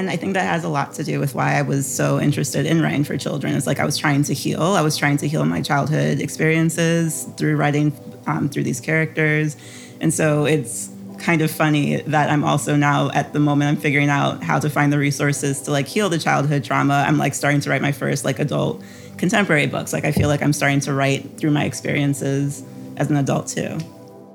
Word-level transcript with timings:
And 0.00 0.08
I 0.08 0.16
think 0.16 0.32
that 0.32 0.46
has 0.46 0.64
a 0.64 0.68
lot 0.68 0.94
to 0.94 1.04
do 1.04 1.20
with 1.20 1.34
why 1.34 1.56
I 1.56 1.62
was 1.62 1.86
so 1.86 2.18
interested 2.18 2.64
in 2.64 2.80
writing 2.80 3.04
for 3.04 3.18
children. 3.18 3.54
It's 3.54 3.66
like 3.66 3.80
I 3.80 3.84
was 3.84 3.98
trying 3.98 4.22
to 4.24 4.32
heal. 4.32 4.62
I 4.62 4.80
was 4.80 4.96
trying 4.96 5.18
to 5.18 5.28
heal 5.28 5.44
my 5.44 5.60
childhood 5.60 6.20
experiences 6.20 7.28
through 7.36 7.56
writing 7.56 7.92
um, 8.26 8.48
through 8.48 8.62
these 8.62 8.80
characters. 8.80 9.58
And 10.00 10.14
so 10.14 10.46
it's 10.46 10.90
kind 11.18 11.42
of 11.42 11.50
funny 11.50 12.00
that 12.02 12.30
I'm 12.30 12.44
also 12.44 12.76
now 12.76 13.10
at 13.10 13.34
the 13.34 13.40
moment 13.40 13.68
I'm 13.68 13.76
figuring 13.76 14.08
out 14.08 14.42
how 14.42 14.58
to 14.58 14.70
find 14.70 14.90
the 14.90 14.98
resources 14.98 15.60
to 15.62 15.70
like 15.70 15.86
heal 15.86 16.08
the 16.08 16.18
childhood 16.18 16.64
trauma. 16.64 17.04
I'm 17.06 17.18
like 17.18 17.34
starting 17.34 17.60
to 17.60 17.68
write 17.68 17.82
my 17.82 17.92
first 17.92 18.24
like 18.24 18.38
adult 18.38 18.82
contemporary 19.18 19.66
books. 19.66 19.92
Like 19.92 20.06
I 20.06 20.12
feel 20.12 20.28
like 20.28 20.40
I'm 20.42 20.54
starting 20.54 20.80
to 20.80 20.94
write 20.94 21.36
through 21.36 21.50
my 21.50 21.64
experiences 21.64 22.64
as 23.00 23.10
an 23.10 23.16
adult 23.16 23.48
too. 23.48 23.78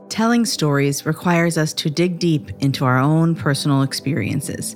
Telling 0.09 0.45
stories 0.45 1.05
requires 1.05 1.57
us 1.57 1.71
to 1.73 1.89
dig 1.89 2.19
deep 2.19 2.51
into 2.59 2.83
our 2.83 2.97
own 2.97 3.35
personal 3.35 3.83
experiences. 3.83 4.75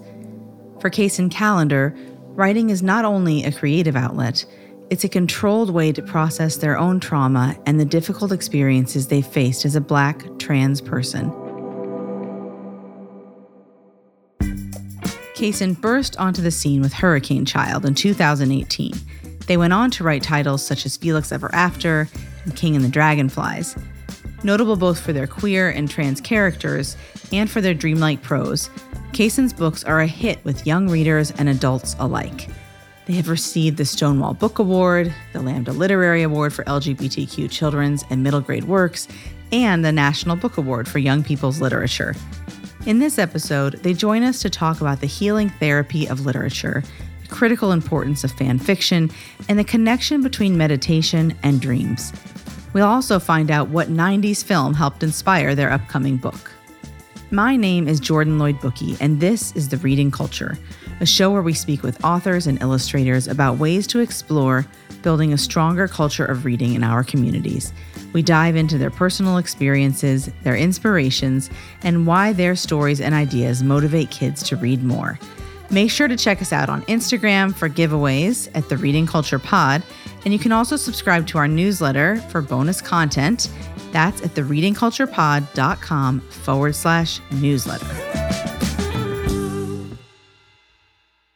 For 0.80 0.89
Kacen 0.89 1.31
Callender, 1.31 1.95
writing 2.35 2.70
is 2.70 2.83
not 2.83 3.03
only 3.03 3.44
a 3.44 3.52
creative 3.52 3.95
outlet, 3.95 4.45
it's 4.89 5.03
a 5.03 5.09
controlled 5.09 5.71
way 5.71 5.91
to 5.91 6.02
process 6.02 6.57
their 6.57 6.77
own 6.77 6.99
trauma 6.99 7.57
and 7.66 7.80
the 7.80 7.85
difficult 7.85 8.31
experiences 8.31 9.07
they 9.07 9.21
faced 9.21 9.66
as 9.66 9.75
a 9.75 9.81
black 9.81 10.23
trans 10.39 10.81
person. 10.81 11.31
Kacen 15.35 15.80
burst 15.80 16.17
onto 16.17 16.41
the 16.41 16.52
scene 16.52 16.81
with 16.81 16.94
Hurricane 16.94 17.45
Child 17.45 17.85
in 17.85 17.95
2018. 17.95 18.91
They 19.47 19.58
went 19.58 19.73
on 19.73 19.89
to 19.91 20.03
write 20.03 20.21
titles 20.21 20.66
such 20.66 20.85
as 20.85 20.97
Felix 20.97 21.31
Ever 21.31 21.49
After 21.55 22.08
and 22.43 22.55
King 22.55 22.75
and 22.75 22.84
the 22.84 22.89
Dragonflies. 22.89 23.75
Notable 24.43 24.75
both 24.75 24.99
for 24.99 25.13
their 25.13 25.27
queer 25.27 25.70
and 25.70 25.89
trans 25.89 26.22
characters 26.22 26.95
and 27.31 27.50
for 27.50 27.61
their 27.61 27.73
dreamlike 27.73 28.22
prose, 28.22 28.69
Kacen's 29.11 29.53
books 29.53 29.83
are 29.83 30.02
a 30.02 30.08
hit 30.08 30.44
with 30.45 30.66
young 30.66 30.89
readers 30.89 31.31
and 31.31 31.50
adults 31.50 31.95
alike. 32.00 32.50
They 33.05 33.13
have 33.13 33.28
received 33.28 33.78
the 33.78 33.86
Stonewall 33.86 34.36
Book 34.36 34.59
Award, 34.59 35.13
the 35.33 35.41
Lambda 35.41 35.72
Literary 35.72 36.22
Award 36.22 36.53
for 36.53 36.63
LGBTQ 36.66 37.50
children's 37.50 38.05
and 38.09 38.22
middle 38.22 38.39
grade 38.39 38.66
works, 38.66 39.08
and 39.52 39.83
the 39.83 39.91
National 39.91 40.35
Book 40.35 40.58
Award 40.58 40.88
for 40.88 41.00
Young 41.00 41.23
People's 41.23 41.59
Literature. 41.59 42.16
In 42.85 43.00
this 43.00 43.17
episode, 43.17 43.73
they 43.83 43.94
join 43.94 44.23
us 44.23 44.41
to 44.41 44.50
talk 44.50 44.80
about 44.80 45.02
the 45.02 45.08
healing 45.08 45.50
therapy 45.59 46.08
of 46.08 46.25
literature, 46.25 46.83
the 47.23 47.28
critical 47.28 47.72
importance 47.72 48.23
of 48.23 48.31
fan 48.31 48.59
fiction, 48.59 49.09
and 49.50 49.58
the 49.58 49.63
connection 49.63 50.22
between 50.22 50.56
meditation 50.58 51.35
and 51.44 51.59
dreams. 51.59 52.13
We'll 52.73 52.86
also 52.86 53.20
find 53.20 53.50
out 53.50 53.70
what 53.70 53.88
90s 53.88 54.44
film 54.44 54.75
helped 54.75 55.02
inspire 55.02 55.56
their 55.56 55.72
upcoming 55.72 56.17
book. 56.17 56.52
My 57.31 57.56
name 57.56 57.88
is 57.88 58.00
Jordan 58.00 58.38
Lloyd 58.38 58.58
Bookey, 58.59 58.98
and 59.00 59.20
this 59.20 59.56
is 59.56 59.70
The 59.70 59.78
Reading 59.78 60.12
Culture, 60.12 60.58
a 61.00 61.06
show 61.06 61.31
where 61.31 61.42
we 61.42 61.53
speak 61.53 61.84
with 61.84 62.03
authors 62.03 62.47
and 62.47 62.62
illustrators 62.62 63.28
about 63.28 63.58
ways 63.58 63.88
to 63.88 64.00
explore 64.00 64.66
building 65.02 65.34
a 65.34 65.38
stronger 65.38 65.88
culture 65.88 66.25
of 66.25 66.45
reading 66.45 66.73
in 66.73 66.84
our 66.84 67.03
communities. 67.03 67.73
We 68.14 68.22
dive 68.22 68.56
into 68.56 68.78
their 68.78 68.90
personal 68.92 69.38
experiences, 69.38 70.30
their 70.44 70.56
inspirations, 70.56 71.50
and 71.84 72.06
why 72.06 72.34
their 72.34 72.56
stories 72.56 73.02
and 73.02 73.16
ideas 73.16 73.64
motivate 73.64 74.12
kids 74.12 74.44
to 74.44 74.56
read 74.56 74.84
more. 74.84 75.20
Make 75.72 75.92
sure 75.92 76.08
to 76.08 76.17
check 76.17 76.42
us 76.42 76.52
out 76.52 76.67
on 76.67 76.81
Instagram 76.84 77.53
for 77.53 77.70
giveaways 77.70 78.50
at 78.56 78.70
the 78.70 78.78
Reading 78.78 79.06
Culture 79.06 79.38
Pod, 79.38 79.84
and 80.25 80.34
you 80.34 80.39
can 80.39 80.52
also 80.52 80.75
subscribe 80.75 81.28
to 81.28 81.38
our 81.38 81.48
newsletter 81.48 82.17
for 82.30 82.42
bonus 82.42 82.81
content 82.81 83.50
that's 83.92 84.22
at 84.22 84.36
thereadingculturepod.com 84.36 86.20
forward 86.22 86.75
slash 86.75 87.20
newsletter. 87.31 87.88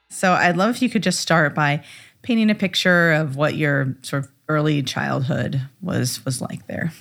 So 0.09 0.31
I'd 0.33 0.57
love 0.57 0.75
if 0.75 0.81
you 0.81 0.89
could 0.89 1.03
just 1.03 1.19
start 1.19 1.53
by 1.53 1.83
painting 2.21 2.49
a 2.49 2.55
picture 2.55 3.11
of 3.11 3.35
what 3.35 3.55
your 3.55 3.97
sort 4.03 4.23
of 4.23 4.31
early 4.47 4.81
childhood 4.83 5.61
was 5.81 6.23
was 6.25 6.41
like 6.41 6.65
there. 6.67 6.93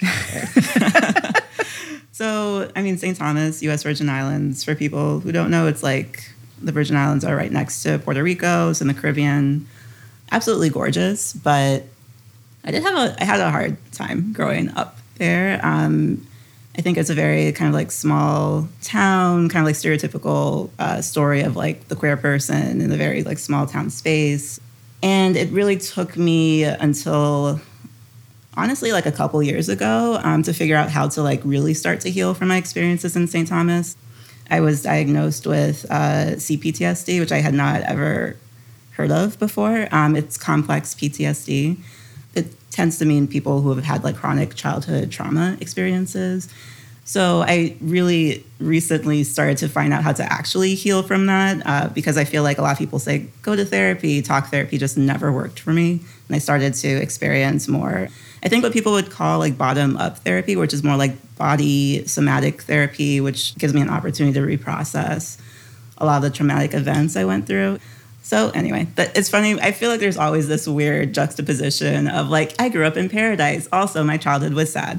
so, 2.12 2.70
I 2.76 2.82
mean, 2.82 2.96
St. 2.98 3.16
Thomas, 3.16 3.62
U.S. 3.62 3.82
Virgin 3.82 4.08
Islands, 4.08 4.64
for 4.64 4.74
people 4.74 5.20
who 5.20 5.32
don't 5.32 5.50
know, 5.50 5.66
it's 5.66 5.82
like 5.82 6.30
the 6.62 6.72
Virgin 6.72 6.96
Islands 6.96 7.24
are 7.24 7.36
right 7.36 7.52
next 7.52 7.82
to 7.82 7.98
Puerto 7.98 8.22
Rico, 8.22 8.70
it's 8.70 8.80
in 8.80 8.88
the 8.88 8.94
Caribbean. 8.94 9.66
Absolutely 10.32 10.70
gorgeous, 10.70 11.32
but 11.32 11.84
I 12.64 12.70
did 12.72 12.82
have 12.82 12.96
a 12.96 13.22
I 13.22 13.24
had 13.24 13.40
a 13.40 13.50
hard 13.50 13.76
time 13.92 14.32
growing 14.32 14.70
up 14.70 14.98
there. 15.18 15.60
Um, 15.62 16.26
I 16.76 16.82
think 16.82 16.98
it's 16.98 17.10
a 17.10 17.14
very 17.14 17.52
kind 17.52 17.68
of 17.68 17.74
like 17.74 17.90
small 17.90 18.68
town, 18.82 19.48
kind 19.48 19.62
of 19.62 19.66
like 19.66 19.76
stereotypical 19.76 20.70
uh, 20.78 21.00
story 21.00 21.40
of 21.40 21.56
like 21.56 21.88
the 21.88 21.96
queer 21.96 22.16
person 22.16 22.80
in 22.80 22.92
a 22.92 22.96
very 22.96 23.22
like 23.22 23.38
small 23.38 23.66
town 23.66 23.88
space. 23.88 24.60
And 25.02 25.36
it 25.36 25.50
really 25.50 25.76
took 25.76 26.16
me 26.16 26.64
until 26.64 27.60
honestly 28.56 28.92
like 28.92 29.06
a 29.06 29.12
couple 29.12 29.42
years 29.42 29.68
ago 29.68 30.18
um, 30.22 30.42
to 30.42 30.52
figure 30.52 30.76
out 30.76 30.90
how 30.90 31.08
to 31.08 31.22
like 31.22 31.40
really 31.44 31.72
start 31.72 32.00
to 32.00 32.10
heal 32.10 32.34
from 32.34 32.48
my 32.48 32.56
experiences 32.56 33.16
in 33.16 33.26
St. 33.26 33.48
Thomas. 33.48 33.96
I 34.50 34.60
was 34.60 34.82
diagnosed 34.82 35.46
with 35.46 35.86
uh, 35.90 36.36
CPTSD, 36.36 37.20
which 37.20 37.32
I 37.32 37.38
had 37.38 37.54
not 37.54 37.82
ever 37.82 38.36
heard 38.96 39.10
of 39.10 39.38
before. 39.38 39.88
Um, 39.92 40.16
it's 40.16 40.36
complex 40.36 40.94
PTSD 40.94 41.78
it 42.36 42.54
tends 42.70 42.98
to 42.98 43.04
mean 43.04 43.26
people 43.26 43.62
who 43.62 43.74
have 43.74 43.84
had 43.84 44.04
like 44.04 44.16
chronic 44.16 44.54
childhood 44.54 45.10
trauma 45.10 45.56
experiences. 45.60 46.48
So 47.04 47.42
I 47.42 47.76
really 47.80 48.44
recently 48.58 49.22
started 49.24 49.58
to 49.58 49.68
find 49.68 49.92
out 49.92 50.02
how 50.02 50.12
to 50.12 50.24
actually 50.24 50.74
heal 50.74 51.02
from 51.02 51.26
that 51.26 51.62
uh, 51.64 51.88
because 51.88 52.18
I 52.18 52.24
feel 52.24 52.42
like 52.42 52.58
a 52.58 52.62
lot 52.62 52.72
of 52.72 52.78
people 52.78 52.98
say 52.98 53.28
go 53.42 53.56
to 53.56 53.64
therapy, 53.64 54.22
talk 54.22 54.50
therapy 54.50 54.76
just 54.76 54.98
never 54.98 55.32
worked 55.32 55.60
for 55.60 55.72
me, 55.72 56.00
and 56.28 56.36
I 56.36 56.38
started 56.38 56.74
to 56.74 56.88
experience 56.88 57.68
more. 57.68 58.08
I 58.42 58.48
think 58.48 58.64
what 58.64 58.72
people 58.72 58.92
would 58.92 59.10
call 59.10 59.38
like 59.38 59.56
bottom 59.56 59.96
up 59.96 60.18
therapy, 60.18 60.56
which 60.56 60.74
is 60.74 60.82
more 60.82 60.96
like 60.96 61.14
body 61.36 62.06
somatic 62.06 62.62
therapy, 62.62 63.20
which 63.20 63.56
gives 63.56 63.72
me 63.72 63.80
an 63.80 63.88
opportunity 63.88 64.34
to 64.38 64.44
reprocess 64.44 65.40
a 65.98 66.04
lot 66.04 66.16
of 66.16 66.22
the 66.22 66.30
traumatic 66.30 66.74
events 66.74 67.16
I 67.16 67.24
went 67.24 67.46
through. 67.46 67.78
So 68.26 68.50
anyway, 68.50 68.88
but 68.96 69.16
it's 69.16 69.28
funny. 69.28 69.54
I 69.60 69.70
feel 69.70 69.88
like 69.88 70.00
there's 70.00 70.16
always 70.16 70.48
this 70.48 70.66
weird 70.66 71.14
juxtaposition 71.14 72.08
of 72.08 72.28
like 72.28 72.60
I 72.60 72.68
grew 72.70 72.84
up 72.84 72.96
in 72.96 73.08
paradise. 73.08 73.68
Also, 73.70 74.02
my 74.02 74.16
childhood 74.16 74.52
was 74.52 74.72
sad. 74.72 74.98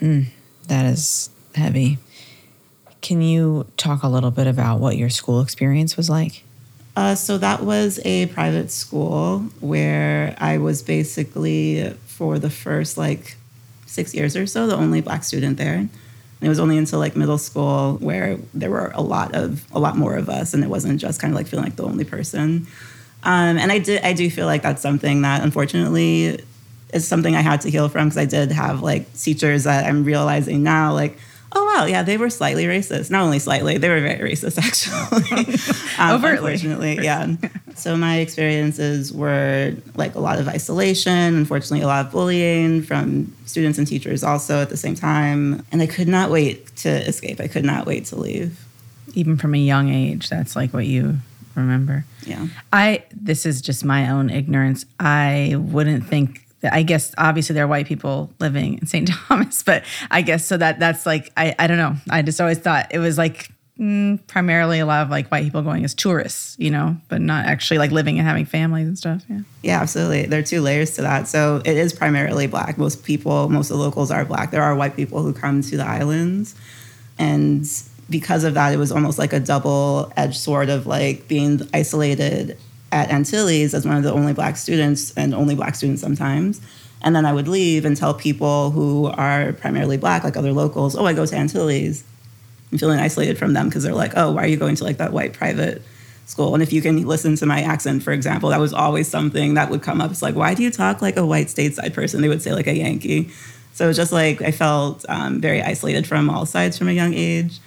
Mm, 0.00 0.28
that 0.68 0.86
is 0.86 1.28
heavy. 1.54 1.98
Can 3.02 3.20
you 3.20 3.66
talk 3.76 4.02
a 4.02 4.08
little 4.08 4.30
bit 4.30 4.46
about 4.46 4.80
what 4.80 4.96
your 4.96 5.10
school 5.10 5.42
experience 5.42 5.98
was 5.98 6.08
like? 6.08 6.42
Uh, 6.96 7.14
so 7.14 7.36
that 7.36 7.64
was 7.64 8.00
a 8.02 8.28
private 8.28 8.70
school 8.70 9.40
where 9.60 10.34
I 10.38 10.56
was 10.56 10.82
basically 10.82 11.90
for 12.06 12.38
the 12.38 12.48
first 12.48 12.96
like 12.96 13.36
six 13.84 14.14
years 14.14 14.38
or 14.38 14.46
so 14.46 14.66
the 14.66 14.74
only 14.74 15.02
black 15.02 15.22
student 15.22 15.58
there 15.58 15.86
it 16.40 16.48
was 16.48 16.58
only 16.58 16.76
until 16.76 16.98
like 16.98 17.16
middle 17.16 17.38
school 17.38 17.94
where 18.00 18.38
there 18.52 18.70
were 18.70 18.92
a 18.94 19.02
lot 19.02 19.34
of 19.34 19.64
a 19.72 19.78
lot 19.78 19.96
more 19.96 20.16
of 20.16 20.28
us, 20.28 20.54
and 20.54 20.62
it 20.62 20.68
wasn't 20.68 21.00
just 21.00 21.20
kind 21.20 21.32
of 21.32 21.36
like 21.36 21.46
feeling 21.46 21.64
like 21.64 21.76
the 21.76 21.84
only 21.84 22.04
person. 22.04 22.66
Um, 23.22 23.56
and 23.56 23.72
I 23.72 23.78
did 23.78 24.02
I 24.02 24.12
do 24.12 24.28
feel 24.30 24.46
like 24.46 24.62
that's 24.62 24.82
something 24.82 25.22
that 25.22 25.42
unfortunately 25.42 26.40
is 26.92 27.08
something 27.08 27.34
I 27.34 27.40
had 27.40 27.62
to 27.62 27.70
heal 27.70 27.88
from 27.88 28.08
because 28.08 28.18
I 28.18 28.26
did 28.26 28.52
have 28.52 28.82
like 28.82 29.12
teachers 29.14 29.64
that 29.64 29.86
I'm 29.86 30.04
realizing 30.04 30.62
now 30.62 30.92
like 30.92 31.18
oh 31.54 31.64
wow. 31.64 31.84
Yeah 31.86 32.02
they 32.02 32.16
were 32.16 32.30
slightly 32.30 32.64
racist. 32.64 33.10
Not 33.10 33.22
only 33.22 33.38
slightly 33.38 33.78
they 33.78 33.88
were 33.88 34.00
very 34.00 34.32
racist 34.32 34.58
actually. 34.62 35.54
Um, 35.98 36.10
overtly. 36.16 36.52
unfortunately 36.52 37.04
yeah. 37.04 37.34
So 37.74 37.96
my 37.96 38.18
experiences 38.18 39.12
were 39.12 39.74
like 39.96 40.14
a 40.14 40.20
lot 40.20 40.38
of 40.38 40.48
isolation 40.48 41.36
unfortunately 41.36 41.82
a 41.82 41.86
lot 41.86 42.06
of 42.06 42.12
bullying 42.12 42.82
from 42.82 43.34
students 43.46 43.78
and 43.78 43.86
teachers 43.86 44.22
also 44.24 44.60
at 44.60 44.70
the 44.70 44.76
same 44.76 44.94
time. 44.94 45.64
And 45.72 45.82
i 45.82 45.86
could 45.86 46.08
not 46.08 46.30
wait 46.30 46.74
to 46.76 46.88
escape. 46.88 47.40
I 47.40 47.48
could 47.48 47.64
not 47.64 47.86
wait 47.86 48.06
to 48.06 48.16
leave. 48.16 48.64
Even 49.14 49.36
from 49.36 49.54
a 49.54 49.58
young 49.58 49.90
age 49.90 50.28
that's 50.28 50.56
like 50.56 50.72
what 50.72 50.86
you 50.86 51.18
remember. 51.54 52.04
Yeah. 52.26 52.48
I 52.72 53.04
this 53.12 53.46
is 53.46 53.60
just 53.60 53.84
my 53.84 54.10
own 54.10 54.30
ignorance. 54.30 54.86
I 54.98 55.54
wouldn't 55.58 56.06
think 56.06 56.43
I 56.72 56.82
guess 56.82 57.14
obviously 57.18 57.54
there 57.54 57.64
are 57.64 57.68
white 57.68 57.86
people 57.86 58.30
living 58.38 58.78
in 58.78 58.86
St. 58.86 59.08
Thomas, 59.28 59.62
but 59.62 59.84
I 60.10 60.22
guess 60.22 60.46
so 60.46 60.56
that 60.56 60.78
that's 60.78 61.06
like 61.06 61.32
I 61.36 61.54
I 61.58 61.66
don't 61.66 61.78
know. 61.78 61.96
I 62.10 62.22
just 62.22 62.40
always 62.40 62.58
thought 62.58 62.86
it 62.90 62.98
was 62.98 63.18
like 63.18 63.50
mm, 63.78 64.24
primarily 64.26 64.78
a 64.78 64.86
lot 64.86 65.02
of 65.02 65.10
like 65.10 65.28
white 65.28 65.44
people 65.44 65.62
going 65.62 65.84
as 65.84 65.94
tourists, 65.94 66.56
you 66.58 66.70
know, 66.70 66.96
but 67.08 67.20
not 67.20 67.46
actually 67.46 67.78
like 67.78 67.90
living 67.90 68.18
and 68.18 68.26
having 68.26 68.44
families 68.44 68.86
and 68.86 68.98
stuff. 68.98 69.24
Yeah. 69.28 69.40
Yeah, 69.62 69.80
absolutely. 69.80 70.26
There 70.26 70.40
are 70.40 70.44
two 70.44 70.60
layers 70.60 70.92
to 70.92 71.02
that. 71.02 71.28
So 71.28 71.62
it 71.64 71.76
is 71.76 71.92
primarily 71.92 72.46
black. 72.46 72.78
Most 72.78 73.04
people, 73.04 73.48
most 73.48 73.70
of 73.70 73.78
the 73.78 73.82
locals 73.82 74.10
are 74.10 74.24
black. 74.24 74.50
There 74.50 74.62
are 74.62 74.74
white 74.74 74.96
people 74.96 75.22
who 75.22 75.32
come 75.32 75.62
to 75.62 75.76
the 75.76 75.86
islands, 75.86 76.54
and 77.18 77.66
because 78.10 78.44
of 78.44 78.54
that, 78.54 78.72
it 78.72 78.76
was 78.76 78.92
almost 78.92 79.18
like 79.18 79.32
a 79.32 79.40
double 79.40 80.12
edged 80.16 80.36
sword 80.36 80.68
of 80.68 80.86
like 80.86 81.26
being 81.28 81.60
isolated 81.72 82.58
at 82.94 83.10
Antilles 83.10 83.74
as 83.74 83.84
one 83.84 83.96
of 83.96 84.04
the 84.04 84.12
only 84.12 84.32
black 84.32 84.56
students 84.56 85.12
and 85.16 85.34
only 85.34 85.56
black 85.56 85.74
students 85.74 86.00
sometimes, 86.00 86.60
And 87.02 87.14
then 87.14 87.26
I 87.26 87.32
would 87.32 87.48
leave 87.48 87.84
and 87.84 87.96
tell 87.96 88.14
people 88.14 88.70
who 88.70 89.06
are 89.06 89.52
primarily 89.52 89.98
black, 89.98 90.24
like 90.24 90.36
other 90.36 90.52
locals, 90.52 90.96
oh, 90.96 91.04
I 91.04 91.12
go 91.12 91.26
to 91.26 91.36
Antilles. 91.36 92.04
I'm 92.72 92.78
feeling 92.78 93.00
isolated 93.00 93.36
from 93.36 93.52
them 93.52 93.68
because 93.68 93.82
they're 93.82 93.94
like, 93.94 94.12
oh, 94.16 94.32
why 94.32 94.44
are 94.44 94.46
you 94.46 94.56
going 94.56 94.76
to 94.76 94.84
like 94.84 94.96
that 94.98 95.12
white 95.12 95.32
private 95.32 95.82
school? 96.26 96.54
And 96.54 96.62
if 96.62 96.72
you 96.72 96.80
can 96.80 97.04
listen 97.06 97.36
to 97.36 97.46
my 97.46 97.60
accent, 97.60 98.02
for 98.04 98.12
example, 98.12 98.48
that 98.50 98.60
was 98.60 98.72
always 98.72 99.08
something 99.08 99.54
that 99.54 99.70
would 99.70 99.82
come 99.82 100.00
up. 100.00 100.10
It's 100.12 100.22
like, 100.22 100.36
why 100.36 100.54
do 100.54 100.62
you 100.62 100.70
talk 100.70 101.02
like 101.02 101.16
a 101.16 101.26
white 101.26 101.48
stateside 101.48 101.92
person? 101.92 102.22
They 102.22 102.28
would 102.28 102.42
say 102.42 102.54
like 102.54 102.68
a 102.68 102.76
Yankee. 102.76 103.30
So 103.74 103.84
it 103.84 103.88
was 103.88 103.96
just 103.96 104.12
like 104.12 104.40
I 104.40 104.52
felt 104.52 105.04
um, 105.08 105.40
very 105.40 105.60
isolated 105.60 106.06
from 106.06 106.30
all 106.30 106.46
sides 106.46 106.78
from 106.78 106.88
a 106.88 106.92
young 106.92 107.12
age. 107.12 107.58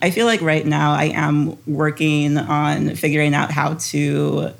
I 0.00 0.10
feel 0.10 0.26
like 0.26 0.42
right 0.42 0.66
now 0.66 0.92
I 0.92 1.04
am 1.06 1.56
working 1.66 2.36
on 2.36 2.94
figuring 2.96 3.34
out 3.34 3.50
how 3.50 3.74
to 3.74 4.52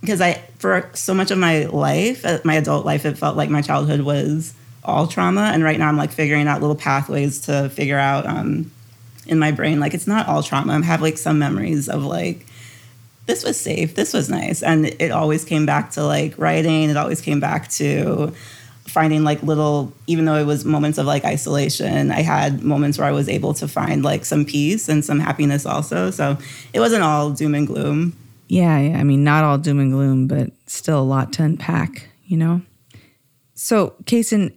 because 0.00 0.20
I 0.20 0.34
for 0.58 0.90
so 0.94 1.14
much 1.14 1.30
of 1.30 1.38
my 1.38 1.64
life, 1.64 2.24
uh, 2.24 2.38
my 2.44 2.54
adult 2.54 2.84
life, 2.84 3.04
it 3.04 3.18
felt 3.18 3.36
like 3.36 3.50
my 3.50 3.62
childhood 3.62 4.02
was 4.02 4.54
all 4.84 5.06
trauma, 5.06 5.50
and 5.52 5.64
right 5.64 5.78
now 5.78 5.88
I'm 5.88 5.96
like 5.96 6.12
figuring 6.12 6.46
out 6.46 6.60
little 6.60 6.76
pathways 6.76 7.40
to 7.42 7.68
figure 7.70 7.98
out 7.98 8.26
um, 8.26 8.70
in 9.26 9.38
my 9.38 9.50
brain 9.50 9.80
like 9.80 9.94
it's 9.94 10.06
not 10.06 10.28
all 10.28 10.42
trauma. 10.42 10.74
I 10.74 10.82
have 10.84 11.02
like 11.02 11.18
some 11.18 11.38
memories 11.38 11.88
of 11.88 12.04
like 12.04 12.46
this 13.26 13.42
was 13.42 13.58
safe, 13.58 13.94
this 13.94 14.12
was 14.12 14.28
nice, 14.28 14.62
and 14.62 14.86
it 14.86 15.10
always 15.10 15.44
came 15.44 15.66
back 15.66 15.92
to 15.92 16.04
like 16.04 16.38
writing. 16.38 16.90
It 16.90 16.96
always 16.96 17.20
came 17.20 17.40
back 17.40 17.68
to 17.72 18.34
finding 18.86 19.24
like 19.24 19.42
little 19.42 19.92
even 20.06 20.24
though 20.24 20.36
it 20.36 20.44
was 20.44 20.64
moments 20.64 20.98
of 20.98 21.06
like 21.06 21.24
isolation 21.24 22.10
i 22.10 22.20
had 22.20 22.62
moments 22.62 22.98
where 22.98 23.06
i 23.06 23.12
was 23.12 23.28
able 23.28 23.54
to 23.54 23.66
find 23.66 24.04
like 24.04 24.24
some 24.24 24.44
peace 24.44 24.88
and 24.88 25.04
some 25.04 25.18
happiness 25.18 25.64
also. 25.66 26.10
So 26.10 26.36
it 26.72 26.80
wasn't 26.80 27.02
all 27.02 27.30
doom 27.30 27.54
and 27.54 27.66
gloom. 27.66 28.16
Yeah, 28.48 28.78
yeah 28.78 28.98
i 28.98 29.04
mean 29.04 29.24
not 29.24 29.44
all 29.44 29.58
doom 29.58 29.80
and 29.80 29.92
gloom 29.92 30.26
but 30.26 30.50
still 30.66 31.00
a 31.00 31.02
lot 31.02 31.32
to 31.34 31.42
unpack 31.42 32.08
you 32.26 32.36
know? 32.36 32.62
So 33.54 33.94
Kacen, 34.04 34.52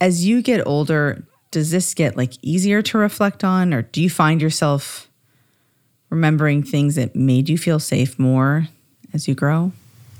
as 0.00 0.24
you 0.24 0.42
get 0.42 0.66
older 0.66 1.24
does 1.50 1.70
this 1.70 1.94
get 1.94 2.16
like 2.16 2.34
easier 2.42 2.82
to 2.82 2.98
reflect 2.98 3.42
on 3.42 3.72
or 3.72 3.82
do 3.82 4.02
you 4.02 4.10
find 4.10 4.42
yourself 4.42 5.08
remembering 6.10 6.62
things 6.62 6.94
that 6.94 7.16
made 7.16 7.48
you 7.48 7.56
feel 7.56 7.78
safe 7.78 8.18
more 8.18 8.68
as 9.14 9.26
you 9.26 9.34
grow 9.34 9.72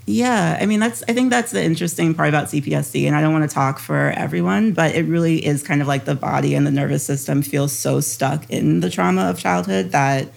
yeah, 0.08 0.56
I 0.58 0.64
mean 0.64 0.80
that's 0.80 1.04
I 1.06 1.12
think 1.12 1.28
that's 1.28 1.52
the 1.52 1.62
interesting 1.62 2.14
part 2.14 2.30
about 2.30 2.46
CPTSD 2.46 3.06
and 3.06 3.14
I 3.14 3.20
don't 3.20 3.34
want 3.34 3.48
to 3.48 3.54
talk 3.54 3.78
for 3.78 4.10
everyone, 4.16 4.72
but 4.72 4.94
it 4.94 5.02
really 5.02 5.44
is 5.44 5.62
kind 5.62 5.82
of 5.82 5.86
like 5.86 6.06
the 6.06 6.14
body 6.14 6.54
and 6.54 6.66
the 6.66 6.70
nervous 6.70 7.04
system 7.04 7.42
feels 7.42 7.72
so 7.72 8.00
stuck 8.00 8.48
in 8.48 8.80
the 8.80 8.88
trauma 8.88 9.28
of 9.28 9.38
childhood 9.38 9.90
that 9.92 10.32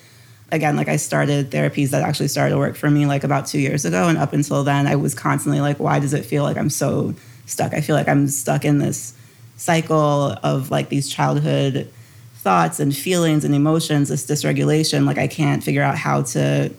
again, 0.52 0.76
like 0.76 0.90
I 0.90 0.98
started 0.98 1.52
therapies 1.52 1.92
that 1.92 2.02
actually 2.02 2.28
started 2.28 2.52
to 2.52 2.58
work 2.58 2.76
for 2.76 2.92
me 2.92 3.06
like 3.06 3.24
about 3.24 3.48
2 3.48 3.60
years 3.60 3.86
ago 3.86 4.10
and 4.10 4.18
up 4.18 4.34
until 4.34 4.66
then 4.66 4.88
I 4.88 4.98
was 4.98 5.16
constantly 5.16 5.62
like 5.62 5.80
why 5.80 6.00
does 6.00 6.14
it 6.14 6.26
feel 6.26 6.44
like 6.44 6.58
I'm 6.58 6.70
so 6.70 7.16
stuck? 7.46 7.74
I 7.74 7.80
feel 7.80 7.96
like 7.96 8.10
I'm 8.10 8.28
stuck 8.28 8.66
in 8.66 8.80
this 8.80 9.14
cycle 9.56 10.36
of 10.44 10.70
like 10.70 10.90
these 10.90 11.08
childhood 11.08 11.90
thoughts 12.36 12.82
and 12.82 12.94
feelings 12.94 13.46
and 13.46 13.56
emotions, 13.56 14.10
this 14.10 14.26
dysregulation, 14.26 15.06
like 15.06 15.18
I 15.18 15.28
can't 15.28 15.64
figure 15.64 15.84
out 15.84 15.98
how 15.98 16.24
to 16.24 16.74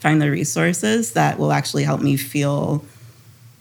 find 0.00 0.22
the 0.22 0.30
resources 0.30 1.12
that 1.12 1.38
will 1.38 1.52
actually 1.52 1.84
help 1.84 2.00
me 2.00 2.16
feel 2.16 2.84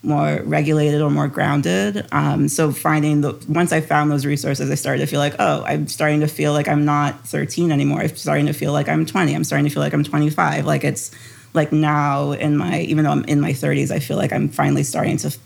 more 0.04 0.42
regulated 0.44 1.02
or 1.02 1.10
more 1.10 1.28
grounded. 1.28 2.08
Um, 2.12 2.48
so 2.48 2.72
finding 2.72 3.22
the 3.22 3.34
once 3.50 3.72
I 3.72 3.82
found 3.82 4.12
those 4.12 4.26
resources, 4.26 4.70
I 4.70 4.76
started 4.76 5.02
to 5.02 5.08
feel 5.08 5.20
like, 5.20 5.36
oh, 5.40 5.64
I'm 5.64 5.88
starting 5.88 6.22
to 6.22 6.28
feel 6.28 6.54
like 6.54 6.68
I'm 6.68 6.86
not 6.86 7.28
13 7.28 7.72
anymore. 7.72 8.02
I'm 8.02 8.16
starting 8.16 8.46
to 8.46 8.54
feel 8.54 8.72
like 8.72 8.88
I'm 8.88 9.06
20. 9.06 9.34
I'm 9.34 9.44
starting 9.44 9.66
to 9.66 9.74
feel 9.74 9.84
like 9.84 9.94
I'm 9.94 10.04
25. 10.04 10.66
Like 10.66 10.84
it's 10.84 11.12
like 11.54 11.72
now 11.72 12.32
in 12.34 12.58
my 12.58 12.82
even 12.82 13.04
though 13.04 13.12
I'm 13.12 13.26
in 13.26 13.42
my 13.42 13.52
30s, 13.52 13.92
I 13.92 14.00
feel 14.00 14.18
like 14.18 14.32
I'm 14.32 14.48
finally 14.48 14.84
starting 14.84 15.18
to 15.18 15.38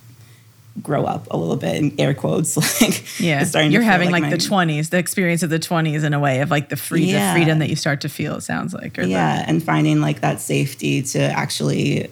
grow 0.81 1.03
up 1.03 1.27
a 1.31 1.37
little 1.37 1.57
bit 1.57 1.75
in 1.75 1.93
air 1.99 2.13
quotes 2.13 2.55
like 2.81 3.19
yeah 3.19 3.43
you're 3.63 3.81
having 3.81 4.09
like, 4.09 4.23
like 4.23 4.31
the 4.31 4.37
20s 4.37 4.89
the 4.89 4.97
experience 4.97 5.43
of 5.43 5.49
the 5.49 5.59
20s 5.59 6.03
in 6.03 6.13
a 6.13 6.19
way 6.19 6.39
of 6.39 6.49
like 6.49 6.69
the 6.69 6.77
free 6.77 7.03
yeah. 7.03 7.33
the 7.33 7.39
freedom 7.39 7.59
that 7.59 7.69
you 7.69 7.75
start 7.75 7.99
to 7.99 8.07
feel 8.07 8.35
it 8.35 8.41
sounds 8.41 8.73
like 8.73 8.95
yeah 8.97 9.41
the, 9.41 9.49
and 9.49 9.61
finding 9.61 9.99
like 9.99 10.21
that 10.21 10.39
safety 10.39 11.01
to 11.01 11.19
actually 11.19 12.09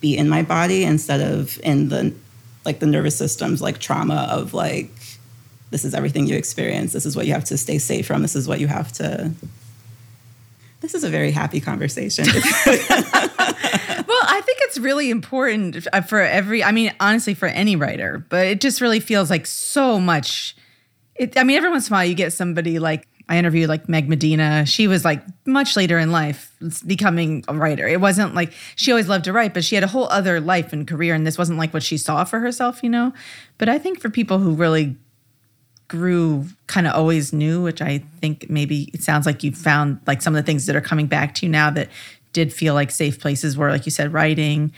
be 0.00 0.16
in 0.16 0.28
my 0.28 0.42
body 0.42 0.82
instead 0.82 1.20
of 1.20 1.60
in 1.62 1.88
the 1.88 2.12
like 2.64 2.80
the 2.80 2.86
nervous 2.86 3.16
systems 3.16 3.62
like 3.62 3.78
trauma 3.78 4.26
of 4.30 4.54
like 4.54 4.90
this 5.70 5.84
is 5.84 5.94
everything 5.94 6.26
you 6.26 6.36
experience 6.36 6.92
this 6.92 7.06
is 7.06 7.16
what 7.16 7.26
you 7.26 7.32
have 7.32 7.44
to 7.44 7.56
stay 7.56 7.78
safe 7.78 8.06
from 8.06 8.22
this 8.22 8.34
is 8.34 8.48
what 8.48 8.58
you 8.58 8.66
have 8.66 8.90
to 8.90 9.30
this 10.80 10.94
is 10.94 11.04
a 11.04 11.08
very 11.08 11.30
happy 11.30 11.60
conversation 11.60 12.24
I 14.30 14.40
think 14.42 14.58
it's 14.62 14.78
really 14.78 15.10
important 15.10 15.88
uh, 15.92 16.02
for 16.02 16.20
every, 16.20 16.62
I 16.62 16.70
mean, 16.70 16.94
honestly, 17.00 17.34
for 17.34 17.46
any 17.46 17.74
writer, 17.74 18.24
but 18.28 18.46
it 18.46 18.60
just 18.60 18.80
really 18.80 19.00
feels 19.00 19.28
like 19.28 19.44
so 19.44 19.98
much. 19.98 20.56
It, 21.16 21.36
I 21.36 21.42
mean, 21.42 21.56
every 21.56 21.68
once 21.68 21.88
in 21.88 21.92
a 21.92 21.96
while 21.96 22.04
you 22.04 22.14
get 22.14 22.32
somebody 22.32 22.78
like, 22.78 23.08
I 23.28 23.38
interviewed 23.38 23.68
like 23.68 23.88
Meg 23.88 24.08
Medina. 24.08 24.64
She 24.66 24.86
was 24.86 25.04
like 25.04 25.22
much 25.46 25.76
later 25.76 25.98
in 25.98 26.12
life 26.12 26.52
becoming 26.86 27.44
a 27.48 27.54
writer. 27.54 27.88
It 27.88 28.00
wasn't 28.00 28.34
like 28.34 28.52
she 28.76 28.92
always 28.92 29.08
loved 29.08 29.24
to 29.24 29.32
write, 29.32 29.52
but 29.52 29.64
she 29.64 29.74
had 29.74 29.82
a 29.82 29.88
whole 29.88 30.08
other 30.10 30.40
life 30.40 30.72
and 30.72 30.86
career, 30.86 31.14
and 31.14 31.26
this 31.26 31.36
wasn't 31.38 31.58
like 31.58 31.74
what 31.74 31.82
she 31.82 31.96
saw 31.96 32.22
for 32.24 32.38
herself, 32.38 32.82
you 32.82 32.90
know? 32.90 33.12
But 33.58 33.68
I 33.68 33.78
think 33.78 34.00
for 34.00 34.10
people 34.10 34.38
who 34.38 34.54
really 34.54 34.96
grew 35.86 36.46
kind 36.68 36.86
of 36.86 36.94
always 36.94 37.32
knew, 37.32 37.62
which 37.62 37.82
I 37.82 37.98
think 38.20 38.48
maybe 38.48 38.90
it 38.94 39.02
sounds 39.02 39.26
like 39.26 39.42
you 39.42 39.52
found 39.52 40.00
like 40.06 40.22
some 40.22 40.34
of 40.34 40.42
the 40.42 40.46
things 40.46 40.66
that 40.66 40.76
are 40.76 40.80
coming 40.80 41.06
back 41.06 41.34
to 41.36 41.46
you 41.46 41.52
now 41.52 41.70
that 41.70 41.88
did 42.32 42.52
feel 42.52 42.74
like 42.74 42.90
safe 42.90 43.20
places 43.20 43.56
where, 43.56 43.70
like 43.70 43.86
you 43.86 43.90
said, 43.90 44.12
writing. 44.12 44.72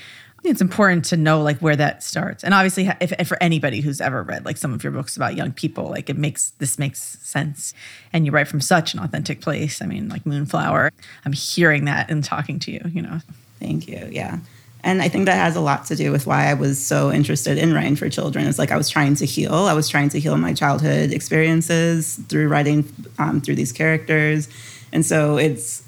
It's 0.45 0.61
important 0.61 1.05
to 1.07 1.17
know 1.17 1.41
like 1.41 1.59
where 1.61 1.77
that 1.77 2.03
starts, 2.03 2.43
and 2.43 2.53
obviously, 2.53 2.91
if, 3.01 3.13
if 3.13 3.29
for 3.29 3.41
anybody 3.41 3.81
who's 3.81 4.01
ever 4.01 4.25
read 4.25 4.45
like 4.45 4.57
some 4.57 4.75
of 4.75 4.83
your 4.83 4.93
books 4.93 5.17
about 5.17 5.37
young 5.37 5.53
people, 5.53 5.85
like 5.85 6.11
it 6.11 6.17
makes 6.17 6.51
this 6.59 6.81
makes 6.81 7.01
sense, 7.01 7.75
and 8.13 8.27
you 8.27 8.33
write 8.33 8.49
from 8.49 8.61
such 8.61 8.93
an 8.93 8.99
authentic 8.99 9.41
place. 9.41 9.81
I 9.81 9.87
mean, 9.87 10.09
like 10.09 10.27
Moonflower, 10.27 10.91
I'm 11.25 11.33
hearing 11.33 11.85
that 11.85 12.11
and 12.11 12.25
talking 12.25 12.59
to 12.59 12.73
you. 12.73 12.81
You 12.93 13.03
know, 13.03 13.21
thank 13.61 13.87
you. 13.87 14.09
Yeah, 14.11 14.41
and 14.85 15.01
I 15.01 15.09
think 15.09 15.27
that 15.27 15.37
has 15.37 15.55
a 15.55 15.61
lot 15.61 15.85
to 15.87 15.97
do 15.97 16.11
with 16.11 16.27
why 16.27 16.47
I 16.47 16.55
was 16.55 16.85
so 16.85 17.13
interested 17.13 17.57
in 17.57 17.73
writing 17.73 17.95
for 17.95 18.09
children. 18.11 18.47
It's 18.47 18.59
like 18.59 18.73
I 18.73 18.77
was 18.77 18.91
trying 18.91 19.15
to 19.17 19.27
heal. 19.27 19.55
I 19.55 19.75
was 19.75 19.89
trying 19.89 20.09
to 20.09 20.19
heal 20.19 20.37
my 20.37 20.55
childhood 20.55 21.13
experiences 21.13 22.19
through 22.29 22.49
writing 22.49 22.93
um, 23.19 23.41
through 23.41 23.55
these 23.55 23.71
characters. 23.71 24.49
And 24.93 25.07
so 25.07 25.37
it's 25.37 25.85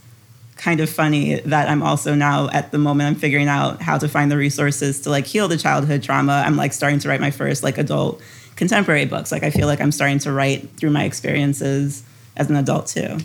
kind 0.64 0.80
of 0.80 0.88
funny 0.88 1.34
that 1.40 1.68
I'm 1.68 1.82
also 1.82 2.14
now 2.14 2.48
at 2.48 2.72
the 2.72 2.78
moment 2.78 3.06
I'm 3.06 3.14
figuring 3.16 3.48
out 3.48 3.82
how 3.82 3.98
to 3.98 4.08
find 4.08 4.32
the 4.32 4.38
resources 4.38 5.02
to 5.02 5.10
like 5.10 5.26
heal 5.26 5.46
the 5.46 5.58
childhood 5.58 6.02
trauma. 6.02 6.42
I'm 6.46 6.56
like 6.56 6.72
starting 6.72 6.98
to 7.00 7.08
write 7.08 7.20
my 7.20 7.30
first 7.30 7.62
like 7.62 7.76
adult 7.76 8.22
contemporary 8.56 9.04
books. 9.04 9.30
Like 9.30 9.42
I 9.42 9.50
feel 9.50 9.66
like 9.66 9.82
I'm 9.82 9.92
starting 9.92 10.20
to 10.20 10.32
write 10.32 10.70
through 10.78 10.88
my 10.88 11.04
experiences 11.04 12.02
as 12.34 12.48
an 12.48 12.56
adult 12.56 12.86
too. 12.86 13.18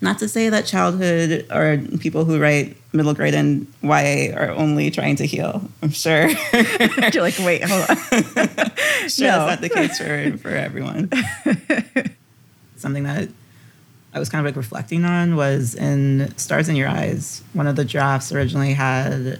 Not 0.00 0.18
to 0.18 0.28
say 0.28 0.48
that 0.48 0.66
childhood 0.66 1.46
or 1.52 1.78
people 2.00 2.24
who 2.24 2.40
write 2.40 2.76
middle 2.92 3.14
grade 3.14 3.34
and 3.34 3.68
YA 3.82 4.34
are 4.34 4.50
only 4.50 4.90
trying 4.90 5.14
to 5.16 5.24
heal. 5.24 5.70
I'm 5.82 5.90
sure. 5.90 6.28
You're 6.52 7.22
like, 7.22 7.38
wait, 7.38 7.62
hold 7.62 7.88
on. 7.88 7.96
sure, 9.08 9.28
no. 9.28 9.46
that's 9.46 9.50
not 9.52 9.60
the 9.60 9.70
case 9.72 9.98
for, 9.98 10.36
for 10.38 10.48
everyone. 10.48 11.10
Something 12.76 13.04
that 13.04 13.28
I 14.16 14.18
was 14.18 14.30
kind 14.30 14.40
of 14.40 14.50
like 14.50 14.56
reflecting 14.56 15.04
on 15.04 15.36
was 15.36 15.74
in 15.74 16.32
Stars 16.38 16.70
in 16.70 16.74
Your 16.74 16.88
Eyes. 16.88 17.42
One 17.52 17.66
of 17.66 17.76
the 17.76 17.84
drafts 17.84 18.32
originally 18.32 18.72
had 18.72 19.38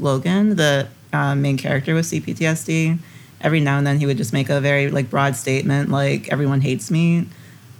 Logan, 0.00 0.56
the 0.56 0.88
um, 1.12 1.42
main 1.42 1.56
character 1.56 1.94
with 1.94 2.06
CPTSD. 2.06 2.98
Every 3.40 3.60
now 3.60 3.78
and 3.78 3.86
then 3.86 4.00
he 4.00 4.06
would 4.06 4.16
just 4.16 4.32
make 4.32 4.48
a 4.48 4.60
very 4.60 4.90
like 4.90 5.10
broad 5.10 5.36
statement 5.36 5.90
like 5.90 6.28
everyone 6.32 6.60
hates 6.60 6.90
me. 6.90 7.28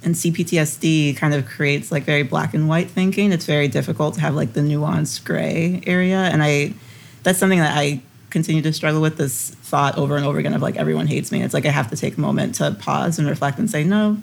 And 0.03 0.15
CPTSD 0.15 1.17
kind 1.17 1.33
of 1.33 1.45
creates 1.45 1.91
like 1.91 2.05
very 2.05 2.23
black 2.23 2.53
and 2.53 2.69
white 2.69 2.89
thinking. 2.89 3.33
It's 3.33 3.45
very 3.45 3.67
difficult 3.67 4.13
to 4.13 4.21
have 4.21 4.33
like 4.33 4.53
the 4.53 4.61
nuanced 4.61 5.25
gray 5.25 5.83
area. 5.85 6.15
And 6.15 6.41
I 6.41 6.75
that's 7.23 7.39
something 7.39 7.59
that 7.59 7.77
I 7.77 8.03
continue 8.29 8.61
to 8.61 8.71
struggle 8.71 9.01
with 9.01 9.17
this 9.17 9.49
thought 9.49 9.97
over 9.97 10.15
and 10.15 10.25
over 10.25 10.39
again 10.39 10.53
of 10.53 10.61
like 10.61 10.77
everyone 10.77 11.07
hates 11.07 11.29
me. 11.29 11.43
It's 11.43 11.53
like 11.53 11.65
I 11.65 11.71
have 11.71 11.89
to 11.89 11.97
take 11.97 12.15
a 12.15 12.21
moment 12.21 12.55
to 12.55 12.71
pause 12.71 13.19
and 13.19 13.27
reflect 13.27 13.59
and 13.59 13.69
say, 13.69 13.83
no, 13.83 14.17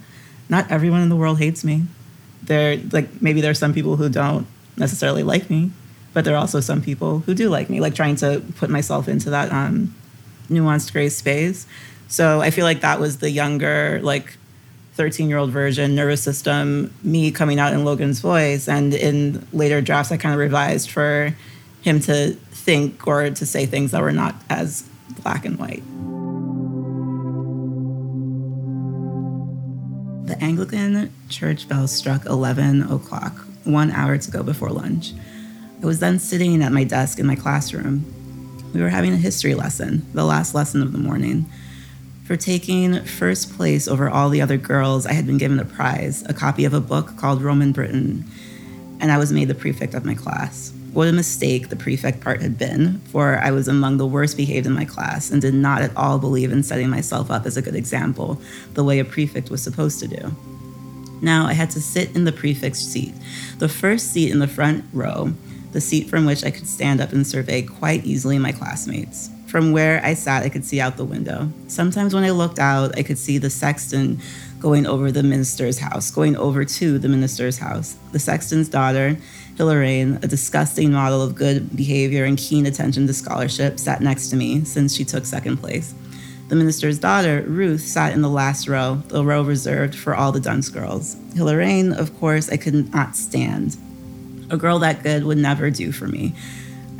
not 0.48 0.70
everyone 0.70 1.02
in 1.02 1.10
the 1.10 1.16
world 1.16 1.38
hates 1.38 1.62
me 1.62 1.82
there 2.42 2.76
like 2.92 3.20
maybe 3.20 3.40
there 3.40 3.50
are 3.50 3.54
some 3.54 3.72
people 3.72 3.96
who 3.96 4.08
don't 4.08 4.46
necessarily 4.76 5.22
like 5.22 5.50
me, 5.50 5.70
but 6.12 6.24
there 6.24 6.34
are 6.34 6.38
also 6.38 6.60
some 6.60 6.82
people 6.82 7.20
who 7.20 7.34
do 7.34 7.48
like 7.48 7.70
me. 7.70 7.80
Like 7.80 7.94
trying 7.94 8.16
to 8.16 8.42
put 8.56 8.70
myself 8.70 9.08
into 9.08 9.30
that 9.30 9.52
um, 9.52 9.94
nuanced 10.48 10.92
gray 10.92 11.08
space. 11.08 11.66
So 12.08 12.40
I 12.40 12.50
feel 12.50 12.64
like 12.64 12.80
that 12.80 13.00
was 13.00 13.18
the 13.18 13.30
younger 13.30 14.00
like 14.02 14.36
13 14.94 15.28
year 15.28 15.38
old 15.38 15.50
version 15.50 15.94
nervous 15.94 16.22
system 16.22 16.92
me 17.02 17.30
coming 17.30 17.60
out 17.60 17.72
in 17.72 17.84
Logan's 17.84 18.20
voice, 18.20 18.68
and 18.68 18.94
in 18.94 19.46
later 19.52 19.80
drafts 19.80 20.10
I 20.10 20.16
kind 20.16 20.34
of 20.34 20.40
revised 20.40 20.90
for 20.90 21.34
him 21.82 22.00
to 22.00 22.32
think 22.50 23.06
or 23.06 23.30
to 23.30 23.46
say 23.46 23.66
things 23.66 23.92
that 23.92 24.02
were 24.02 24.12
not 24.12 24.34
as 24.50 24.82
black 25.22 25.44
and 25.44 25.58
white. 25.58 25.82
Anglican 30.40 31.12
church 31.28 31.68
bell 31.68 31.86
struck 31.86 32.26
11 32.26 32.82
o'clock, 32.82 33.46
one 33.64 33.90
hour 33.90 34.18
to 34.18 34.30
go 34.30 34.42
before 34.42 34.70
lunch. 34.70 35.12
I 35.82 35.86
was 35.86 36.00
then 36.00 36.18
sitting 36.18 36.62
at 36.62 36.72
my 36.72 36.84
desk 36.84 37.18
in 37.18 37.26
my 37.26 37.36
classroom. 37.36 38.04
We 38.74 38.80
were 38.80 38.88
having 38.88 39.12
a 39.12 39.16
history 39.16 39.54
lesson, 39.54 40.06
the 40.12 40.24
last 40.24 40.54
lesson 40.54 40.82
of 40.82 40.92
the 40.92 40.98
morning. 40.98 41.46
For 42.24 42.36
taking 42.36 43.04
first 43.04 43.56
place 43.56 43.88
over 43.88 44.10
all 44.10 44.28
the 44.28 44.42
other 44.42 44.58
girls, 44.58 45.06
I 45.06 45.12
had 45.12 45.26
been 45.26 45.38
given 45.38 45.58
a 45.58 45.64
prize, 45.64 46.22
a 46.28 46.34
copy 46.34 46.64
of 46.64 46.74
a 46.74 46.80
book 46.80 47.16
called 47.16 47.42
Roman 47.42 47.72
Britain, 47.72 48.24
and 49.00 49.10
I 49.10 49.18
was 49.18 49.32
made 49.32 49.48
the 49.48 49.54
prefect 49.54 49.94
of 49.94 50.04
my 50.04 50.14
class. 50.14 50.72
What 50.98 51.06
a 51.06 51.12
mistake 51.12 51.68
the 51.68 51.76
prefect 51.76 52.20
part 52.20 52.42
had 52.42 52.58
been, 52.58 52.98
for 53.12 53.38
I 53.38 53.52
was 53.52 53.68
among 53.68 53.98
the 53.98 54.06
worst 54.06 54.36
behaved 54.36 54.66
in 54.66 54.72
my 54.72 54.84
class 54.84 55.30
and 55.30 55.40
did 55.40 55.54
not 55.54 55.80
at 55.80 55.96
all 55.96 56.18
believe 56.18 56.50
in 56.50 56.64
setting 56.64 56.90
myself 56.90 57.30
up 57.30 57.46
as 57.46 57.56
a 57.56 57.62
good 57.62 57.76
example, 57.76 58.42
the 58.74 58.82
way 58.82 58.98
a 58.98 59.04
prefect 59.04 59.48
was 59.48 59.62
supposed 59.62 60.00
to 60.00 60.08
do. 60.08 60.36
Now 61.22 61.46
I 61.46 61.52
had 61.52 61.70
to 61.70 61.80
sit 61.80 62.16
in 62.16 62.24
the 62.24 62.32
prefect's 62.32 62.80
seat, 62.80 63.14
the 63.60 63.68
first 63.68 64.12
seat 64.12 64.32
in 64.32 64.40
the 64.40 64.48
front 64.48 64.86
row, 64.92 65.32
the 65.70 65.80
seat 65.80 66.08
from 66.08 66.26
which 66.26 66.42
I 66.42 66.50
could 66.50 66.66
stand 66.66 67.00
up 67.00 67.12
and 67.12 67.24
survey 67.24 67.62
quite 67.62 68.04
easily 68.04 68.36
my 68.40 68.50
classmates. 68.50 69.30
From 69.46 69.70
where 69.70 70.04
I 70.04 70.14
sat, 70.14 70.42
I 70.42 70.48
could 70.48 70.64
see 70.64 70.80
out 70.80 70.96
the 70.96 71.04
window. 71.04 71.48
Sometimes 71.68 72.12
when 72.12 72.24
I 72.24 72.30
looked 72.30 72.58
out, 72.58 72.98
I 72.98 73.04
could 73.04 73.18
see 73.18 73.38
the 73.38 73.50
sexton 73.50 74.20
going 74.58 74.84
over 74.84 75.12
the 75.12 75.22
minister's 75.22 75.78
house, 75.78 76.10
going 76.10 76.36
over 76.36 76.64
to 76.64 76.98
the 76.98 77.08
minister's 77.08 77.58
house. 77.58 77.96
The 78.10 78.18
sexton's 78.18 78.68
daughter, 78.68 79.16
Hilarene, 79.58 80.22
a 80.22 80.28
disgusting 80.28 80.92
model 80.92 81.20
of 81.20 81.34
good 81.34 81.74
behavior 81.76 82.24
and 82.24 82.38
keen 82.38 82.64
attention 82.64 83.08
to 83.08 83.12
scholarship, 83.12 83.80
sat 83.80 84.00
next 84.00 84.28
to 84.28 84.36
me 84.36 84.64
since 84.64 84.94
she 84.94 85.04
took 85.04 85.26
second 85.26 85.56
place. 85.56 85.94
The 86.46 86.54
minister's 86.54 87.00
daughter, 87.00 87.42
Ruth, 87.42 87.80
sat 87.80 88.12
in 88.12 88.22
the 88.22 88.28
last 88.28 88.68
row, 88.68 89.02
the 89.08 89.24
row 89.24 89.42
reserved 89.42 89.96
for 89.96 90.14
all 90.14 90.30
the 90.30 90.38
dunce 90.38 90.68
girls. 90.68 91.16
Hilarene, 91.34 91.92
of 91.98 92.16
course, 92.20 92.48
I 92.48 92.56
could 92.56 92.92
not 92.92 93.16
stand. 93.16 93.76
A 94.48 94.56
girl 94.56 94.78
that 94.78 95.02
good 95.02 95.24
would 95.24 95.38
never 95.38 95.70
do 95.70 95.90
for 95.90 96.06
me. 96.06 96.34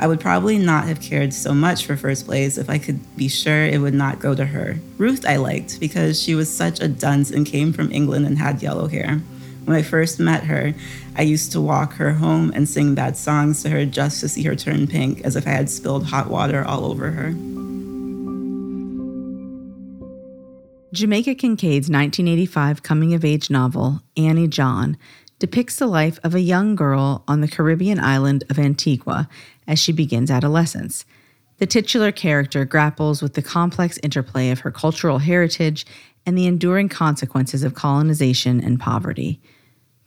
I 0.01 0.07
would 0.07 0.19
probably 0.19 0.57
not 0.57 0.85
have 0.87 1.01
cared 1.01 1.33
so 1.33 1.53
much 1.53 1.85
for 1.85 1.95
first 1.95 2.25
place 2.25 2.57
if 2.57 2.69
I 2.69 2.77
could 2.77 2.99
be 3.15 3.29
sure 3.29 3.65
it 3.65 3.79
would 3.79 3.93
not 3.93 4.19
go 4.19 4.35
to 4.35 4.45
her. 4.45 4.79
Ruth 4.97 5.25
I 5.25 5.37
liked 5.37 5.79
because 5.79 6.21
she 6.21 6.35
was 6.35 6.53
such 6.53 6.81
a 6.81 6.89
dunce 6.89 7.31
and 7.31 7.45
came 7.45 7.71
from 7.71 7.91
England 7.91 8.25
and 8.25 8.37
had 8.37 8.61
yellow 8.61 8.87
hair. 8.87 9.21
When 9.69 9.77
I 9.77 9.83
first 9.83 10.19
met 10.19 10.45
her, 10.45 10.73
I 11.15 11.21
used 11.21 11.51
to 11.51 11.61
walk 11.61 11.93
her 11.93 12.13
home 12.13 12.51
and 12.55 12.67
sing 12.67 12.95
bad 12.95 13.15
songs 13.15 13.61
to 13.61 13.69
her 13.69 13.85
just 13.85 14.19
to 14.21 14.27
see 14.27 14.41
her 14.45 14.55
turn 14.55 14.87
pink 14.87 15.21
as 15.21 15.35
if 15.35 15.45
I 15.45 15.51
had 15.51 15.69
spilled 15.69 16.07
hot 16.07 16.27
water 16.27 16.65
all 16.65 16.85
over 16.85 17.11
her. 17.11 17.29
Jamaica 20.91 21.35
Kincaid's 21.35 21.87
1985 21.87 22.81
coming 22.81 23.13
of 23.13 23.23
age 23.23 23.51
novel, 23.51 24.01
Annie 24.17 24.47
John, 24.47 24.97
depicts 25.37 25.75
the 25.75 25.85
life 25.85 26.17
of 26.23 26.33
a 26.33 26.41
young 26.41 26.75
girl 26.75 27.23
on 27.27 27.41
the 27.41 27.47
Caribbean 27.47 27.99
island 27.99 28.45
of 28.49 28.57
Antigua 28.57 29.29
as 29.67 29.77
she 29.77 29.91
begins 29.91 30.31
adolescence. 30.31 31.05
The 31.59 31.67
titular 31.67 32.11
character 32.11 32.65
grapples 32.65 33.21
with 33.21 33.35
the 33.35 33.43
complex 33.43 33.99
interplay 34.01 34.49
of 34.49 34.61
her 34.61 34.71
cultural 34.71 35.19
heritage 35.19 35.85
and 36.25 36.35
the 36.35 36.47
enduring 36.47 36.89
consequences 36.89 37.61
of 37.61 37.75
colonization 37.75 38.59
and 38.59 38.79
poverty. 38.79 39.39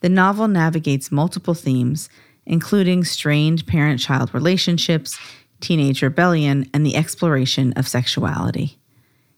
The 0.03 0.09
novel 0.09 0.49
navigates 0.49 1.13
multiple 1.13 1.55
themes, 1.55 2.11
including 2.45 3.05
strained 3.05 3.67
parent 3.69 4.01
child 4.01 4.35
relationships, 4.35 5.17
teenage 5.61 6.03
rebellion, 6.03 6.69
and 6.75 6.85
the 6.85 6.97
exploration 6.97 7.73
of 7.75 7.87
sexuality. 7.87 8.79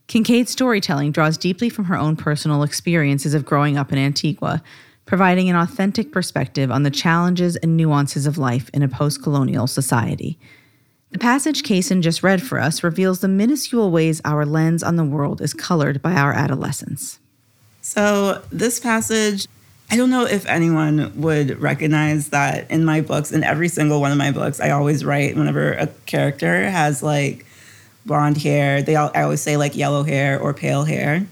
Kincaid's 0.07 0.51
storytelling 0.51 1.13
draws 1.13 1.37
deeply 1.37 1.69
from 1.69 1.85
her 1.85 1.97
own 1.97 2.17
personal 2.17 2.63
experiences 2.63 3.35
of 3.35 3.45
growing 3.45 3.77
up 3.77 3.93
in 3.93 3.99
Antigua, 3.99 4.63
providing 5.05 5.51
an 5.51 5.57
authentic 5.57 6.11
perspective 6.11 6.71
on 6.71 6.83
the 6.83 6.91
challenges 6.91 7.57
and 7.57 7.77
nuances 7.77 8.27
of 8.27 8.39
life 8.39 8.71
in 8.73 8.83
a 8.83 8.89
post 8.89 9.23
colonial 9.23 9.67
society. 9.67 10.39
The 11.11 11.19
passage 11.19 11.63
Kacen 11.63 12.01
just 12.01 12.23
read 12.23 12.43
for 12.43 12.59
us 12.59 12.83
reveals 12.83 13.21
the 13.21 13.29
minuscule 13.29 13.91
ways 13.91 14.23
our 14.25 14.47
lens 14.47 14.83
on 14.83 14.97
the 14.97 15.05
world 15.05 15.43
is 15.43 15.53
colored 15.53 16.01
by 16.01 16.15
our 16.15 16.33
adolescence. 16.33 17.21
So, 17.83 18.43
this 18.51 18.81
passage, 18.81 19.47
I 19.95 19.97
don't 19.97 20.11
know 20.11 20.27
if 20.27 20.45
anyone 20.47 21.13
would 21.21 21.63
recognize 21.63 22.31
that 22.31 22.69
in 22.69 22.85
my 22.85 23.01
books, 23.01 23.31
in 23.31 23.45
every 23.45 23.69
single 23.69 24.01
one 24.01 24.11
of 24.11 24.19
my 24.19 24.33
books, 24.33 24.59
I 24.59 24.71
always 24.71 25.05
write 25.05 25.37
whenever 25.37 25.71
a 25.75 25.87
character 26.05 26.69
has 26.69 27.01
like 27.01 27.47
blonde 28.05 28.39
hair, 28.39 28.83
they 28.83 28.97
all, 28.97 29.13
I 29.15 29.23
always 29.23 29.41
say 29.41 29.57
like 29.57 29.77
yellow 29.77 30.03
hair 30.03 30.41
or 30.41 30.53
pale 30.53 30.83
hair. 30.83 31.25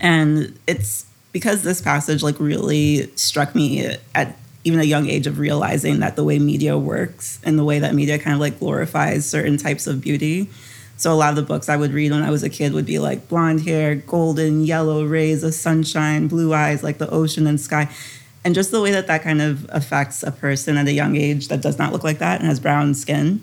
And 0.00 0.58
it's 0.66 1.06
because 1.32 1.62
this 1.62 1.80
passage 1.80 2.22
like 2.22 2.38
really 2.38 3.10
struck 3.16 3.54
me 3.54 3.96
at 4.14 4.36
even 4.64 4.80
a 4.80 4.84
young 4.84 5.08
age 5.08 5.26
of 5.26 5.38
realizing 5.38 6.00
that 6.00 6.14
the 6.14 6.24
way 6.24 6.38
media 6.38 6.76
works 6.76 7.40
and 7.42 7.58
the 7.58 7.64
way 7.64 7.78
that 7.78 7.94
media 7.94 8.18
kind 8.18 8.34
of 8.34 8.40
like 8.40 8.58
glorifies 8.58 9.24
certain 9.24 9.56
types 9.56 9.86
of 9.86 10.02
beauty. 10.02 10.50
So 10.96 11.12
a 11.12 11.14
lot 11.14 11.30
of 11.30 11.36
the 11.36 11.42
books 11.42 11.68
I 11.68 11.76
would 11.76 11.92
read 11.92 12.12
when 12.12 12.22
I 12.22 12.30
was 12.30 12.42
a 12.42 12.48
kid 12.48 12.72
would 12.72 12.86
be 12.86 12.98
like 12.98 13.28
blonde 13.28 13.62
hair, 13.62 13.94
golden 13.94 14.64
yellow 14.64 15.04
rays 15.04 15.42
of 15.42 15.54
sunshine, 15.54 16.28
blue 16.28 16.54
eyes 16.54 16.82
like 16.82 16.98
the 16.98 17.10
ocean 17.10 17.46
and 17.46 17.60
sky. 17.60 17.88
And 18.44 18.54
just 18.54 18.70
the 18.70 18.80
way 18.80 18.90
that 18.92 19.06
that 19.06 19.22
kind 19.22 19.40
of 19.40 19.66
affects 19.70 20.22
a 20.22 20.30
person 20.30 20.76
at 20.76 20.86
a 20.86 20.92
young 20.92 21.16
age 21.16 21.48
that 21.48 21.62
does 21.62 21.78
not 21.78 21.92
look 21.92 22.04
like 22.04 22.18
that 22.18 22.40
and 22.40 22.48
has 22.48 22.60
brown 22.60 22.94
skin, 22.94 23.42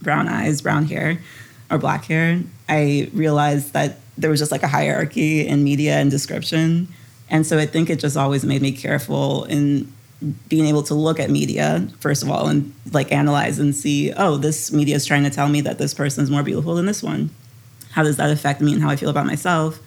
brown 0.00 0.28
eyes, 0.28 0.62
brown 0.62 0.86
hair, 0.86 1.18
or 1.70 1.78
black 1.78 2.04
hair, 2.04 2.40
I 2.68 3.10
realized 3.12 3.72
that 3.72 3.98
there 4.16 4.30
was 4.30 4.38
just 4.38 4.52
like 4.52 4.62
a 4.62 4.68
hierarchy 4.68 5.46
in 5.46 5.64
media 5.64 5.94
and 5.96 6.10
description 6.10 6.88
and 7.32 7.46
so 7.46 7.58
I 7.58 7.64
think 7.64 7.88
it 7.88 7.98
just 7.98 8.16
always 8.16 8.44
made 8.44 8.60
me 8.60 8.72
careful 8.72 9.44
in 9.44 9.90
being 10.48 10.66
able 10.66 10.82
to 10.84 10.94
look 10.94 11.20
at 11.20 11.30
media, 11.30 11.86
first 12.00 12.22
of 12.22 12.30
all, 12.30 12.48
and 12.48 12.74
like 12.92 13.12
analyze 13.12 13.58
and 13.58 13.74
see, 13.74 14.12
oh, 14.12 14.36
this 14.36 14.72
media 14.72 14.96
is 14.96 15.06
trying 15.06 15.24
to 15.24 15.30
tell 15.30 15.48
me 15.48 15.60
that 15.62 15.78
this 15.78 15.94
person 15.94 16.22
is 16.22 16.30
more 16.30 16.42
beautiful 16.42 16.74
than 16.74 16.86
this 16.86 17.02
one. 17.02 17.30
How 17.90 18.02
does 18.02 18.16
that 18.16 18.30
affect 18.30 18.60
me 18.60 18.72
and 18.72 18.82
how 18.82 18.90
I 18.90 18.96
feel 18.96 19.10
about 19.10 19.26
myself? 19.26 19.80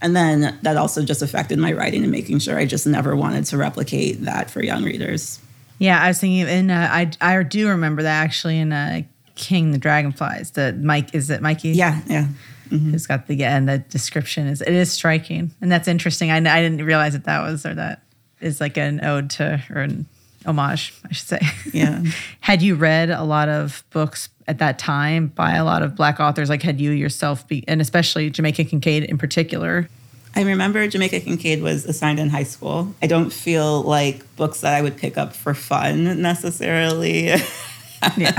And 0.00 0.14
then 0.14 0.58
that 0.62 0.76
also 0.76 1.04
just 1.04 1.22
affected 1.22 1.58
my 1.58 1.72
writing 1.72 2.02
and 2.02 2.12
making 2.12 2.38
sure 2.40 2.58
I 2.58 2.66
just 2.66 2.86
never 2.86 3.16
wanted 3.16 3.46
to 3.46 3.56
replicate 3.56 4.22
that 4.24 4.50
for 4.50 4.62
young 4.62 4.84
readers. 4.84 5.40
Yeah, 5.78 6.00
I 6.00 6.08
was 6.08 6.20
thinking, 6.20 6.42
and 6.42 6.70
uh, 6.70 6.88
I 6.90 7.10
I 7.20 7.42
do 7.42 7.68
remember 7.68 8.02
that 8.02 8.24
actually 8.24 8.58
in 8.58 8.72
uh, 8.72 9.02
King 9.34 9.72
the 9.72 9.78
Dragonflies. 9.78 10.52
The 10.52 10.72
Mike 10.72 11.14
is 11.14 11.28
it 11.30 11.42
Mikey? 11.42 11.70
Yeah, 11.70 12.00
yeah 12.06 12.28
mm-hmm. 12.70 12.90
who's 12.90 13.06
got 13.06 13.26
the 13.26 13.34
yeah, 13.34 13.56
and 13.56 13.68
the 13.68 13.78
description 13.78 14.46
is 14.46 14.60
it 14.60 14.72
is 14.72 14.90
striking 14.92 15.52
and 15.60 15.70
that's 15.70 15.88
interesting. 15.88 16.30
I, 16.30 16.36
I 16.36 16.62
didn't 16.62 16.84
realize 16.84 17.12
that 17.12 17.24
that 17.24 17.42
was 17.42 17.64
or 17.64 17.74
that 17.74 18.02
is 18.40 18.60
like 18.60 18.76
an 18.76 19.04
ode 19.04 19.30
to 19.30 19.62
or 19.70 19.82
an 19.82 20.06
homage, 20.46 20.94
I 21.08 21.12
should 21.12 21.28
say. 21.28 21.40
Yeah. 21.72 22.02
had 22.40 22.62
you 22.62 22.74
read 22.74 23.10
a 23.10 23.24
lot 23.24 23.48
of 23.48 23.84
books 23.90 24.28
at 24.48 24.58
that 24.58 24.78
time 24.78 25.28
by 25.28 25.54
a 25.56 25.64
lot 25.64 25.82
of 25.82 25.96
black 25.96 26.20
authors? 26.20 26.48
Like 26.48 26.62
had 26.62 26.80
you 26.80 26.90
yourself 26.92 27.46
be, 27.48 27.64
and 27.68 27.80
especially 27.80 28.30
Jamaica 28.30 28.64
Kincaid 28.64 29.04
in 29.04 29.18
particular? 29.18 29.88
I 30.34 30.42
remember 30.42 30.86
Jamaica 30.86 31.20
Kincaid 31.20 31.62
was 31.62 31.86
assigned 31.86 32.20
in 32.20 32.28
high 32.28 32.42
school. 32.42 32.94
I 33.00 33.06
don't 33.06 33.32
feel 33.32 33.82
like 33.82 34.36
books 34.36 34.60
that 34.60 34.74
I 34.74 34.82
would 34.82 34.98
pick 34.98 35.16
up 35.16 35.34
for 35.34 35.54
fun 35.54 36.20
necessarily. 36.20 37.24
yeah. 38.16 38.38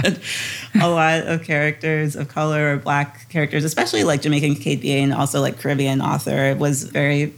a 0.79 0.89
lot 0.89 1.21
of 1.21 1.43
characters 1.43 2.15
of 2.15 2.27
color 2.27 2.73
or 2.73 2.77
black 2.77 3.27
characters, 3.29 3.63
especially 3.63 4.03
like 4.03 4.21
Jamaica 4.21 4.45
Kincaid 4.45 4.85
and 4.85 5.11
also 5.11 5.41
like 5.41 5.59
Caribbean 5.59 5.99
author. 5.99 6.55
Was 6.55 6.83
very 6.83 7.33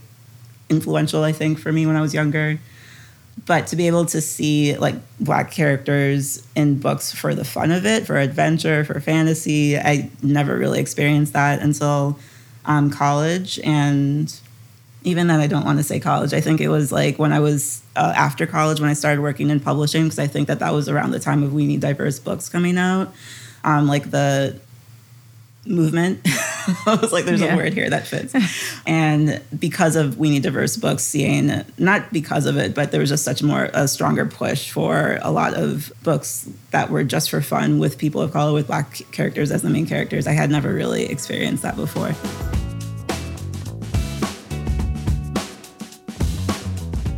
influential, 0.70 1.22
I 1.22 1.32
think, 1.32 1.58
for 1.58 1.72
me 1.72 1.86
when 1.86 1.96
I 1.96 2.00
was 2.00 2.14
younger. 2.14 2.58
But 3.46 3.66
to 3.68 3.76
be 3.76 3.86
able 3.86 4.06
to 4.06 4.20
see 4.20 4.76
like 4.76 4.94
black 5.18 5.50
characters 5.50 6.46
in 6.54 6.78
books 6.78 7.12
for 7.12 7.34
the 7.34 7.44
fun 7.44 7.70
of 7.70 7.86
it, 7.86 8.06
for 8.06 8.16
adventure, 8.16 8.84
for 8.84 9.00
fantasy, 9.00 9.76
I 9.76 10.10
never 10.22 10.56
really 10.56 10.78
experienced 10.80 11.32
that 11.32 11.60
until 11.60 12.18
um, 12.66 12.90
college. 12.90 13.58
And 13.64 14.32
even 15.02 15.26
then, 15.26 15.40
I 15.40 15.46
don't 15.46 15.64
want 15.64 15.78
to 15.78 15.82
say 15.82 16.00
college. 16.00 16.34
I 16.34 16.40
think 16.40 16.60
it 16.60 16.68
was 16.68 16.92
like 16.92 17.18
when 17.18 17.32
I 17.32 17.40
was 17.40 17.82
uh, 17.96 18.12
after 18.14 18.46
college 18.46 18.80
when 18.80 18.90
I 18.90 18.94
started 18.94 19.22
working 19.22 19.48
in 19.48 19.60
publishing 19.60 20.04
because 20.04 20.18
I 20.18 20.26
think 20.26 20.48
that 20.48 20.58
that 20.58 20.72
was 20.72 20.88
around 20.88 21.12
the 21.12 21.20
time 21.20 21.42
of 21.42 21.54
We 21.54 21.66
Need 21.66 21.80
Diverse 21.80 22.18
Books 22.18 22.48
coming 22.48 22.76
out. 22.76 23.12
Um, 23.64 23.86
like 23.86 24.10
the 24.10 24.58
movement. 25.66 26.26
I 26.86 26.98
was 27.00 27.12
like, 27.12 27.24
there's 27.24 27.40
yeah. 27.40 27.54
a 27.54 27.56
word 27.56 27.74
here 27.74 27.88
that 27.88 28.06
fits. 28.06 28.34
and 28.86 29.40
because 29.58 29.96
of 29.96 30.18
We 30.18 30.30
Need 30.30 30.42
Diverse 30.42 30.76
Books, 30.76 31.02
seeing, 31.02 31.64
not 31.78 32.12
because 32.12 32.46
of 32.46 32.56
it, 32.56 32.74
but 32.74 32.90
there 32.90 33.00
was 33.00 33.10
just 33.10 33.24
such 33.24 33.42
more, 33.42 33.70
a 33.72 33.88
stronger 33.88 34.26
push 34.26 34.70
for 34.70 35.18
a 35.22 35.30
lot 35.30 35.54
of 35.54 35.92
books 36.02 36.48
that 36.70 36.90
were 36.90 37.04
just 37.04 37.30
for 37.30 37.40
fun 37.40 37.78
with 37.78 37.98
people 37.98 38.20
of 38.20 38.32
color, 38.32 38.52
with 38.52 38.66
black 38.66 39.00
characters 39.12 39.50
as 39.50 39.62
the 39.62 39.70
main 39.70 39.86
characters. 39.86 40.26
I 40.26 40.32
had 40.32 40.50
never 40.50 40.72
really 40.72 41.04
experienced 41.06 41.62
that 41.62 41.76
before. 41.76 42.14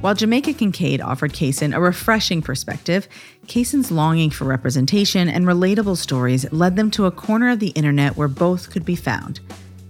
While 0.02 0.16
Jamaica 0.16 0.54
Kincaid 0.54 1.00
offered 1.00 1.32
Kacen 1.32 1.72
a 1.72 1.80
refreshing 1.80 2.42
perspective, 2.42 3.06
Kacen's 3.46 3.92
longing 3.92 4.30
for 4.30 4.46
representation 4.46 5.28
and 5.28 5.46
relatable 5.46 5.96
stories 5.96 6.50
led 6.52 6.74
them 6.74 6.90
to 6.90 7.06
a 7.06 7.12
corner 7.12 7.50
of 7.50 7.60
the 7.60 7.68
internet 7.68 8.16
where 8.16 8.26
both 8.26 8.70
could 8.70 8.84
be 8.84 8.96
found 8.96 9.38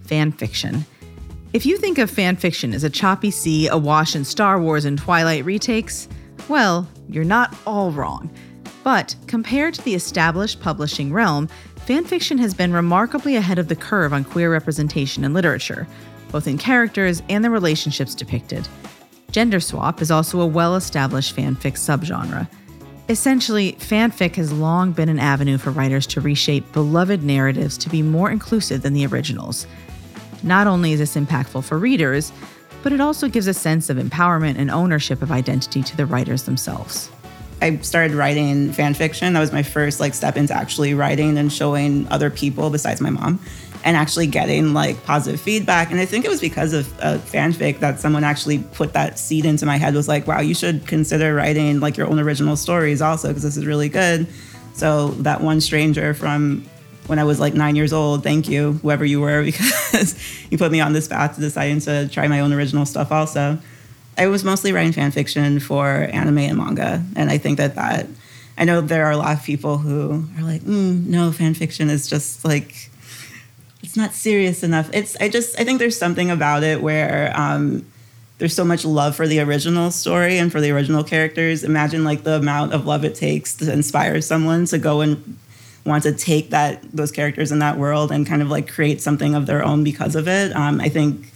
fan 0.04 0.30
fiction. 0.30 0.84
If 1.54 1.64
you 1.64 1.78
think 1.78 1.96
of 1.96 2.10
fan 2.10 2.36
fiction 2.36 2.74
as 2.74 2.84
a 2.84 2.90
choppy 2.90 3.30
sea 3.30 3.68
awash 3.68 4.14
in 4.14 4.26
Star 4.26 4.60
Wars 4.60 4.84
and 4.84 4.98
Twilight 4.98 5.46
retakes, 5.46 6.08
well, 6.46 6.86
you're 7.08 7.24
not 7.24 7.56
all 7.66 7.90
wrong. 7.90 8.30
But 8.84 9.16
compared 9.28 9.72
to 9.74 9.82
the 9.82 9.94
established 9.94 10.60
publishing 10.60 11.10
realm, 11.10 11.48
fanfiction 11.86 12.38
has 12.38 12.52
been 12.52 12.74
remarkably 12.74 13.36
ahead 13.36 13.58
of 13.58 13.68
the 13.68 13.76
curve 13.76 14.12
on 14.12 14.24
queer 14.24 14.52
representation 14.52 15.24
in 15.24 15.32
literature, 15.32 15.88
both 16.30 16.46
in 16.46 16.58
characters 16.58 17.22
and 17.30 17.42
the 17.42 17.48
relationships 17.48 18.14
depicted. 18.14 18.68
Gender 19.32 19.60
swap 19.60 20.02
is 20.02 20.10
also 20.10 20.40
a 20.40 20.46
well 20.46 20.76
established 20.76 21.34
fanfic 21.34 21.72
subgenre. 21.72 22.46
Essentially, 23.08 23.72
fanfic 23.72 24.36
has 24.36 24.52
long 24.52 24.92
been 24.92 25.08
an 25.08 25.18
avenue 25.18 25.56
for 25.56 25.70
writers 25.70 26.06
to 26.08 26.20
reshape 26.20 26.70
beloved 26.72 27.22
narratives 27.22 27.78
to 27.78 27.88
be 27.88 28.02
more 28.02 28.30
inclusive 28.30 28.82
than 28.82 28.92
the 28.92 29.06
originals. 29.06 29.66
Not 30.42 30.66
only 30.66 30.92
is 30.92 30.98
this 30.98 31.16
impactful 31.16 31.64
for 31.64 31.78
readers, 31.78 32.30
but 32.82 32.92
it 32.92 33.00
also 33.00 33.26
gives 33.26 33.46
a 33.46 33.54
sense 33.54 33.88
of 33.88 33.96
empowerment 33.96 34.58
and 34.58 34.70
ownership 34.70 35.22
of 35.22 35.32
identity 35.32 35.82
to 35.82 35.96
the 35.96 36.04
writers 36.04 36.42
themselves. 36.42 37.10
I 37.62 37.76
started 37.78 38.14
writing 38.14 38.72
fan 38.72 38.92
fiction. 38.92 39.32
That 39.32 39.40
was 39.40 39.52
my 39.52 39.62
first 39.62 39.98
like 39.98 40.14
step 40.14 40.36
into 40.36 40.52
actually 40.52 40.94
writing 40.94 41.38
and 41.38 41.50
showing 41.50 42.06
other 42.08 42.28
people 42.28 42.68
besides 42.70 43.00
my 43.00 43.10
mom 43.10 43.40
and 43.84 43.96
actually 43.96 44.26
getting 44.26 44.74
like 44.74 45.02
positive 45.04 45.40
feedback. 45.40 45.90
And 45.90 45.98
I 45.98 46.06
think 46.06 46.24
it 46.24 46.28
was 46.28 46.40
because 46.40 46.72
of 46.72 46.86
a 47.00 47.18
fanfic 47.18 47.80
that 47.80 47.98
someone 47.98 48.24
actually 48.24 48.58
put 48.58 48.92
that 48.92 49.18
seed 49.18 49.44
into 49.44 49.66
my 49.66 49.76
head 49.76 49.94
was 49.94 50.08
like, 50.08 50.26
wow, 50.26 50.40
you 50.40 50.54
should 50.54 50.86
consider 50.86 51.34
writing 51.34 51.80
like 51.80 51.96
your 51.96 52.08
own 52.08 52.18
original 52.18 52.56
stories 52.56 53.02
also 53.02 53.28
because 53.28 53.42
this 53.42 53.56
is 53.56 53.66
really 53.66 53.88
good. 53.88 54.26
So 54.74 55.08
that 55.08 55.40
one 55.40 55.60
stranger 55.60 56.14
from 56.14 56.64
when 57.06 57.18
I 57.18 57.24
was 57.24 57.40
like 57.40 57.54
nine 57.54 57.76
years 57.76 57.92
old, 57.92 58.22
thank 58.22 58.48
you, 58.48 58.74
whoever 58.74 59.04
you 59.04 59.20
were, 59.20 59.42
because 59.44 60.14
you 60.50 60.58
put 60.58 60.70
me 60.70 60.80
on 60.80 60.92
this 60.92 61.08
path 61.08 61.34
to 61.34 61.40
deciding 61.40 61.80
to 61.80 62.08
try 62.08 62.28
my 62.28 62.40
own 62.40 62.52
original 62.52 62.86
stuff 62.86 63.10
also. 63.10 63.58
I 64.16 64.26
was 64.26 64.44
mostly 64.44 64.72
writing 64.72 64.92
fan 64.92 65.10
fiction 65.10 65.58
for 65.58 65.88
anime 65.88 66.38
and 66.38 66.58
manga, 66.58 67.04
and 67.16 67.30
I 67.30 67.38
think 67.38 67.56
that 67.58 67.74
that 67.76 68.06
I 68.58 68.64
know 68.64 68.82
there 68.82 69.06
are 69.06 69.10
a 69.10 69.16
lot 69.16 69.36
of 69.36 69.42
people 69.42 69.78
who 69.78 70.26
are 70.36 70.42
like, 70.42 70.60
mm, 70.60 71.06
no, 71.06 71.32
fan 71.32 71.54
fiction 71.54 71.88
is 71.88 72.06
just 72.06 72.44
like 72.44 72.90
it's 73.92 73.96
not 73.98 74.14
serious 74.14 74.62
enough. 74.62 74.88
It's 74.94 75.18
I 75.20 75.28
just 75.28 75.60
I 75.60 75.64
think 75.64 75.78
there's 75.78 75.98
something 75.98 76.30
about 76.30 76.62
it 76.62 76.80
where 76.80 77.30
um, 77.38 77.84
there's 78.38 78.54
so 78.54 78.64
much 78.64 78.86
love 78.86 79.14
for 79.14 79.28
the 79.28 79.40
original 79.40 79.90
story 79.90 80.38
and 80.38 80.50
for 80.50 80.62
the 80.62 80.70
original 80.70 81.04
characters. 81.04 81.62
Imagine 81.62 82.02
like 82.02 82.22
the 82.22 82.36
amount 82.36 82.72
of 82.72 82.86
love 82.86 83.04
it 83.04 83.14
takes 83.14 83.54
to 83.56 83.70
inspire 83.70 84.22
someone 84.22 84.64
to 84.64 84.78
go 84.78 85.02
and 85.02 85.36
want 85.84 86.04
to 86.04 86.12
take 86.14 86.48
that 86.48 86.80
those 86.90 87.12
characters 87.12 87.52
in 87.52 87.58
that 87.58 87.76
world 87.76 88.10
and 88.10 88.26
kind 88.26 88.40
of 88.40 88.48
like 88.48 88.66
create 88.66 89.02
something 89.02 89.34
of 89.34 89.44
their 89.44 89.62
own 89.62 89.84
because 89.84 90.16
of 90.16 90.26
it. 90.26 90.56
Um, 90.56 90.80
I 90.80 90.88
think 90.88 91.30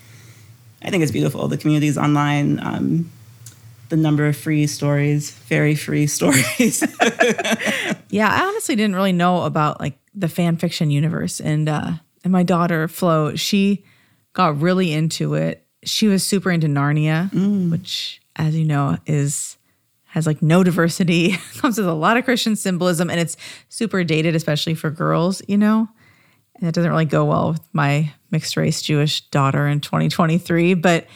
I 0.83 0.89
think 0.89 1.03
it's 1.03 1.13
beautiful. 1.13 1.49
The 1.49 1.59
communities 1.59 1.99
online, 1.99 2.59
um, 2.61 3.11
the 3.91 3.99
number 3.99 4.27
of 4.29 4.35
free 4.35 4.67
stories, 4.67 5.31
very 5.31 5.75
free 5.75 6.07
stories. 6.17 6.83
yeah, 8.09 8.31
I 8.31 8.47
honestly 8.47 8.77
didn't 8.77 8.97
really 8.97 9.13
know 9.13 9.43
about 9.43 9.79
like 9.79 9.99
the 10.15 10.29
fan 10.31 10.57
fiction 10.57 10.91
universe, 10.91 11.39
and 11.39 11.69
uh, 11.69 11.93
and 12.27 12.33
my 12.33 12.43
daughter 12.43 12.89
Flo, 12.89 13.37
she 13.37 13.85
got 14.33 14.61
really 14.61 14.93
into 14.93 15.35
it. 15.35 15.65
She 15.85 16.09
was 16.09 16.27
super 16.27 16.51
into 16.51 16.67
Narnia, 16.67 17.31
mm. 17.31 17.71
which, 17.71 18.21
as 18.35 18.57
you 18.57 18.65
know, 18.65 18.99
is 19.07 19.57
has 20.07 20.27
like 20.27 20.43
no 20.43 20.65
diversity, 20.65 21.37
comes 21.59 21.79
with 21.79 21.87
a 21.87 21.95
lot 21.95 22.17
of 22.17 22.25
Christian 22.25 22.57
symbolism, 22.57 23.11
and 23.11 23.21
it's 23.21 23.37
super 23.69 24.03
dated, 24.03 24.35
especially 24.35 24.75
for 24.75 24.91
girls, 24.91 25.41
you 25.47 25.57
know. 25.57 25.89
And 26.57 26.69
it 26.69 26.75
doesn't 26.75 26.91
really 26.91 27.05
go 27.05 27.27
well 27.27 27.53
with 27.53 27.63
my 27.73 28.13
mixed 28.33 28.57
race 28.57 28.83
Jewish 28.83 29.21
daughter 29.29 29.69
in 29.69 29.81
2023. 29.81 30.75
But, 30.75 31.07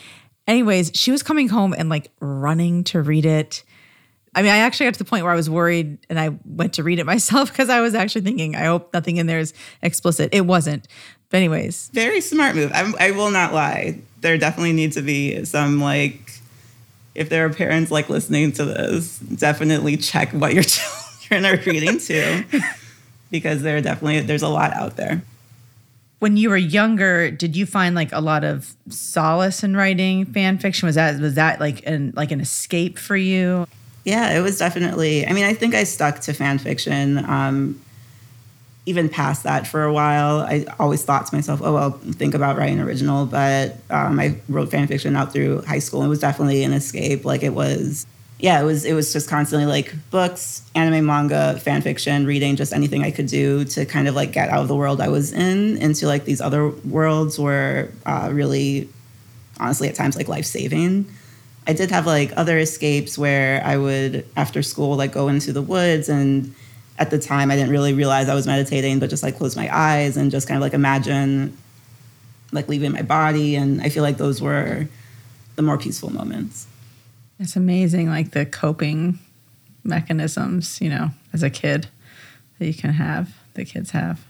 anyways, 0.47 0.93
she 0.95 1.11
was 1.11 1.25
coming 1.25 1.49
home 1.49 1.75
and 1.77 1.89
like 1.89 2.13
running 2.21 2.85
to 2.85 3.03
read 3.03 3.27
it. 3.27 3.65
I 4.35 4.43
mean, 4.43 4.53
I 4.53 4.59
actually 4.59 4.87
got 4.87 4.95
to 4.95 4.99
the 4.99 5.05
point 5.05 5.25
where 5.25 5.33
I 5.33 5.37
was 5.37 5.51
worried 5.51 5.99
and 6.09 6.19
I 6.19 6.31
went 6.45 6.75
to 6.75 6.83
read 6.83 6.99
it 6.99 7.07
myself 7.15 7.51
because 7.51 7.69
I 7.69 7.81
was 7.81 7.95
actually 7.95 8.23
thinking, 8.23 8.57
I 8.57 8.65
hope 8.65 8.93
nothing 8.93 9.17
in 9.17 9.27
there 9.27 9.39
is 9.39 9.53
explicit. 9.83 10.31
It 10.33 10.43
wasn't. 10.43 10.87
But, 11.31 11.39
anyways. 11.39 11.91
Very 11.93 12.21
smart 12.21 12.57
move. 12.57 12.73
I, 12.75 12.93
I 12.99 13.11
will 13.13 13.31
not 13.31 13.53
lie. 13.53 14.01
There 14.21 14.37
definitely 14.39 14.73
needs 14.73 14.97
to 14.97 15.03
be 15.03 15.45
some 15.45 15.81
like, 15.81 16.33
if 17.15 17.29
there 17.29 17.45
are 17.47 17.51
parents 17.51 17.91
like 17.91 18.09
listening 18.09 18.53
to 18.53 18.65
this, 18.65 19.19
definitely 19.19 19.97
check 19.97 20.33
what 20.33 20.55
your 20.55 20.63
children 20.65 21.45
are 21.47 21.57
reading 21.65 21.99
to 21.99 22.45
because 23.31 23.63
there 23.63 23.81
definitely, 23.81 24.21
there's 24.21 24.43
a 24.43 24.49
lot 24.49 24.73
out 24.75 24.97
there 24.97 25.23
when 26.21 26.37
you 26.37 26.51
were 26.51 26.57
younger, 26.57 27.31
did 27.31 27.57
you 27.57 27.67
find 27.67 27.95
like 27.95 28.13
a 28.13 28.21
lot 28.21 28.45
of 28.45 28.77
solace 28.91 29.65
in 29.65 29.75
writing 29.75 30.27
fan 30.27 30.59
fiction? 30.59 30.87
Was 30.87 30.95
that 30.95 31.19
was 31.19 31.35
that 31.35 31.61
like 31.61 31.85
an 31.87 32.13
like 32.15 32.31
an 32.31 32.41
escape 32.41 32.99
for 32.99 33.17
you? 33.17 33.67
Yeah, 34.05 34.37
it 34.37 34.41
was 34.41 34.59
definitely. 34.59 35.27
I 35.27 35.33
mean, 35.33 35.45
I 35.45 35.55
think 35.55 35.75
I 35.75 35.85
stuck 35.85 36.21
to 36.21 36.33
fan 36.33 36.59
fiction. 36.59 37.19
Um, 37.19 37.81
even 38.87 39.09
past 39.09 39.43
that 39.45 39.67
for 39.67 39.85
a 39.85 39.93
while, 39.93 40.41
I 40.41 40.65
always 40.79 41.05
thought 41.05 41.27
to 41.27 41.35
myself, 41.35 41.61
"Oh 41.63 41.75
well, 41.75 41.91
think 41.91 42.35
about 42.35 42.57
writing 42.57 42.81
original." 42.81 43.27
But 43.27 43.77
um, 43.91 44.19
I 44.19 44.37
wrote 44.49 44.71
fan 44.71 44.87
fiction 44.87 45.17
out 45.17 45.33
through 45.33 45.63
high 45.63 45.79
school. 45.79 46.03
It 46.03 46.09
was 46.09 46.19
definitely 46.21 46.65
an 46.65 46.73
escape. 46.73 47.25
Like 47.25 47.43
it 47.43 47.53
was 47.55 48.07
yeah, 48.41 48.61
it 48.61 48.65
was 48.65 48.85
it 48.85 48.95
was 48.95 49.13
just 49.13 49.29
constantly 49.29 49.67
like 49.67 49.95
books, 50.11 50.63
anime, 50.75 51.05
manga, 51.05 51.59
fan 51.59 51.83
fiction, 51.83 52.25
reading, 52.27 52.57
just 52.57 52.73
anything 52.73 53.05
I 53.05 53.11
could 53.11 53.27
do 53.27 53.65
to 53.67 53.85
kind 53.85 54.09
of 54.09 54.15
like 54.15 54.33
get 54.33 54.49
out 54.49 54.63
of 54.63 54.69
the 54.69 54.77
world 54.77 55.01
I 55.01 55.09
was 55.09 55.33
in 55.33 55.77
into 55.77 56.07
like 56.07 56.25
these 56.25 56.41
other 56.41 56.69
worlds 56.69 57.39
were 57.39 57.91
uh, 58.07 58.31
really, 58.33 58.89
honestly, 59.59 59.89
at 59.89 59.95
times 59.95 60.17
like 60.17 60.29
life 60.29 60.47
saving. 60.47 61.07
I 61.71 61.73
did 61.73 61.93
have 61.93 62.05
like 62.05 62.33
other 62.37 62.59
escapes 62.59 63.17
where 63.17 63.63
I 63.65 63.77
would 63.77 64.27
after 64.37 64.61
school 64.61 64.97
like 64.97 65.13
go 65.13 65.29
into 65.29 65.53
the 65.53 65.63
woods 65.63 66.09
and 66.09 66.53
at 66.99 67.11
the 67.11 67.19
time 67.19 67.49
I 67.49 67.55
didn't 67.55 67.71
really 67.71 67.93
realize 67.93 68.29
I 68.29 68.35
was 68.35 68.45
meditating, 68.45 68.99
but 68.99 69.09
just 69.09 69.23
like 69.23 69.39
close 69.39 69.55
my 69.55 69.69
eyes 69.73 70.17
and 70.17 70.33
just 70.33 70.49
kind 70.49 70.57
of 70.57 70.63
like 70.63 70.75
imagine 70.75 71.57
like 72.51 72.67
leaving 72.67 72.91
my 72.91 73.03
body, 73.03 73.55
and 73.55 73.81
I 73.81 73.89
feel 73.89 74.03
like 74.03 74.17
those 74.17 74.43
were 74.43 74.89
the 75.55 75.63
more 75.63 75.79
peaceful 75.79 76.13
moments. 76.13 76.67
It's 77.39 77.55
amazing, 77.55 78.09
like 78.09 78.33
the 78.33 78.45
coping 78.45 79.21
mechanisms, 79.85 80.81
you 80.81 80.91
know, 80.91 81.11
as 81.33 81.45
a 81.45 81.51
kid 81.51 81.87
that 82.59 82.67
you 82.67 82.75
can 82.75 82.95
have, 82.95 83.33
that 83.55 83.67
kids 83.67 83.93
have. 83.93 84.27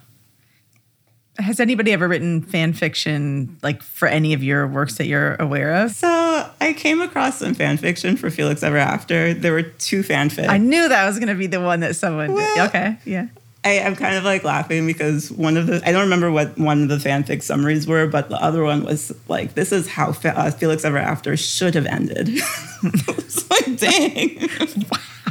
Has 1.40 1.60
anybody 1.60 1.92
ever 1.92 2.06
written 2.06 2.42
fan 2.42 2.72
fiction, 2.72 3.58
like 3.62 3.82
for 3.82 4.08
any 4.08 4.32
of 4.34 4.42
your 4.42 4.66
works 4.66 4.96
that 4.96 5.06
you're 5.06 5.36
aware 5.36 5.84
of? 5.84 5.92
So 5.92 6.50
I 6.60 6.72
came 6.72 7.00
across 7.00 7.38
some 7.38 7.54
fan 7.54 7.76
fiction 7.76 8.16
for 8.16 8.30
Felix 8.30 8.62
Ever 8.62 8.76
After. 8.76 9.34
There 9.34 9.52
were 9.52 9.62
two 9.62 10.02
fanfics. 10.02 10.48
I 10.48 10.58
knew 10.58 10.88
that 10.88 11.06
was 11.06 11.18
going 11.18 11.28
to 11.28 11.34
be 11.34 11.46
the 11.46 11.60
one 11.60 11.80
that 11.80 11.96
someone 11.96 12.32
well, 12.32 12.54
did. 12.56 12.68
Okay, 12.68 12.96
yeah. 13.04 13.28
I, 13.62 13.70
am 13.72 13.94
kind 13.94 14.16
of 14.16 14.24
like 14.24 14.42
laughing 14.42 14.86
because 14.86 15.30
one 15.30 15.56
of 15.56 15.66
the 15.66 15.82
I 15.86 15.92
don't 15.92 16.02
remember 16.02 16.30
what 16.30 16.56
one 16.58 16.82
of 16.82 16.88
the 16.88 16.96
fanfic 16.96 17.42
summaries 17.42 17.86
were, 17.86 18.06
but 18.06 18.30
the 18.30 18.42
other 18.42 18.62
one 18.64 18.84
was 18.84 19.14
like, 19.28 19.54
"This 19.54 19.70
is 19.70 19.86
how 19.86 20.12
Fe- 20.12 20.30
uh, 20.30 20.50
Felix 20.50 20.84
Ever 20.84 20.98
After 20.98 21.36
should 21.36 21.74
have 21.74 21.86
ended." 21.86 22.28
it's 22.82 23.50
like, 23.50 23.76
dang, 23.76 24.48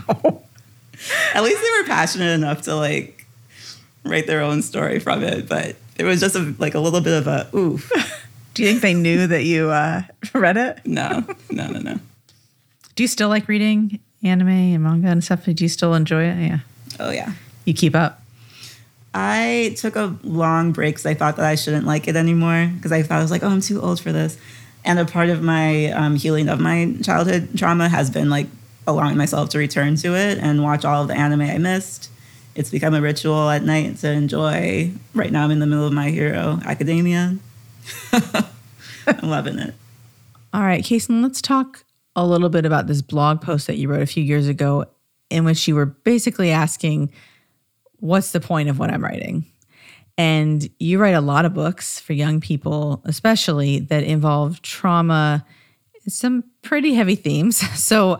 wow. 0.07 0.41
At 1.33 1.43
least 1.43 1.61
they 1.61 1.81
were 1.81 1.87
passionate 1.87 2.33
enough 2.33 2.63
to 2.63 2.75
like 2.75 3.25
write 4.03 4.27
their 4.27 4.41
own 4.41 4.61
story 4.61 4.99
from 4.99 5.23
it, 5.23 5.49
but 5.49 5.75
it 5.99 6.03
was 6.03 6.19
just 6.19 6.35
a, 6.35 6.55
like 6.57 6.73
a 6.73 6.79
little 6.79 7.01
bit 7.01 7.13
of 7.13 7.27
a 7.27 7.49
oof. 7.55 7.91
Do 8.55 8.63
you 8.63 8.69
think 8.69 8.81
they 8.81 8.93
knew 8.93 9.27
that 9.27 9.43
you 9.43 9.69
uh, 9.69 10.01
read 10.33 10.57
it? 10.57 10.79
No, 10.85 11.25
no, 11.51 11.67
no, 11.67 11.79
no. 11.79 11.99
Do 12.95 13.03
you 13.03 13.07
still 13.07 13.29
like 13.29 13.47
reading 13.47 13.99
anime 14.23 14.49
and 14.49 14.83
manga 14.83 15.07
and 15.09 15.23
stuff? 15.23 15.45
Do 15.45 15.53
you 15.57 15.69
still 15.69 15.93
enjoy 15.93 16.23
it? 16.23 16.37
Yeah. 16.41 16.59
Oh 16.99 17.11
yeah 17.11 17.33
you 17.69 17.73
keep 17.73 17.95
up? 17.95 18.21
I 19.13 19.75
took 19.77 19.95
a 19.95 20.15
long 20.23 20.71
break 20.71 20.95
because 20.95 21.05
I 21.05 21.13
thought 21.13 21.37
that 21.37 21.45
I 21.45 21.55
shouldn't 21.55 21.85
like 21.85 22.07
it 22.07 22.15
anymore 22.15 22.71
because 22.75 22.91
I 22.91 23.01
thought 23.01 23.19
I 23.19 23.21
was 23.21 23.31
like, 23.31 23.43
oh, 23.43 23.47
I'm 23.47 23.61
too 23.61 23.81
old 23.81 23.99
for 23.99 24.11
this. 24.11 24.37
And 24.85 24.99
a 24.99 25.05
part 25.05 25.29
of 25.29 25.41
my 25.41 25.91
um, 25.91 26.15
healing 26.15 26.49
of 26.49 26.59
my 26.59 26.95
childhood 27.03 27.57
trauma 27.57 27.89
has 27.89 28.09
been 28.09 28.29
like 28.29 28.47
allowing 28.87 29.17
myself 29.17 29.49
to 29.49 29.57
return 29.57 29.95
to 29.97 30.15
it 30.15 30.37
and 30.39 30.63
watch 30.63 30.85
all 30.85 31.03
of 31.03 31.07
the 31.07 31.15
anime 31.15 31.41
I 31.41 31.57
missed. 31.57 32.11
It's 32.55 32.69
become 32.69 32.93
a 32.93 33.01
ritual 33.01 33.49
at 33.49 33.63
night 33.63 33.97
to 33.97 34.11
enjoy. 34.11 34.91
Right 35.13 35.31
now, 35.31 35.45
I'm 35.45 35.51
in 35.51 35.59
the 35.59 35.67
middle 35.67 35.85
of 35.85 35.93
My 35.93 36.09
Hero 36.09 36.59
Academia. 36.65 37.37
I'm 38.11 39.29
loving 39.29 39.59
it. 39.59 39.73
All 40.53 40.61
right, 40.61 40.83
Kacen, 40.83 41.21
let's 41.21 41.41
talk 41.41 41.83
a 42.15 42.25
little 42.25 42.49
bit 42.49 42.65
about 42.65 42.87
this 42.87 43.01
blog 43.01 43.41
post 43.41 43.67
that 43.67 43.77
you 43.77 43.87
wrote 43.87 44.01
a 44.01 44.07
few 44.07 44.23
years 44.23 44.47
ago 44.47 44.85
in 45.29 45.45
which 45.45 45.67
you 45.67 45.75
were 45.75 45.85
basically 45.85 46.51
asking 46.51 47.11
what's 47.97 48.31
the 48.31 48.39
point 48.39 48.69
of 48.69 48.79
what 48.79 48.89
I'm 48.89 49.03
writing? 49.03 49.45
And 50.17 50.69
you 50.79 50.99
write 50.99 51.15
a 51.15 51.21
lot 51.21 51.45
of 51.45 51.53
books 51.53 51.99
for 51.99 52.13
young 52.13 52.41
people, 52.41 53.01
especially 53.05 53.79
that 53.79 54.03
involve 54.03 54.61
trauma, 54.61 55.45
some 56.07 56.43
pretty 56.61 56.93
heavy 56.93 57.15
themes. 57.15 57.63
So 57.79 58.19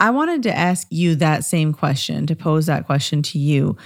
I 0.00 0.10
wanted 0.10 0.42
to 0.44 0.56
ask 0.56 0.86
you 0.90 1.14
that 1.16 1.44
same 1.44 1.72
question, 1.72 2.26
to 2.26 2.36
pose 2.36 2.66
that 2.66 2.86
question 2.86 3.22
to 3.22 3.38
you. 3.38 3.76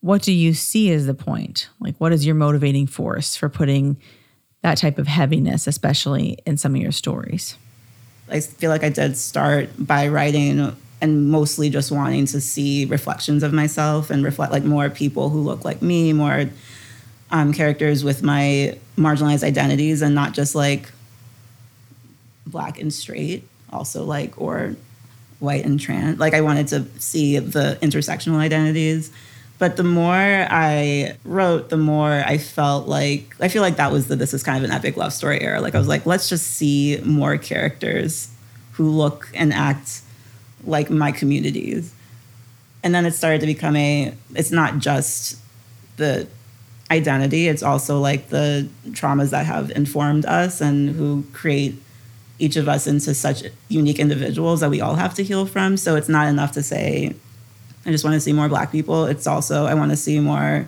What 0.00 0.22
do 0.22 0.32
you 0.32 0.54
see 0.54 0.90
as 0.92 1.06
the 1.06 1.14
point? 1.14 1.68
Like, 1.80 1.96
what 1.98 2.12
is 2.12 2.24
your 2.24 2.34
motivating 2.34 2.86
force 2.86 3.36
for 3.36 3.48
putting 3.48 3.96
that 4.62 4.78
type 4.78 4.98
of 4.98 5.06
heaviness, 5.06 5.66
especially 5.66 6.38
in 6.46 6.56
some 6.56 6.74
of 6.74 6.80
your 6.80 6.92
stories? 6.92 7.56
I 8.28 8.40
feel 8.40 8.70
like 8.70 8.82
I 8.82 8.88
did 8.88 9.16
start 9.16 9.68
by 9.78 10.08
writing 10.08 10.76
and 11.00 11.30
mostly 11.30 11.70
just 11.70 11.92
wanting 11.92 12.26
to 12.26 12.40
see 12.40 12.84
reflections 12.86 13.42
of 13.42 13.52
myself 13.52 14.10
and 14.10 14.24
reflect 14.24 14.52
like 14.52 14.64
more 14.64 14.88
people 14.88 15.28
who 15.28 15.40
look 15.40 15.64
like 15.64 15.82
me, 15.82 16.12
more 16.12 16.46
um, 17.30 17.52
characters 17.52 18.02
with 18.02 18.22
my 18.22 18.76
marginalized 18.96 19.44
identities, 19.44 20.02
and 20.02 20.14
not 20.14 20.32
just 20.32 20.54
like 20.54 20.90
black 22.46 22.80
and 22.80 22.92
straight, 22.92 23.46
also 23.70 24.04
like 24.04 24.40
or 24.40 24.76
white 25.38 25.64
and 25.64 25.78
trans. 25.78 26.18
Like 26.18 26.34
I 26.34 26.40
wanted 26.40 26.68
to 26.68 26.84
see 26.98 27.38
the 27.38 27.78
intersectional 27.82 28.38
identities. 28.38 29.10
But 29.58 29.76
the 29.76 29.84
more 29.84 30.12
I 30.12 31.16
wrote, 31.24 31.70
the 31.70 31.78
more 31.78 32.22
I 32.26 32.36
felt 32.36 32.86
like 32.86 33.34
I 33.40 33.48
feel 33.48 33.62
like 33.62 33.76
that 33.76 33.90
was 33.90 34.08
the 34.08 34.16
this 34.16 34.34
is 34.34 34.42
kind 34.42 34.62
of 34.62 34.64
an 34.64 34.74
epic 34.74 34.96
love 34.96 35.12
story 35.12 35.40
era. 35.40 35.60
Like 35.60 35.74
I 35.74 35.78
was 35.78 35.88
like, 35.88 36.04
let's 36.04 36.28
just 36.28 36.46
see 36.46 37.00
more 37.04 37.38
characters 37.38 38.30
who 38.72 38.90
look 38.90 39.30
and 39.34 39.54
act 39.54 40.02
like 40.64 40.90
my 40.90 41.10
communities. 41.10 41.94
And 42.82 42.94
then 42.94 43.06
it 43.06 43.12
started 43.12 43.40
to 43.40 43.46
become 43.46 43.76
a 43.76 44.14
it's 44.34 44.50
not 44.50 44.78
just 44.78 45.38
the 45.96 46.28
identity, 46.90 47.48
it's 47.48 47.62
also 47.62 47.98
like 47.98 48.28
the 48.28 48.68
traumas 48.90 49.30
that 49.30 49.46
have 49.46 49.70
informed 49.70 50.26
us 50.26 50.60
and 50.60 50.90
who 50.90 51.24
create 51.32 51.82
each 52.38 52.56
of 52.56 52.68
us 52.68 52.86
into 52.86 53.14
such 53.14 53.44
unique 53.68 53.98
individuals 53.98 54.60
that 54.60 54.70
we 54.70 54.80
all 54.80 54.94
have 54.94 55.14
to 55.14 55.24
heal 55.24 55.46
from. 55.46 55.76
So 55.76 55.96
it's 55.96 56.08
not 56.08 56.28
enough 56.28 56.52
to 56.52 56.62
say, 56.62 57.14
I 57.84 57.90
just 57.90 58.04
want 58.04 58.14
to 58.14 58.20
see 58.20 58.32
more 58.32 58.48
Black 58.48 58.72
people. 58.72 59.06
It's 59.06 59.26
also, 59.26 59.66
I 59.66 59.74
want 59.74 59.90
to 59.90 59.96
see 59.96 60.20
more 60.20 60.66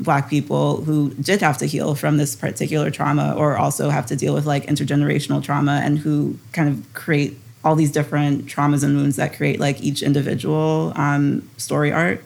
Black 0.00 0.28
people 0.28 0.82
who 0.82 1.14
did 1.14 1.40
have 1.40 1.58
to 1.58 1.66
heal 1.66 1.94
from 1.94 2.16
this 2.16 2.34
particular 2.34 2.90
trauma 2.90 3.34
or 3.36 3.56
also 3.56 3.90
have 3.90 4.06
to 4.06 4.16
deal 4.16 4.34
with 4.34 4.44
like 4.44 4.66
intergenerational 4.66 5.42
trauma 5.42 5.80
and 5.84 5.98
who 5.98 6.36
kind 6.52 6.68
of 6.68 6.94
create 6.94 7.38
all 7.64 7.76
these 7.76 7.92
different 7.92 8.46
traumas 8.46 8.82
and 8.82 8.96
wounds 8.96 9.16
that 9.16 9.36
create 9.36 9.60
like 9.60 9.80
each 9.80 10.02
individual 10.02 10.92
um, 10.96 11.48
story 11.56 11.92
arc. 11.92 12.22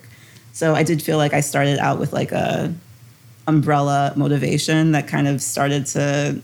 So 0.53 0.75
I 0.75 0.83
did 0.83 1.03
feel 1.03 1.19
like 1.19 1.35
I 1.35 1.41
started 1.41 1.79
out 1.79 2.01
with 2.01 2.13
like 2.13 2.33
a 2.33 2.75
umbrella 3.47 4.13
motivation 4.17 4.93
that 4.93 5.07
kind 5.07 5.29
of 5.29 5.41
started 5.41 5.87
to 5.87 6.41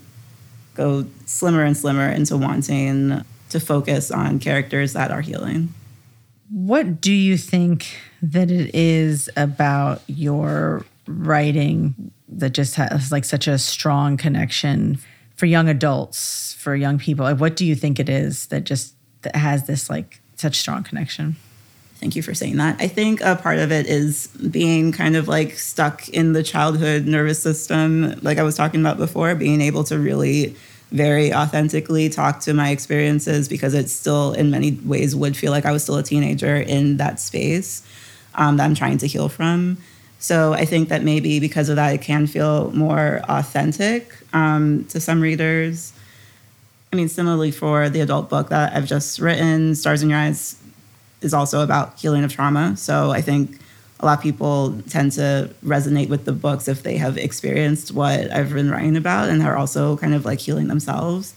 go 0.75 1.07
slimmer 1.27 1.63
and 1.63 1.77
slimmer 1.77 2.11
into 2.11 2.37
wanting 2.37 3.25
to 3.51 3.61
focus 3.61 4.11
on 4.11 4.39
characters 4.39 4.93
that 4.93 5.11
are 5.11 5.21
healing. 5.21 5.73
What 6.51 7.01
do 7.01 7.13
you 7.13 7.37
think 7.37 7.87
that 8.23 8.51
it 8.51 8.75
is 8.75 9.31
about 9.37 10.03
your 10.07 10.85
writing 11.07 12.13
that 12.29 12.51
just 12.51 12.75
has 12.77 13.13
like 13.13 13.25
such 13.25 13.47
a 13.47 13.59
strong 13.59 14.17
connection 14.17 14.99
for 15.37 15.47
young 15.47 15.69
adults, 15.69 16.55
for 16.59 16.75
young 16.75 16.99
people? 16.99 17.25
Like, 17.25 17.41
what 17.41 17.57
do 17.57 17.65
you 17.65 17.75
think 17.75 17.99
it 17.99 18.09
is 18.09 18.47
that 18.47 18.65
just 18.65 18.95
that 19.23 19.37
has 19.37 19.67
this 19.67 19.89
like 19.89 20.21
such 20.37 20.57
strong 20.57 20.83
connection? 20.83 21.37
Thank 22.01 22.17
you 22.17 22.23
for 22.23 22.35
saying 22.35 22.57
that. 22.57 22.81
I 22.81 22.89
think 22.89 23.21
a 23.21 23.37
part 23.37 23.59
of 23.59 23.73
it 23.73 23.87
is 23.87 24.27
being 24.27 24.93
kind 24.93 25.17
of 25.17 25.29
like 25.29 25.53
stuck 25.53 26.09
in 26.09 26.33
the 26.33 26.43
childhood 26.43 27.07
nervous 27.07 27.43
system, 27.43 28.19
like 28.23 28.39
I 28.39 28.43
was 28.43 28.57
talking 28.57 28.81
about 28.81 28.99
before, 28.99 29.35
being 29.35 29.61
able 29.61 29.85
to 29.85 29.99
really 29.99 30.57
very 30.91 31.33
authentically 31.33 32.09
talk 32.09 32.41
to 32.41 32.55
my 32.55 32.71
experiences 32.71 33.49
because 33.49 33.75
it 33.75 33.89
still, 33.89 34.33
in 34.33 34.51
many 34.51 34.73
ways, 34.85 35.17
would 35.17 35.37
feel 35.37 35.51
like 35.51 35.65
I 35.65 35.73
was 35.73 35.83
still 35.83 35.97
a 35.97 36.03
teenager 36.03 36.57
in 36.57 36.99
that 36.99 37.21
space 37.21 37.83
um, 38.35 38.59
that 38.59 38.65
I'm 38.65 38.75
trying 38.75 38.99
to 38.99 39.07
heal 39.07 39.29
from. 39.29 39.79
So 40.19 40.53
I 40.53 40.65
think 40.65 40.89
that 40.89 41.03
maybe 41.03 41.41
because 41.41 41.69
of 41.69 41.77
that, 41.77 41.95
it 41.95 42.01
can 42.01 42.27
feel 42.27 42.71
more 42.73 43.23
authentic 43.29 44.17
um, 44.33 44.85
to 44.87 45.01
some 45.01 45.21
readers. 45.21 45.93
I 46.93 46.97
mean, 46.97 47.09
similarly 47.09 47.51
for 47.51 47.89
the 47.89 48.01
adult 48.01 48.31
book 48.31 48.51
that 48.51 48.75
I've 48.75 48.87
just 48.87 49.19
written, 49.19 49.75
Stars 49.75 50.03
in 50.03 50.11
Your 50.11 50.19
Eyes 50.19 50.57
is 51.25 51.35
also 51.35 51.63
about 51.63 51.99
healing 51.99 52.23
of 52.25 52.33
trauma. 52.33 52.77
So 52.77 53.11
I 53.11 53.21
think 53.21 53.59
a 54.01 54.07
lot 54.07 54.19
of 54.19 54.23
people 54.23 54.81
tend 54.91 55.13
to 55.13 55.51
resonate 55.65 56.09
with 56.09 56.25
the 56.25 56.33
books 56.33 56.69
if 56.69 56.83
they 56.83 56.97
have 56.99 57.17
experienced 57.17 57.93
what 57.93 58.31
I've 58.31 58.53
been 58.53 58.71
writing 58.71 58.97
about 58.97 59.31
and 59.31 59.43
are 59.43 59.57
also 59.57 59.97
kind 59.97 60.15
of 60.15 60.25
like 60.25 60.41
healing 60.41 60.69
themselves. 60.69 61.35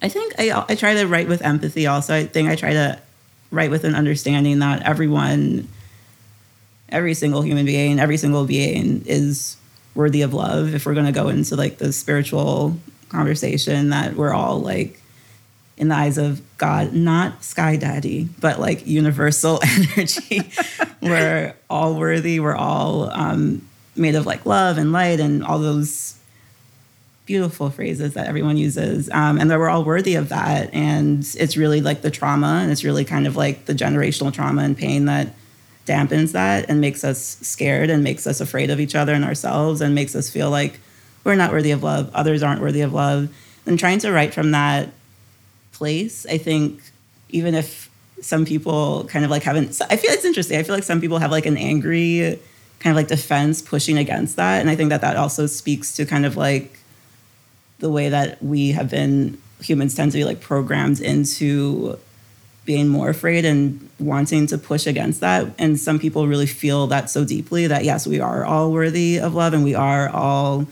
I 0.00 0.08
think 0.08 0.34
I, 0.38 0.64
I 0.68 0.74
try 0.74 0.94
to 0.94 1.06
write 1.06 1.28
with 1.28 1.42
empathy 1.42 1.86
also. 1.86 2.14
I 2.14 2.24
think 2.24 2.48
I 2.48 2.56
try 2.56 2.72
to 2.72 2.98
write 3.50 3.70
with 3.70 3.84
an 3.84 3.94
understanding 3.94 4.60
that 4.60 4.82
everyone, 4.84 5.68
every 6.88 7.14
single 7.14 7.42
human 7.42 7.66
being, 7.66 8.00
every 8.00 8.16
single 8.16 8.46
being 8.46 9.02
is 9.06 9.56
worthy 9.94 10.22
of 10.22 10.32
love. 10.32 10.74
If 10.74 10.86
we're 10.86 10.94
going 10.94 11.06
to 11.06 11.12
go 11.12 11.28
into 11.28 11.56
like 11.56 11.78
the 11.78 11.92
spiritual 11.92 12.78
conversation, 13.10 13.90
that 13.90 14.14
we're 14.14 14.32
all 14.32 14.60
like 14.60 15.02
in 15.80 15.88
the 15.88 15.94
eyes 15.94 16.18
of 16.18 16.42
God, 16.58 16.92
not 16.92 17.42
Sky 17.42 17.76
Daddy, 17.76 18.28
but 18.38 18.60
like 18.60 18.86
universal 18.86 19.60
energy. 19.96 20.52
we're 21.00 21.54
all 21.70 21.94
worthy. 21.94 22.38
We're 22.38 22.54
all 22.54 23.10
um, 23.10 23.66
made 23.96 24.14
of 24.14 24.26
like 24.26 24.44
love 24.44 24.76
and 24.76 24.92
light 24.92 25.20
and 25.20 25.42
all 25.42 25.58
those 25.58 26.18
beautiful 27.24 27.70
phrases 27.70 28.12
that 28.12 28.26
everyone 28.26 28.58
uses. 28.58 29.08
Um, 29.10 29.40
and 29.40 29.50
that 29.50 29.58
we're 29.58 29.70
all 29.70 29.82
worthy 29.82 30.16
of 30.16 30.28
that. 30.28 30.68
And 30.74 31.20
it's 31.38 31.56
really 31.56 31.80
like 31.80 32.02
the 32.02 32.10
trauma 32.10 32.60
and 32.62 32.70
it's 32.70 32.84
really 32.84 33.06
kind 33.06 33.26
of 33.26 33.34
like 33.34 33.64
the 33.64 33.72
generational 33.72 34.30
trauma 34.30 34.62
and 34.62 34.76
pain 34.76 35.06
that 35.06 35.34
dampens 35.86 36.32
that 36.32 36.68
and 36.68 36.82
makes 36.82 37.04
us 37.04 37.38
scared 37.40 37.88
and 37.88 38.04
makes 38.04 38.26
us 38.26 38.42
afraid 38.42 38.68
of 38.68 38.80
each 38.80 38.94
other 38.94 39.14
and 39.14 39.24
ourselves 39.24 39.80
and 39.80 39.94
makes 39.94 40.14
us 40.14 40.28
feel 40.28 40.50
like 40.50 40.78
we're 41.24 41.36
not 41.36 41.52
worthy 41.52 41.70
of 41.70 41.82
love, 41.82 42.10
others 42.12 42.42
aren't 42.42 42.60
worthy 42.60 42.82
of 42.82 42.92
love. 42.92 43.34
And 43.64 43.78
trying 43.78 43.98
to 44.00 44.12
write 44.12 44.34
from 44.34 44.50
that 44.50 44.90
place. 45.72 46.26
I 46.26 46.38
think 46.38 46.80
even 47.30 47.54
if 47.54 47.90
some 48.20 48.44
people 48.44 49.04
kind 49.04 49.24
of 49.24 49.30
like 49.30 49.42
haven't, 49.42 49.80
I 49.88 49.96
feel 49.96 50.10
it's 50.10 50.24
interesting. 50.24 50.58
I 50.58 50.62
feel 50.62 50.74
like 50.74 50.84
some 50.84 51.00
people 51.00 51.18
have 51.18 51.30
like 51.30 51.46
an 51.46 51.56
angry 51.56 52.38
kind 52.80 52.92
of 52.92 52.96
like 52.96 53.08
defense 53.08 53.62
pushing 53.62 53.98
against 53.98 54.36
that. 54.36 54.60
And 54.60 54.70
I 54.70 54.74
think 54.74 54.90
that 54.90 55.02
that 55.02 55.16
also 55.16 55.46
speaks 55.46 55.94
to 55.96 56.06
kind 56.06 56.26
of 56.26 56.36
like 56.36 56.78
the 57.78 57.90
way 57.90 58.08
that 58.08 58.42
we 58.42 58.72
have 58.72 58.90
been, 58.90 59.40
humans 59.60 59.94
tend 59.94 60.12
to 60.12 60.18
be 60.18 60.24
like 60.24 60.40
programmed 60.40 61.00
into 61.00 61.98
being 62.64 62.88
more 62.88 63.08
afraid 63.08 63.44
and 63.44 63.88
wanting 63.98 64.46
to 64.46 64.58
push 64.58 64.86
against 64.86 65.20
that. 65.20 65.46
And 65.58 65.78
some 65.78 65.98
people 65.98 66.26
really 66.26 66.46
feel 66.46 66.86
that 66.88 67.10
so 67.10 67.24
deeply 67.24 67.66
that 67.66 67.84
yes, 67.84 68.06
we 68.06 68.20
are 68.20 68.44
all 68.44 68.72
worthy 68.72 69.18
of 69.18 69.34
love 69.34 69.54
and 69.54 69.64
we 69.64 69.74
are 69.74 70.08
all 70.08 70.66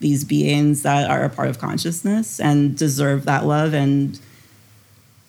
these 0.00 0.24
beings 0.24 0.82
that 0.82 1.10
are 1.10 1.24
a 1.24 1.30
part 1.30 1.48
of 1.48 1.58
consciousness 1.58 2.40
and 2.40 2.76
deserve 2.76 3.24
that 3.24 3.46
love 3.46 3.74
and 3.74 4.20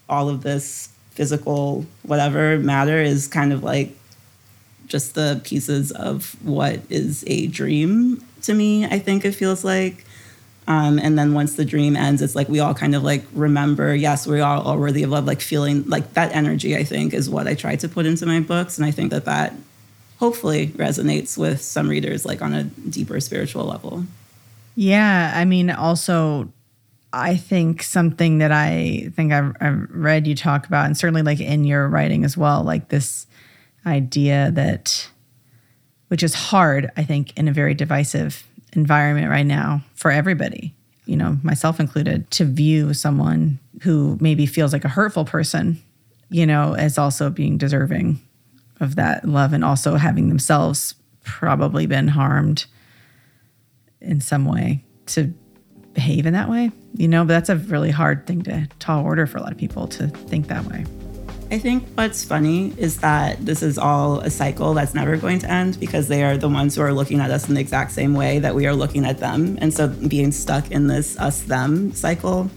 all 0.09 0.29
of 0.29 0.41
this 0.41 0.89
physical 1.11 1.85
whatever 2.03 2.57
matter 2.57 3.01
is 3.01 3.27
kind 3.27 3.51
of 3.51 3.63
like 3.63 3.95
just 4.87 5.15
the 5.15 5.41
pieces 5.43 5.91
of 5.91 6.35
what 6.43 6.79
is 6.89 7.23
a 7.27 7.47
dream 7.47 8.23
to 8.41 8.53
me 8.53 8.85
i 8.85 8.97
think 8.99 9.25
it 9.25 9.33
feels 9.33 9.63
like. 9.63 10.05
Um, 10.67 10.99
and 10.99 11.17
then 11.17 11.33
once 11.33 11.55
the 11.55 11.65
dream 11.65 11.95
ends 11.95 12.21
it's 12.21 12.35
like 12.35 12.47
we 12.47 12.59
all 12.59 12.75
kind 12.75 12.93
of 12.93 13.03
like 13.03 13.23
remember 13.33 13.95
yes 13.95 14.27
we 14.27 14.39
are 14.39 14.61
all 14.61 14.77
worthy 14.77 15.01
of 15.01 15.09
love 15.09 15.25
like 15.25 15.41
feeling 15.41 15.83
like 15.89 16.13
that 16.13 16.31
energy 16.35 16.77
i 16.77 16.83
think 16.83 17.11
is 17.11 17.27
what 17.27 17.47
i 17.47 17.55
try 17.55 17.75
to 17.77 17.89
put 17.89 18.05
into 18.05 18.27
my 18.27 18.39
books. 18.39 18.77
And 18.77 18.85
i 18.85 18.91
think 18.91 19.09
that 19.09 19.25
that 19.25 19.53
hopefully 20.19 20.67
resonates 20.67 21.39
with 21.39 21.59
some 21.61 21.89
readers 21.89 22.23
like 22.23 22.43
on 22.43 22.53
a 22.53 22.63
deeper 22.65 23.19
spiritual 23.19 23.65
level. 23.65 24.05
Yeah 24.75 25.33
i 25.35 25.43
mean 25.43 25.71
also 25.71 26.47
I 27.11 27.35
think 27.35 27.81
something 27.81 28.37
that 28.37 28.51
I 28.51 29.11
think 29.15 29.33
I've, 29.33 29.55
I've, 29.59 29.87
read 29.89 30.27
you 30.27 30.35
talk 30.35 30.67
about, 30.67 30.85
and 30.85 30.97
certainly 30.97 31.23
like 31.23 31.39
in 31.39 31.63
your 31.63 31.87
writing 31.87 32.23
as 32.23 32.37
well, 32.37 32.63
like 32.63 32.89
this 32.89 33.25
idea 33.85 34.51
that, 34.53 35.09
which 36.09 36.21
is 36.21 36.35
hard, 36.35 36.91
I 36.95 37.03
think, 37.03 37.35
in 37.37 37.47
a 37.47 37.53
very 37.53 37.73
divisive 37.73 38.45
environment 38.73 39.29
right 39.29 39.45
now 39.45 39.81
for 39.95 40.11
everybody, 40.11 40.75
you 41.05 41.17
know, 41.17 41.37
myself 41.41 41.79
included, 41.79 42.29
to 42.31 42.45
view 42.45 42.93
someone 42.93 43.59
who 43.81 44.17
maybe 44.21 44.45
feels 44.45 44.71
like 44.71 44.85
a 44.85 44.89
hurtful 44.89 45.25
person, 45.25 45.81
you 46.29 46.45
know, 46.45 46.73
as 46.73 46.99
also 46.99 47.31
being 47.31 47.57
deserving 47.57 48.19
of 48.79 48.95
that 48.95 49.25
love 49.25 49.51
and 49.51 49.65
also 49.65 49.95
having 49.95 50.29
themselves 50.29 50.93
probably 51.23 51.85
been 51.87 52.07
harmed 52.07 52.65
in 53.99 54.21
some 54.21 54.45
way 54.45 54.83
to 55.05 55.33
behave 55.93 56.25
in 56.25 56.33
that 56.33 56.49
way, 56.49 56.71
you 56.95 57.07
know, 57.07 57.23
but 57.23 57.33
that's 57.33 57.49
a 57.49 57.55
really 57.55 57.91
hard 57.91 58.25
thing 58.27 58.41
to 58.43 58.67
tall 58.79 59.03
order 59.03 59.25
for 59.25 59.37
a 59.37 59.41
lot 59.41 59.51
of 59.51 59.57
people 59.57 59.87
to 59.87 60.07
think 60.07 60.47
that 60.47 60.65
way. 60.65 60.85
I 61.51 61.57
think 61.57 61.87
what's 61.95 62.23
funny 62.23 62.73
is 62.77 62.99
that 62.99 63.43
this 63.43 63.63
is 63.63 63.79
all 63.79 64.19
a 64.19 64.29
cycle 64.29 64.75
that's 64.75 64.93
never 64.93 65.17
going 65.17 65.39
to 65.39 65.51
end 65.51 65.79
because 65.79 66.07
they 66.07 66.23
are 66.23 66.37
the 66.37 66.47
ones 66.47 66.75
who 66.75 66.83
are 66.83 66.93
looking 66.93 67.19
at 67.19 67.31
us 67.31 67.49
in 67.49 67.55
the 67.55 67.61
exact 67.61 67.91
same 67.91 68.13
way 68.13 68.37
that 68.37 68.53
we 68.53 68.67
are 68.67 68.75
looking 68.75 69.03
at 69.03 69.17
them. 69.17 69.57
And 69.59 69.73
so 69.73 69.87
being 69.87 70.31
stuck 70.31 70.69
in 70.69 70.87
this 70.87 71.17
us 71.17 71.41
them 71.41 71.91
cycle, 71.93 72.51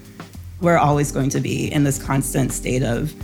we're 0.61 0.77
always 0.77 1.11
going 1.11 1.31
to 1.31 1.41
be 1.41 1.73
in 1.73 1.85
this 1.85 2.03
constant 2.03 2.53
state 2.53 2.83
of 2.83 3.15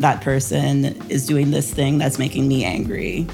that 0.00 0.20
person 0.20 0.84
is 1.08 1.26
doing 1.26 1.52
this 1.52 1.72
thing 1.72 1.98
that's 1.98 2.18
making 2.18 2.48
me 2.48 2.64
angry 2.64 3.28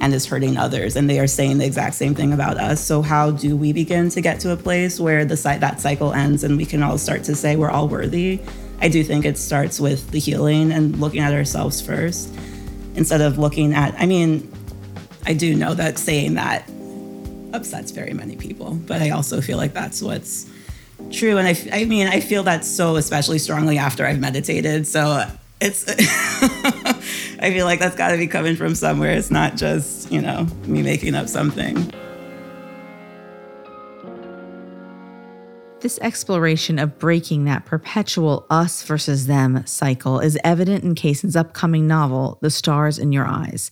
and 0.00 0.12
is 0.12 0.26
hurting 0.26 0.56
others 0.56 0.96
and 0.96 1.08
they 1.08 1.18
are 1.18 1.26
saying 1.26 1.58
the 1.58 1.64
exact 1.64 1.94
same 1.94 2.14
thing 2.14 2.32
about 2.32 2.56
us 2.58 2.84
so 2.84 3.00
how 3.00 3.30
do 3.30 3.56
we 3.56 3.72
begin 3.72 4.08
to 4.10 4.20
get 4.20 4.40
to 4.40 4.50
a 4.52 4.56
place 4.56 4.98
where 4.98 5.24
the 5.24 5.36
that 5.60 5.80
cycle 5.80 6.12
ends 6.12 6.44
and 6.44 6.56
we 6.56 6.64
can 6.64 6.82
all 6.82 6.98
start 6.98 7.22
to 7.24 7.34
say 7.34 7.56
we're 7.56 7.70
all 7.70 7.88
worthy 7.88 8.40
i 8.80 8.88
do 8.88 9.04
think 9.04 9.24
it 9.24 9.38
starts 9.38 9.78
with 9.78 10.10
the 10.10 10.18
healing 10.18 10.72
and 10.72 11.00
looking 11.00 11.20
at 11.20 11.32
ourselves 11.32 11.80
first 11.80 12.34
instead 12.94 13.20
of 13.20 13.38
looking 13.38 13.74
at, 13.74 13.94
I 13.98 14.06
mean, 14.06 14.50
I 15.26 15.34
do 15.34 15.54
know 15.54 15.74
that 15.74 15.98
saying 15.98 16.34
that 16.34 16.68
upsets 17.52 17.90
very 17.90 18.12
many 18.12 18.36
people, 18.36 18.74
but 18.74 19.02
I 19.02 19.10
also 19.10 19.40
feel 19.40 19.56
like 19.56 19.72
that's 19.72 20.02
what's 20.02 20.50
true. 21.10 21.38
And 21.38 21.48
I, 21.48 21.56
I 21.72 21.84
mean, 21.84 22.06
I 22.06 22.20
feel 22.20 22.42
that 22.44 22.64
so 22.64 22.96
especially 22.96 23.38
strongly 23.38 23.78
after 23.78 24.06
I've 24.06 24.20
meditated. 24.20 24.86
So 24.86 25.26
it's, 25.60 25.84
I 27.44 27.50
feel 27.50 27.66
like 27.66 27.78
that's 27.78 27.94
got 27.94 28.08
to 28.08 28.16
be 28.16 28.26
coming 28.26 28.56
from 28.56 28.74
somewhere. 28.74 29.10
It's 29.10 29.30
not 29.30 29.56
just, 29.56 30.10
you 30.10 30.22
know, 30.22 30.46
me 30.66 30.82
making 30.82 31.14
up 31.14 31.28
something. 31.28 31.92
This 35.80 35.98
exploration 36.00 36.78
of 36.78 36.98
breaking 36.98 37.44
that 37.44 37.66
perpetual 37.66 38.46
us 38.48 38.82
versus 38.82 39.26
them 39.26 39.62
cycle 39.66 40.20
is 40.20 40.38
evident 40.42 40.84
in 40.84 40.94
Kacen's 40.94 41.36
upcoming 41.36 41.86
novel, 41.86 42.38
The 42.40 42.48
Stars 42.48 42.98
in 42.98 43.12
Your 43.12 43.26
Eyes. 43.26 43.70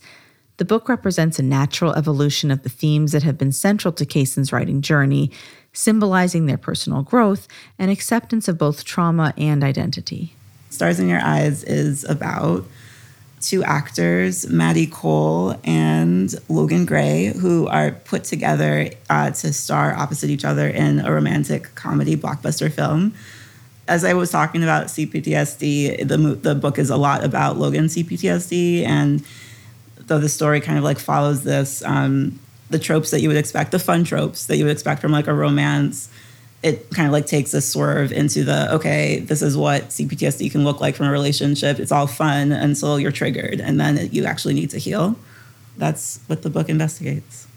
The 0.57 0.65
book 0.65 0.87
represents 0.87 1.39
a 1.39 1.43
natural 1.43 1.93
evolution 1.93 2.51
of 2.51 2.61
the 2.61 2.69
themes 2.69 3.11
that 3.13 3.23
have 3.23 3.39
been 3.39 3.51
central 3.51 3.91
to 3.93 4.05
Kacen's 4.05 4.53
writing 4.53 4.83
journey, 4.83 5.31
symbolizing 5.71 6.45
their 6.45 6.59
personal 6.59 7.01
growth 7.01 7.47
and 7.79 7.89
acceptance 7.89 8.47
of 8.47 8.59
both 8.59 8.85
trauma 8.85 9.33
and 9.35 9.63
identity. 9.63 10.35
Stars 10.69 10.99
in 10.99 11.07
Your 11.07 11.21
Eyes 11.21 11.63
is 11.63 12.03
about 12.03 12.65
two 13.43 13.63
actors, 13.63 14.47
Maddie 14.47 14.87
Cole 14.87 15.55
and 15.63 16.33
Logan 16.49 16.85
Gray, 16.85 17.27
who 17.27 17.67
are 17.67 17.91
put 17.91 18.23
together 18.23 18.89
uh, 19.09 19.31
to 19.31 19.53
star 19.53 19.93
opposite 19.93 20.29
each 20.29 20.45
other 20.45 20.67
in 20.67 20.99
a 20.99 21.11
romantic 21.11 21.75
comedy 21.75 22.15
blockbuster 22.15 22.71
film. 22.71 23.13
As 23.87 24.05
I 24.05 24.13
was 24.13 24.31
talking 24.31 24.63
about 24.63 24.87
CPTSD, 24.87 26.07
the, 26.07 26.17
the 26.17 26.55
book 26.55 26.79
is 26.79 26.89
a 26.89 26.95
lot 26.97 27.23
about 27.23 27.57
Logan's 27.57 27.95
CPTSD, 27.95 28.85
and 28.85 29.23
though 29.97 30.19
the 30.19 30.29
story 30.29 30.61
kind 30.61 30.77
of 30.77 30.83
like 30.83 30.99
follows 30.99 31.43
this, 31.43 31.83
um, 31.83 32.39
the 32.69 32.79
tropes 32.79 33.11
that 33.11 33.19
you 33.19 33.27
would 33.27 33.37
expect, 33.37 33.71
the 33.71 33.79
fun 33.79 34.05
tropes 34.05 34.45
that 34.47 34.57
you 34.57 34.63
would 34.63 34.71
expect 34.71 35.01
from 35.01 35.11
like 35.11 35.27
a 35.27 35.33
romance 35.33 36.09
it 36.63 36.89
kind 36.91 37.07
of 37.07 37.11
like 37.11 37.25
takes 37.25 37.53
a 37.53 37.61
swerve 37.61 38.11
into 38.11 38.43
the 38.43 38.73
okay, 38.73 39.19
this 39.19 39.41
is 39.41 39.57
what 39.57 39.89
CPTSD 39.89 40.51
can 40.51 40.63
look 40.63 40.79
like 40.79 40.95
from 40.95 41.07
a 41.07 41.11
relationship. 41.11 41.77
It's 41.79 41.91
all 41.91 42.07
fun 42.07 42.51
until 42.51 42.99
you're 42.99 43.11
triggered, 43.11 43.59
and 43.59 43.79
then 43.79 43.97
it, 43.97 44.13
you 44.13 44.25
actually 44.25 44.53
need 44.53 44.69
to 44.71 44.77
heal. 44.77 45.17
That's 45.77 46.19
what 46.27 46.41
the 46.41 46.49
book 46.49 46.69
investigates. 46.69 47.47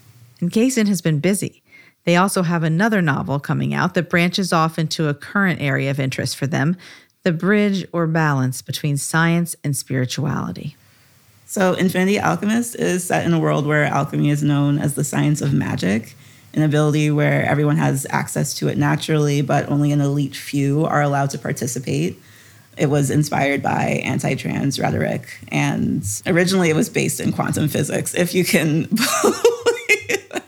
And 0.40 0.50
Kacen 0.50 0.88
has 0.88 1.00
been 1.00 1.20
busy. 1.20 1.62
They 2.04 2.16
also 2.16 2.42
have 2.42 2.62
another 2.62 3.00
novel 3.00 3.40
coming 3.40 3.74
out 3.74 3.94
that 3.94 4.10
branches 4.10 4.52
off 4.52 4.78
into 4.78 5.08
a 5.08 5.14
current 5.14 5.60
area 5.60 5.90
of 5.90 5.98
interest 5.98 6.36
for 6.36 6.46
them 6.46 6.76
the 7.22 7.32
bridge 7.32 7.84
or 7.92 8.06
balance 8.06 8.62
between 8.62 8.96
science 8.96 9.56
and 9.64 9.76
spirituality. 9.76 10.76
So, 11.44 11.74
Infinity 11.74 12.20
Alchemist 12.20 12.76
is 12.76 13.02
set 13.02 13.26
in 13.26 13.32
a 13.32 13.38
world 13.40 13.66
where 13.66 13.84
alchemy 13.84 14.30
is 14.30 14.44
known 14.44 14.78
as 14.78 14.94
the 14.94 15.02
science 15.02 15.40
of 15.40 15.52
magic 15.52 16.14
an 16.56 16.62
ability 16.62 17.10
where 17.10 17.44
everyone 17.44 17.76
has 17.76 18.06
access 18.10 18.54
to 18.54 18.68
it 18.68 18.78
naturally, 18.78 19.42
but 19.42 19.68
only 19.68 19.92
an 19.92 20.00
elite 20.00 20.34
few 20.34 20.86
are 20.86 21.02
allowed 21.02 21.30
to 21.30 21.38
participate. 21.38 22.18
It 22.78 22.86
was 22.86 23.10
inspired 23.10 23.62
by 23.62 24.02
anti 24.04 24.34
trans 24.34 24.80
rhetoric, 24.80 25.38
and 25.48 26.04
originally 26.26 26.70
it 26.70 26.76
was 26.76 26.88
based 26.88 27.20
in 27.20 27.32
quantum 27.32 27.68
physics, 27.68 28.14
if 28.14 28.34
you 28.34 28.44
can 28.44 28.82
believe. 29.22 30.42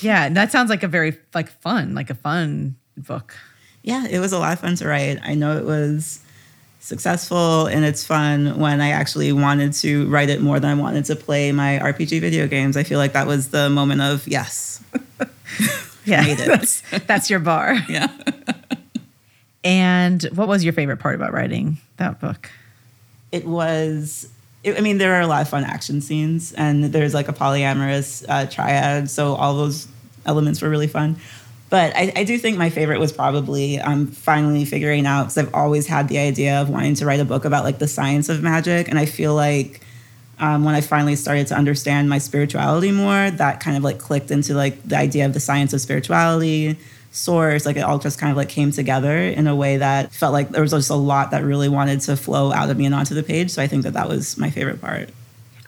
Yeah, 0.00 0.28
that 0.28 0.52
sounds 0.52 0.70
like 0.70 0.82
a 0.82 0.88
very 0.88 1.16
like 1.34 1.48
fun, 1.48 1.94
like 1.94 2.10
a 2.10 2.14
fun 2.14 2.76
book. 2.96 3.36
Yeah, 3.82 4.06
it 4.06 4.20
was 4.20 4.32
a 4.32 4.38
lot 4.38 4.52
of 4.52 4.60
fun 4.60 4.76
to 4.76 4.88
write. 4.88 5.18
I 5.22 5.34
know 5.34 5.56
it 5.56 5.64
was 5.64 6.20
successful 6.80 7.66
and 7.66 7.84
it's 7.84 8.04
fun 8.04 8.58
when 8.58 8.80
I 8.80 8.90
actually 8.90 9.32
wanted 9.32 9.72
to 9.74 10.08
write 10.08 10.30
it 10.30 10.40
more 10.40 10.60
than 10.60 10.70
I 10.70 10.80
wanted 10.80 11.04
to 11.06 11.16
play 11.16 11.52
my 11.52 11.78
RPG 11.82 12.20
video 12.20 12.46
games. 12.46 12.76
I 12.76 12.82
feel 12.82 12.98
like 12.98 13.12
that 13.12 13.26
was 13.26 13.48
the 13.48 13.68
moment 13.68 14.00
of 14.00 14.26
yes. 14.28 14.82
yeah, 16.04 16.34
that's, 16.34 16.82
that's 17.06 17.30
your 17.30 17.40
bar. 17.40 17.76
Yeah. 17.88 18.08
and 19.64 20.22
what 20.34 20.48
was 20.48 20.64
your 20.64 20.72
favorite 20.72 20.98
part 20.98 21.14
about 21.14 21.32
writing 21.32 21.78
that 21.96 22.20
book? 22.20 22.50
It 23.32 23.44
was. 23.44 24.28
I 24.66 24.80
mean, 24.80 24.98
there 24.98 25.14
are 25.14 25.20
a 25.20 25.26
lot 25.26 25.42
of 25.42 25.48
fun 25.48 25.64
action 25.64 26.00
scenes, 26.00 26.52
and 26.52 26.84
there's 26.84 27.14
like 27.14 27.28
a 27.28 27.32
polyamorous 27.32 28.24
uh, 28.28 28.46
triad, 28.46 29.08
so 29.08 29.34
all 29.34 29.54
those 29.54 29.86
elements 30.26 30.60
were 30.60 30.68
really 30.68 30.86
fun. 30.86 31.16
But 31.70 31.94
I, 31.94 32.12
I 32.16 32.24
do 32.24 32.38
think 32.38 32.56
my 32.56 32.70
favorite 32.70 32.98
was 32.98 33.12
probably 33.12 33.78
um, 33.78 34.06
finally 34.06 34.64
figuring 34.64 35.06
out 35.06 35.24
because 35.24 35.38
I've 35.38 35.54
always 35.54 35.86
had 35.86 36.08
the 36.08 36.18
idea 36.18 36.62
of 36.62 36.70
wanting 36.70 36.94
to 36.94 37.06
write 37.06 37.20
a 37.20 37.24
book 37.24 37.44
about 37.44 37.64
like 37.64 37.78
the 37.78 37.88
science 37.88 38.28
of 38.28 38.42
magic, 38.42 38.88
and 38.88 38.98
I 38.98 39.04
feel 39.04 39.34
like 39.34 39.82
um, 40.38 40.64
when 40.64 40.74
I 40.74 40.80
finally 40.80 41.16
started 41.16 41.46
to 41.48 41.56
understand 41.56 42.08
my 42.08 42.18
spirituality 42.18 42.92
more, 42.92 43.30
that 43.30 43.60
kind 43.60 43.76
of 43.76 43.82
like 43.82 43.98
clicked 43.98 44.30
into 44.30 44.54
like 44.54 44.82
the 44.84 44.96
idea 44.96 45.26
of 45.26 45.34
the 45.34 45.40
science 45.40 45.72
of 45.72 45.80
spirituality, 45.80 46.78
source. 47.10 47.66
Like 47.66 47.76
it 47.76 47.80
all 47.80 47.98
just 47.98 48.18
kind 48.18 48.30
of 48.30 48.36
like 48.36 48.48
came 48.48 48.70
together 48.70 49.18
in 49.18 49.46
a 49.46 49.56
way 49.56 49.78
that 49.78 50.12
felt 50.12 50.32
like 50.32 50.50
there 50.50 50.62
was 50.62 50.70
just 50.70 50.90
a 50.90 50.94
lot 50.94 51.32
that 51.32 51.44
really 51.44 51.68
wanted 51.68 52.00
to 52.02 52.16
flow 52.16 52.52
out 52.52 52.70
of 52.70 52.78
me 52.78 52.86
and 52.86 52.94
onto 52.94 53.14
the 53.14 53.22
page. 53.22 53.50
So 53.50 53.62
I 53.62 53.66
think 53.66 53.82
that 53.82 53.94
that 53.94 54.08
was 54.08 54.38
my 54.38 54.50
favorite 54.50 54.80
part. 54.80 55.10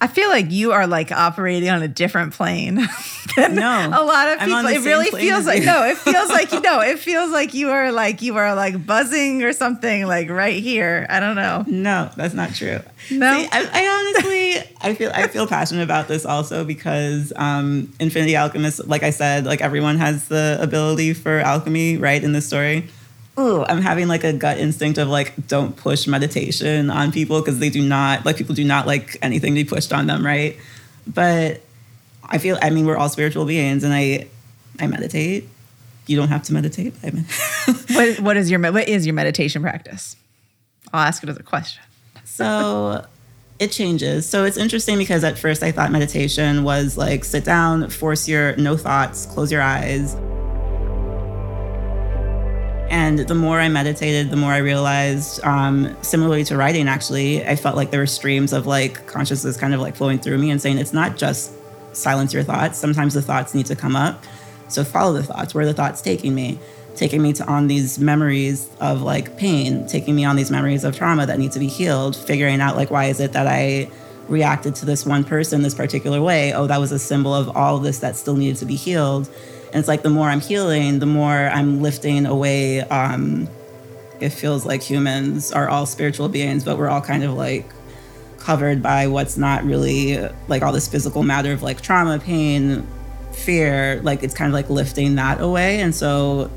I 0.03 0.07
feel 0.07 0.31
like 0.31 0.51
you 0.51 0.73
are 0.73 0.87
like 0.87 1.13
operating 1.13 1.69
on 1.69 1.83
a 1.83 1.89
different 1.89 2.33
plane 2.33 2.77
than 3.37 3.55
no, 3.55 3.89
a 3.93 4.03
lot 4.03 4.29
of 4.29 4.41
people. 4.41 4.67
It 4.67 4.81
really 4.83 5.11
feels 5.11 5.45
like 5.45 5.63
no, 5.63 5.85
it 5.85 5.99
feels 5.99 6.31
like 6.31 6.53
you 6.53 6.61
know, 6.61 6.81
it 6.81 6.99
feels 6.99 7.31
like 7.31 7.53
you 7.53 7.71
are 7.71 7.93
like 7.93 8.23
you 8.23 8.37
are 8.39 8.55
like 8.55 8.87
buzzing 8.87 9.43
or 9.43 9.53
something 9.53 10.07
like 10.07 10.31
right 10.31 10.63
here. 10.63 11.07
I 11.11 11.21
don't 11.21 11.37
know. 11.37 11.65
No, 11.67 12.11
that's 12.17 12.33
not 12.33 12.55
true. 12.55 12.81
No, 13.11 13.39
See, 13.39 13.49
I, 13.53 13.69
I, 13.73 14.15
honestly, 14.15 14.77
I 14.81 14.95
feel 14.95 15.11
I 15.15 15.29
feel 15.29 15.47
passionate 15.47 15.83
about 15.83 16.09
this 16.09 16.25
also 16.25 16.65
because 16.65 17.33
um, 17.37 17.93
Infinity 18.01 18.37
Alchemist, 18.37 18.87
like 18.87 19.03
I 19.03 19.11
said, 19.11 19.45
like 19.45 19.61
everyone 19.61 19.99
has 19.99 20.29
the 20.29 20.59
ability 20.61 21.13
for 21.13 21.41
alchemy, 21.41 21.99
right, 21.99 22.23
in 22.23 22.33
the 22.33 22.41
story 22.41 22.89
oh, 23.41 23.65
I'm 23.69 23.81
having 23.81 24.07
like 24.07 24.23
a 24.23 24.33
gut 24.33 24.59
instinct 24.59 24.99
of 24.99 25.09
like, 25.09 25.35
don't 25.47 25.75
push 25.77 26.07
meditation 26.07 26.91
on 26.91 27.11
people 27.11 27.41
because 27.41 27.59
they 27.59 27.71
do 27.71 27.83
not, 27.83 28.27
like, 28.27 28.37
people 28.37 28.55
do 28.55 28.65
not 28.65 28.87
like 28.87 29.17
anything 29.23 29.55
to 29.55 29.65
be 29.65 29.69
pushed 29.69 29.93
on 29.93 30.07
them, 30.07 30.25
right? 30.25 30.59
But 31.07 31.63
I 32.25 32.39
feel, 32.39 32.59
I 32.61 32.71
mean, 32.71 32.87
we're 32.87 32.99
all 32.99 33.09
spiritual 33.09 33.47
beings 33.47 33.83
and 33.83 33.95
I, 33.95 34.29
I 34.79 34.87
meditate. 34.87 35.49
You 36.07 36.17
don't 36.17 36.29
have 36.29 36.43
to 36.45 36.53
meditate. 36.53 36.95
I 37.03 37.11
mean, 37.11 37.25
what, 37.93 38.21
what 38.21 38.37
is 38.37 38.51
your, 38.51 38.61
what 38.73 38.89
is 38.89 39.07
your 39.07 39.15
meditation 39.15 39.63
practice? 39.63 40.17
I'll 40.93 41.07
ask 41.07 41.23
it 41.23 41.29
as 41.29 41.39
a 41.39 41.43
question. 41.43 41.83
So 42.25 43.07
it 43.59 43.73
changes. 43.73 44.29
So 44.29 44.45
it's 44.45 44.57
interesting 44.57 44.99
because 44.99 45.25
at 45.25 45.39
first 45.39 45.63
I 45.63 45.73
thought 45.73 45.91
meditation 45.91 46.63
was 46.63 46.99
like 46.99 47.25
sit 47.25 47.45
down, 47.45 47.89
force 47.89 48.29
your 48.29 48.55
no 48.57 48.77
thoughts, 48.77 49.27
close 49.27 49.51
your 49.51 49.63
eyes 49.63 50.15
and 52.91 53.21
the 53.21 53.37
more 53.37 53.61
I 53.61 53.69
meditated, 53.69 54.31
the 54.31 54.37
more 54.37 54.51
I 54.51 54.59
realized, 54.59 55.43
um, 55.45 55.97
similarly 56.03 56.43
to 56.45 56.57
writing, 56.57 56.89
actually, 56.89 57.47
I 57.47 57.55
felt 57.55 57.77
like 57.77 57.93
there 57.93 58.01
were 58.01 58.07
streams 58.07 58.53
of 58.53 58.67
like 58.67 59.07
consciousness 59.07 59.57
kind 59.57 59.73
of 59.73 59.81
like 59.81 59.95
flowing 59.95 60.19
through 60.19 60.39
me 60.39 60.51
and 60.51 60.61
saying 60.61 60.79
it's 60.79 60.93
not 60.93 61.17
just 61.17 61.53
silence 61.93 62.35
your 62.35 62.43
thoughts. 62.43 62.79
Sometimes 62.79 63.15
the 63.15 63.23
thoughts 63.23 63.55
need 63.55 63.67
to 63.67 63.77
come 63.77 63.95
up. 63.95 64.25
So 64.67 64.83
follow 64.83 65.13
the 65.13 65.23
thoughts. 65.23 65.55
Where 65.55 65.65
the 65.65 65.73
thoughts 65.73 66.01
taking 66.01 66.35
me? 66.35 66.59
Taking 66.97 67.23
me 67.23 67.33
to 67.35 67.47
on 67.47 67.69
these 67.69 68.01
memories 68.01 68.69
of 68.81 69.03
like 69.03 69.37
pain, 69.37 69.87
taking 69.87 70.17
me 70.17 70.25
on 70.25 70.35
these 70.35 70.51
memories 70.51 70.83
of 70.83 70.97
trauma 70.97 71.27
that 71.27 71.39
need 71.39 71.53
to 71.53 71.61
be 71.61 71.69
healed, 71.69 72.17
figuring 72.17 72.61
out 72.61 72.75
like 72.75 72.91
why 72.91 73.05
is 73.05 73.21
it 73.21 73.33
that 73.35 73.47
I 73.47 73.89
reacted 74.27 74.75
to 74.77 74.85
this 74.85 75.07
one 75.07 75.23
person 75.23 75.63
this 75.63 75.75
particular 75.75 76.21
way? 76.21 76.53
Oh, 76.53 76.67
that 76.67 76.79
was 76.79 76.91
a 76.91 76.99
symbol 76.99 77.33
of 77.33 77.57
all 77.57 77.79
this 77.79 78.01
that 78.01 78.17
still 78.17 78.35
needed 78.35 78.57
to 78.57 78.65
be 78.65 78.75
healed 78.75 79.31
and 79.73 79.79
it's 79.79 79.89
like 79.89 80.03
the 80.03 80.11
more 80.11 80.29
I'm 80.29 80.41
healing, 80.41 80.99
the 80.99 81.07
more 81.07 81.31
I'm 81.31 81.81
lifting 81.81 82.27
away. 82.27 82.81
Um, 82.81 83.49
it 84.19 84.31
feels 84.31 84.67
like 84.67 84.83
humans 84.83 85.53
are 85.53 85.69
all 85.69 85.87
spiritual 85.87 86.29
beings, 86.29 86.65
but 86.65 86.77
we're 86.77 86.89
all 86.89 87.01
kind 87.01 87.23
of 87.23 87.35
like 87.35 87.71
covered 88.39 88.83
by 88.83 89.07
what's 89.07 89.37
not 89.37 89.63
really 89.65 90.19
like 90.49 90.63
all 90.63 90.73
this 90.73 90.89
physical 90.89 91.23
matter 91.23 91.53
of 91.53 91.63
like 91.63 91.81
trauma, 91.81 92.19
pain, 92.19 92.85
fear. 93.33 94.01
Like 94.03 94.25
it's 94.25 94.35
kind 94.35 94.49
of 94.49 94.55
like 94.55 94.69
lifting 94.69 95.15
that 95.15 95.41
away. 95.41 95.81
And 95.81 95.95
so 95.95 96.51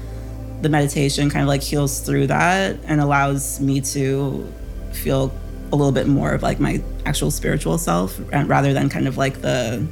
the 0.62 0.70
meditation 0.70 1.30
kind 1.30 1.44
of 1.44 1.48
like 1.48 1.62
heals 1.62 2.00
through 2.00 2.28
that 2.28 2.80
and 2.86 3.00
allows 3.00 3.60
me 3.60 3.80
to 3.82 4.52
feel 4.92 5.32
a 5.72 5.76
little 5.76 5.92
bit 5.92 6.08
more 6.08 6.34
of 6.34 6.42
like 6.42 6.60
my 6.60 6.82
actual 7.06 7.30
spiritual 7.30 7.78
self 7.78 8.20
rather 8.32 8.74
than 8.74 8.90
kind 8.90 9.08
of 9.08 9.18
like 9.18 9.42
the 9.42 9.86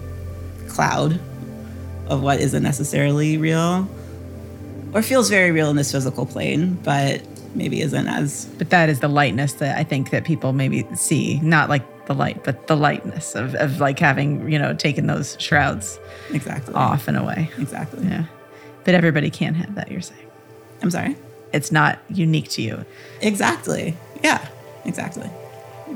cloud 0.68 1.20
of 2.12 2.22
what 2.22 2.40
isn't 2.40 2.62
necessarily 2.62 3.38
real 3.38 3.88
or 4.94 5.02
feels 5.02 5.30
very 5.30 5.52
real 5.52 5.70
in 5.70 5.78
this 5.78 5.92
physical 5.92 6.26
plane, 6.26 6.78
but 6.84 7.22
maybe 7.56 7.82
isn't 7.82 8.08
as. 8.08 8.46
But 8.58 8.70
that 8.72 8.90
is 8.90 9.00
the 9.00 9.08
lightness 9.08 9.54
that 9.54 9.78
I 9.78 9.84
think 9.84 10.10
that 10.12 10.26
people 10.26 10.52
maybe 10.52 10.86
see, 10.96 11.40
not 11.40 11.70
like 11.70 12.06
the 12.08 12.14
light, 12.14 12.44
but 12.44 12.68
the 12.68 12.76
lightness 12.76 13.34
of, 13.36 13.56
of 13.56 13.80
like 13.80 14.00
having, 14.00 14.52
you 14.52 14.60
know, 14.60 14.74
taken 14.74 15.08
those 15.08 15.38
shrouds 15.40 15.98
exactly 16.32 16.74
off 16.76 17.08
in 17.08 17.16
a 17.16 17.24
way. 17.24 17.50
Exactly. 17.58 18.06
Yeah. 18.06 18.26
But 18.84 18.96
everybody 18.96 19.30
can 19.30 19.54
have 19.56 19.76
that, 19.76 19.90
you're 19.90 20.02
saying. 20.02 20.28
I'm 20.82 20.92
sorry? 20.92 21.16
It's 21.54 21.72
not 21.72 22.00
unique 22.10 22.50
to 22.50 22.62
you. 22.62 22.86
Exactly. 23.22 23.96
Yeah, 24.24 24.46
exactly. 24.84 25.30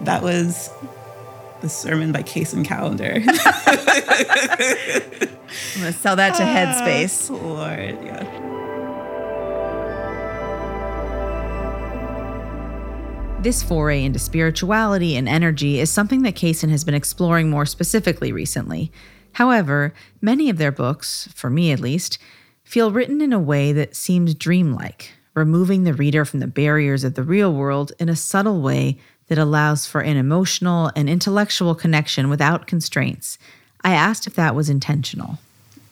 That 0.03 0.21
was 0.21 0.69
the 1.61 1.69
sermon 1.69 2.11
by 2.11 2.23
Kacen 2.23 2.65
Callender. 2.65 3.21
I'm 5.75 5.81
to 5.81 5.93
sell 5.93 6.15
that 6.15 6.35
to 6.35 6.43
ah, 6.43 6.47
Headspace. 6.47 7.31
Oh, 7.31 7.35
Lord, 7.35 8.05
yeah. 8.05 8.45
This 13.41 13.61
foray 13.61 14.03
into 14.03 14.17
spirituality 14.17 15.15
and 15.15 15.29
energy 15.29 15.79
is 15.79 15.91
something 15.91 16.23
that 16.23 16.33
Kacen 16.35 16.69
has 16.71 16.83
been 16.83 16.95
exploring 16.95 17.49
more 17.49 17.67
specifically 17.67 18.31
recently. 18.31 18.91
However, 19.33 19.93
many 20.19 20.49
of 20.49 20.57
their 20.57 20.71
books, 20.71 21.29
for 21.35 21.49
me 21.49 21.71
at 21.71 21.79
least, 21.79 22.17
feel 22.63 22.91
written 22.91 23.21
in 23.21 23.31
a 23.31 23.39
way 23.39 23.71
that 23.71 23.95
seems 23.95 24.33
dreamlike, 24.33 25.11
removing 25.35 25.83
the 25.83 25.93
reader 25.93 26.25
from 26.25 26.39
the 26.39 26.47
barriers 26.47 27.03
of 27.03 27.13
the 27.13 27.21
real 27.21 27.53
world 27.53 27.91
in 27.99 28.09
a 28.09 28.15
subtle 28.15 28.61
way 28.61 28.97
that 29.27 29.37
allows 29.37 29.85
for 29.85 30.01
an 30.01 30.17
emotional 30.17 30.91
and 30.95 31.09
intellectual 31.09 31.75
connection 31.75 32.29
without 32.29 32.67
constraints. 32.67 33.37
I 33.83 33.93
asked 33.93 34.27
if 34.27 34.35
that 34.35 34.55
was 34.55 34.69
intentional. 34.69 35.39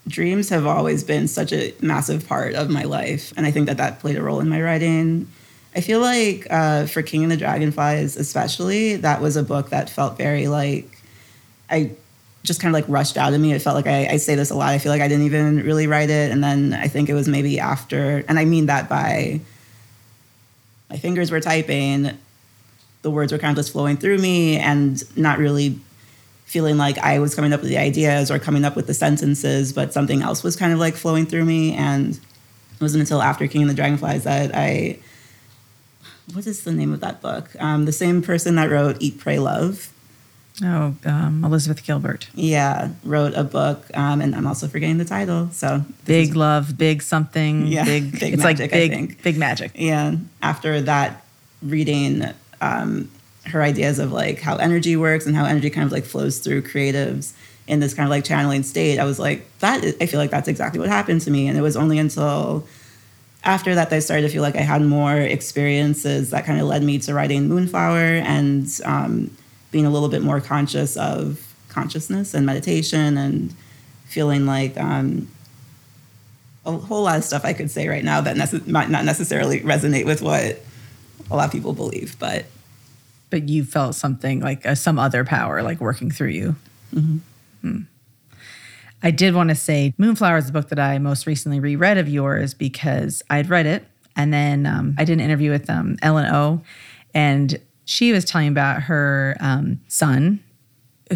Dreams 0.07 0.49
have 0.49 0.65
always 0.65 1.03
been 1.03 1.27
such 1.27 1.53
a 1.53 1.73
massive 1.81 2.27
part 2.27 2.55
of 2.55 2.69
my 2.69 2.83
life, 2.83 3.33
and 3.37 3.45
I 3.45 3.51
think 3.51 3.67
that 3.67 3.77
that 3.77 3.99
played 3.99 4.17
a 4.17 4.21
role 4.21 4.39
in 4.39 4.49
my 4.49 4.61
writing. 4.61 5.27
I 5.75 5.81
feel 5.81 6.01
like 6.01 6.45
uh, 6.49 6.85
for 6.85 7.01
King 7.01 7.23
and 7.23 7.31
the 7.31 7.37
Dragonflies, 7.37 8.17
especially, 8.17 8.97
that 8.97 9.21
was 9.21 9.37
a 9.37 9.43
book 9.43 9.69
that 9.69 9.89
felt 9.89 10.17
very 10.17 10.47
like 10.47 11.01
I 11.69 11.91
just 12.43 12.61
kind 12.61 12.75
of 12.75 12.79
like 12.79 12.89
rushed 12.89 13.17
out 13.17 13.33
of 13.33 13.39
me. 13.39 13.53
It 13.53 13.61
felt 13.61 13.75
like 13.75 13.87
I, 13.87 14.07
I, 14.13 14.17
say 14.17 14.35
this 14.35 14.51
a 14.51 14.55
lot. 14.55 14.69
I 14.69 14.77
feel 14.77 14.91
like 14.91 15.01
I 15.01 15.07
didn't 15.07 15.25
even 15.25 15.63
really 15.63 15.87
write 15.87 16.09
it. 16.09 16.31
And 16.31 16.43
then 16.43 16.73
I 16.73 16.87
think 16.87 17.09
it 17.09 17.13
was 17.13 17.27
maybe 17.27 17.59
after, 17.59 18.23
and 18.27 18.37
I 18.37 18.45
mean 18.45 18.65
that 18.65 18.89
by 18.89 19.39
my 20.89 20.97
fingers 20.97 21.31
were 21.31 21.39
typing, 21.39 22.11
the 23.03 23.11
words 23.11 23.31
were 23.31 23.37
kind 23.37 23.51
of 23.51 23.57
just 23.57 23.71
flowing 23.71 23.97
through 23.97 24.17
me 24.17 24.57
and 24.57 25.03
not 25.17 25.37
really 25.37 25.79
feeling 26.45 26.77
like 26.77 26.97
I 26.97 27.19
was 27.19 27.35
coming 27.35 27.53
up 27.53 27.61
with 27.61 27.69
the 27.69 27.77
ideas 27.77 28.31
or 28.31 28.39
coming 28.39 28.65
up 28.65 28.75
with 28.75 28.87
the 28.87 28.93
sentences, 28.93 29.71
but 29.71 29.93
something 29.93 30.21
else 30.21 30.43
was 30.43 30.55
kind 30.55 30.73
of 30.73 30.79
like 30.79 30.95
flowing 30.95 31.25
through 31.25 31.45
me. 31.45 31.73
And 31.73 32.15
it 32.15 32.81
wasn't 32.81 33.01
until 33.01 33.21
after 33.21 33.47
King 33.47 33.61
and 33.61 33.69
the 33.69 33.75
Dragonflies 33.75 34.23
that 34.23 34.55
I 34.55 34.99
what 36.33 36.47
is 36.47 36.63
the 36.63 36.71
name 36.71 36.93
of 36.93 37.01
that 37.01 37.21
book? 37.21 37.49
Um, 37.59 37.85
the 37.85 37.91
same 37.91 38.21
person 38.21 38.55
that 38.55 38.69
wrote 38.69 38.97
Eat, 38.99 39.19
Pray, 39.19 39.39
Love. 39.39 39.91
Oh, 40.63 40.95
um, 41.05 41.43
Elizabeth 41.43 41.83
Gilbert. 41.83 42.29
Yeah, 42.35 42.91
wrote 43.03 43.33
a 43.33 43.43
book, 43.43 43.85
um, 43.95 44.21
and 44.21 44.35
I'm 44.35 44.45
also 44.45 44.67
forgetting 44.67 44.99
the 44.99 45.05
title. 45.05 45.49
So 45.51 45.83
big 46.05 46.29
is, 46.29 46.35
love, 46.35 46.77
big 46.77 47.01
something. 47.01 47.65
Yeah, 47.67 47.83
big. 47.83 48.11
big 48.19 48.33
it's 48.35 48.43
magic, 48.43 48.71
like 48.71 48.91
big, 48.91 49.23
big 49.23 49.37
magic. 49.37 49.71
Yeah. 49.73 50.15
After 50.41 50.79
that 50.81 51.25
reading, 51.63 52.23
um, 52.63 53.11
her 53.45 53.61
ideas 53.61 53.99
of 53.99 54.11
like 54.11 54.39
how 54.39 54.55
energy 54.55 54.95
works 54.95 55.25
and 55.25 55.35
how 55.35 55.45
energy 55.45 55.69
kind 55.69 55.85
of 55.85 55.91
like 55.91 56.05
flows 56.05 56.39
through 56.39 56.61
creatives 56.61 57.33
in 57.67 57.79
this 57.79 57.93
kind 57.93 58.05
of 58.05 58.09
like 58.09 58.23
channeling 58.23 58.63
state, 58.63 58.99
I 58.99 59.05
was 59.05 59.19
like, 59.19 59.45
that. 59.59 59.83
Is, 59.83 59.95
I 60.01 60.05
feel 60.05 60.19
like 60.19 60.31
that's 60.31 60.47
exactly 60.47 60.79
what 60.79 60.89
happened 60.89 61.21
to 61.21 61.31
me, 61.31 61.47
and 61.47 61.57
it 61.57 61.61
was 61.61 61.77
only 61.77 61.97
until 61.97 62.65
after 63.43 63.75
that, 63.75 63.91
I 63.91 63.99
started 63.99 64.23
to 64.23 64.29
feel 64.29 64.41
like 64.41 64.55
I 64.55 64.61
had 64.61 64.81
more 64.81 65.15
experiences 65.15 66.29
that 66.29 66.45
kind 66.45 66.61
of 66.61 66.67
led 66.67 66.83
me 66.83 66.97
to 66.99 67.13
writing 67.13 67.49
Moonflower 67.49 68.21
and 68.23 68.67
um, 68.85 69.35
being 69.71 69.85
a 69.85 69.89
little 69.89 70.09
bit 70.09 70.21
more 70.21 70.39
conscious 70.39 70.95
of 70.95 71.53
consciousness 71.67 72.33
and 72.33 72.45
meditation 72.45 73.17
and 73.17 73.53
feeling 74.05 74.45
like 74.45 74.77
um, 74.77 75.27
a 76.65 76.71
whole 76.71 77.03
lot 77.03 77.17
of 77.17 77.23
stuff 77.23 77.43
I 77.43 77.53
could 77.53 77.69
say 77.69 77.87
right 77.87 78.03
now 78.03 78.21
that 78.21 78.37
nece- 78.37 78.67
might 78.67 78.89
not 78.89 79.03
necessarily 79.03 79.59
resonate 79.59 80.05
with 80.05 80.21
what 80.21 80.61
a 81.29 81.35
lot 81.35 81.45
of 81.45 81.51
people 81.51 81.73
believe, 81.73 82.17
but 82.19 82.45
but 83.33 83.49
you 83.49 83.65
felt 83.65 83.95
something 83.95 84.41
like 84.41 84.63
uh, 84.63 84.75
some 84.75 84.99
other 84.99 85.25
power 85.25 85.63
like 85.63 85.81
working 85.81 86.11
through 86.11 86.27
you. 86.27 86.55
Mm-hmm. 86.93 87.17
Hmm. 87.61 87.77
I 89.01 89.09
did 89.09 89.33
want 89.33 89.49
to 89.49 89.55
say 89.55 89.95
Moonflower 89.97 90.37
is 90.37 90.45
the 90.45 90.51
book 90.51 90.69
that 90.69 90.77
I 90.77 90.99
most 90.99 91.25
recently 91.25 91.59
reread 91.59 91.97
of 91.97 92.07
yours 92.07 92.53
because 92.53 93.23
I'd 93.31 93.49
read 93.49 93.65
it 93.65 93.87
and 94.15 94.31
then 94.31 94.67
um, 94.67 94.93
I 94.99 95.03
did 95.03 95.13
an 95.13 95.19
interview 95.19 95.49
with 95.49 95.67
um, 95.67 95.97
Ellen 96.03 96.31
O, 96.31 96.61
and 97.15 97.59
she 97.85 98.11
was 98.11 98.23
telling 98.23 98.49
about 98.49 98.83
her 98.83 99.35
um, 99.39 99.81
son 99.87 100.39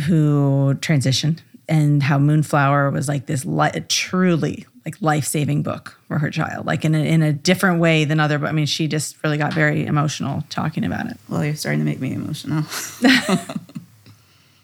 who 0.07 0.73
transitioned 0.79 1.41
and 1.69 2.01
how 2.01 2.17
Moonflower 2.17 2.89
was 2.89 3.07
like 3.07 3.27
this 3.27 3.45
li- 3.45 3.69
truly 3.89 4.65
like 4.87 5.01
life 5.01 5.25
saving 5.25 5.63
book 5.63 5.99
for 6.07 6.17
her 6.17 6.29
child, 6.31 6.65
like 6.65 6.85
in 6.85 6.95
a, 6.95 6.99
in 6.99 7.21
a 7.21 7.33
different 7.33 7.81
way 7.81 8.05
than 8.05 8.21
other. 8.21 8.39
But 8.39 8.47
I 8.47 8.51
mean, 8.53 8.67
she 8.67 8.87
just 8.87 9.21
really 9.21 9.37
got 9.37 9.53
very 9.53 9.85
emotional 9.85 10.45
talking 10.49 10.85
about 10.85 11.07
it. 11.07 11.17
Well, 11.27 11.43
you're 11.43 11.55
starting 11.55 11.81
to 11.81 11.85
make 11.85 11.99
me 11.99 12.13
emotional. 12.13 12.63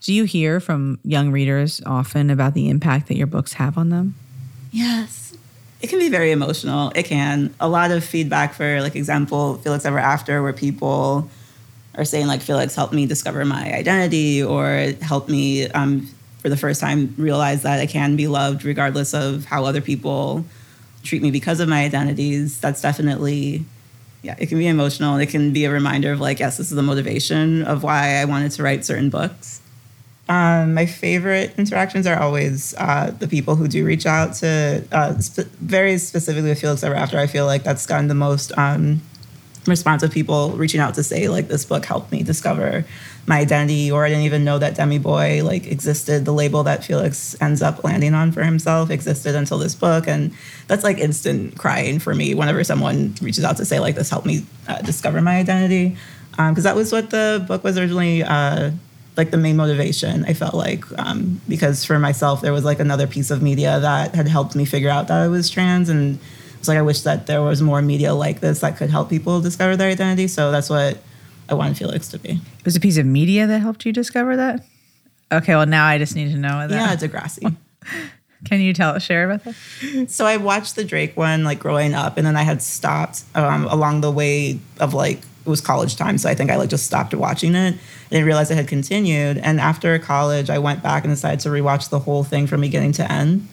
Do 0.02 0.14
you 0.14 0.24
hear 0.24 0.62
from 0.62 0.98
young 1.04 1.32
readers 1.32 1.82
often 1.86 2.30
about 2.30 2.54
the 2.54 2.70
impact 2.70 3.10
that 3.10 3.18
your 3.18 3.28
books 3.28 3.52
have 3.54 3.78
on 3.78 3.90
them? 3.90 4.16
Yes. 4.72 5.36
It 5.82 5.88
can 5.90 6.00
be 6.00 6.08
very 6.08 6.32
emotional. 6.32 6.94
It 6.96 7.04
can. 7.04 7.54
A 7.60 7.68
lot 7.68 7.92
of 7.92 8.02
feedback 8.02 8.54
for, 8.54 8.82
like, 8.82 8.96
example, 8.96 9.56
Felix 9.58 9.84
Ever 9.84 10.00
After, 10.00 10.42
where 10.42 10.54
people 10.54 11.30
are 11.96 12.06
saying, 12.06 12.28
like, 12.28 12.42
Felix 12.42 12.76
helped 12.76 12.94
me 12.94 13.06
discover 13.06 13.44
my 13.44 13.74
identity 13.74 14.42
or 14.42 14.94
helped 15.02 15.28
me, 15.28 15.68
um, 15.68 16.08
for 16.44 16.50
the 16.50 16.58
first 16.58 16.80
time, 16.80 17.16
realize 17.18 17.64
that 17.64 17.80
I 17.80 17.88
can 17.88 18.16
be 18.16 18.28
loved 18.28 18.64
regardless 18.64 19.16
of 19.16 19.46
how 19.46 19.66
other 19.66 19.82
people 19.82 20.46
treat 21.02 21.24
me 21.24 21.32
because 21.32 21.60
of 21.60 21.68
my 21.68 21.84
identities. 21.84 22.60
That's 22.60 22.82
definitely 22.82 23.66
yeah, 24.24 24.36
it 24.40 24.48
can 24.48 24.58
be 24.58 24.68
emotional. 24.68 25.18
It 25.18 25.30
can 25.30 25.52
be 25.52 25.66
a 25.66 25.72
reminder 25.72 26.14
of 26.14 26.22
like, 26.22 26.40
yes, 26.40 26.58
this 26.58 26.72
is 26.72 26.76
the 26.76 26.84
motivation 26.84 27.64
of 27.64 27.84
why 27.84 28.16
I 28.16 28.26
wanted 28.26 28.52
to 28.54 28.64
write 28.64 28.86
certain 28.86 29.10
books. 29.10 29.62
Um, 30.30 30.74
my 30.74 30.86
favorite 30.86 31.54
interactions 31.58 32.08
are 32.08 32.18
always 32.18 32.74
uh, 32.78 33.14
the 33.20 33.28
people 33.28 33.58
who 33.58 33.68
do 33.68 33.86
reach 33.86 34.06
out 34.06 34.36
to, 34.36 34.86
uh, 34.94 35.20
sp- 35.20 35.52
very 35.60 35.98
specifically 35.98 36.50
with 36.50 36.62
Felix 36.62 36.82
Ever 36.84 36.96
After. 36.96 37.20
I 37.20 37.28
feel 37.28 37.46
like 37.46 37.64
that's 37.64 37.86
gotten 37.86 38.08
the 38.08 38.16
most 38.16 38.58
um, 38.58 39.02
responsive 39.68 40.12
people 40.12 40.52
reaching 40.52 40.80
out 40.80 40.96
to 40.96 41.04
say 41.04 41.28
like 41.28 41.50
this 41.50 41.66
book 41.66 41.86
helped 41.86 42.12
me 42.12 42.24
discover 42.24 42.86
my 43.26 43.40
identity, 43.40 43.90
or 43.90 44.06
I 44.06 44.10
didn't 44.10 44.26
even 44.26 44.44
know 44.44 44.60
that 44.60 44.76
Demi 44.76 44.98
Boy 44.98 45.44
like 45.44 45.66
existed. 45.66 46.26
The 46.26 46.34
label 46.34 46.64
that 46.64 46.84
Felix 46.84 47.36
ends 47.42 47.62
up 47.62 47.84
landing 47.84 48.14
on 48.14 48.32
for 48.32 48.44
himself 48.44 48.90
existed 48.90 49.36
until 49.36 49.58
this 49.58 49.76
book, 49.76 50.08
and 50.08 50.34
that's 50.68 50.84
like 50.84 50.98
instant 50.98 51.58
crying 51.58 52.00
for 52.00 52.14
me 52.14 52.34
whenever 52.34 52.64
someone 52.64 53.16
reaches 53.22 53.44
out 53.44 53.58
to 53.58 53.66
say 53.66 53.80
like 53.80 53.96
this 53.96 54.10
helped 54.10 54.28
me 54.28 54.46
uh, 54.68 54.82
discover 54.82 55.22
my 55.22 55.38
identity, 55.38 55.96
because 56.32 56.58
um, 56.58 56.64
that 56.64 56.76
was 56.76 56.92
what 56.92 57.12
the 57.12 57.44
book 57.48 57.64
was 57.64 57.78
originally 57.78 58.24
uh, 58.24 58.72
like 59.16 59.32
the 59.32 59.38
main 59.38 59.56
motivation 59.56 60.26
i 60.26 60.34
felt 60.34 60.54
like 60.54 60.84
um, 60.98 61.40
because 61.48 61.86
for 61.86 62.00
myself 62.00 62.42
there 62.42 62.54
was 62.54 62.64
like 62.64 62.80
another 62.80 63.08
piece 63.08 63.30
of 63.30 63.42
media 63.42 63.80
that 63.80 64.16
had 64.16 64.28
helped 64.28 64.56
me 64.56 64.66
figure 64.66 64.90
out 64.90 65.08
that 65.08 65.22
i 65.22 65.28
was 65.28 65.50
trans 65.50 65.90
and 65.90 66.20
it's 66.58 66.68
like 66.68 66.78
i 66.78 66.82
wish 66.82 67.02
that 67.02 67.28
there 67.28 67.42
was 67.42 67.62
more 67.62 67.82
media 67.82 68.14
like 68.14 68.40
this 68.40 68.62
that 68.62 68.76
could 68.78 68.90
help 68.90 69.10
people 69.10 69.40
discover 69.42 69.76
their 69.78 69.90
identity 69.90 70.28
so 70.28 70.52
that's 70.52 70.70
what 70.70 70.98
i 71.54 71.58
wanted 71.58 71.78
felix 71.78 72.08
to 72.08 72.20
be 72.20 72.32
it 72.32 72.66
was 72.66 72.76
a 72.76 72.80
piece 72.80 72.98
of 72.98 73.06
media 73.06 73.48
that 73.48 73.60
helped 73.60 73.86
you 73.86 73.92
discover 73.92 74.36
that 74.36 74.66
okay 75.32 75.56
well 75.56 75.66
now 75.66 75.86
i 75.86 75.98
just 75.98 76.16
need 76.16 76.32
to 76.32 76.38
know 76.38 76.68
that 76.68 76.72
yeah 76.72 76.96
degrassi 76.96 77.56
can 78.46 78.60
you 78.60 78.74
tell 78.74 78.98
share 79.00 79.30
about 79.30 79.44
that 79.44 80.10
so 80.10 80.26
i 80.26 80.38
watched 80.38 80.76
the 80.76 80.84
drake 80.84 81.16
one 81.16 81.44
like 81.44 81.60
growing 81.60 81.94
up 81.94 82.18
and 82.18 82.28
then 82.28 82.36
i 82.36 82.44
had 82.44 82.62
stopped 82.62 83.24
um, 83.36 83.66
along 83.66 84.02
the 84.02 84.12
way 84.12 84.60
of 84.80 84.94
like 84.94 85.22
it 85.46 85.50
was 85.50 85.60
college 85.60 85.98
time, 85.98 86.18
so 86.18 86.30
I 86.30 86.36
think 86.36 86.50
I 86.50 86.56
like 86.56 86.70
just 86.70 86.86
stopped 86.86 87.13
watching 87.13 87.54
it. 87.54 87.74
I 87.76 88.10
didn't 88.10 88.26
realize 88.26 88.50
it 88.50 88.56
had 88.56 88.68
continued. 88.68 89.38
And 89.38 89.60
after 89.60 89.98
college, 90.00 90.50
I 90.50 90.58
went 90.58 90.82
back 90.82 91.04
and 91.04 91.12
decided 91.12 91.42
to 91.42 91.50
rewatch 91.50 91.89
the 91.89 92.00
whole 92.00 92.24
thing 92.24 92.48
from 92.48 92.62
beginning 92.62 92.94
to 92.94 93.12
end. 93.12 93.48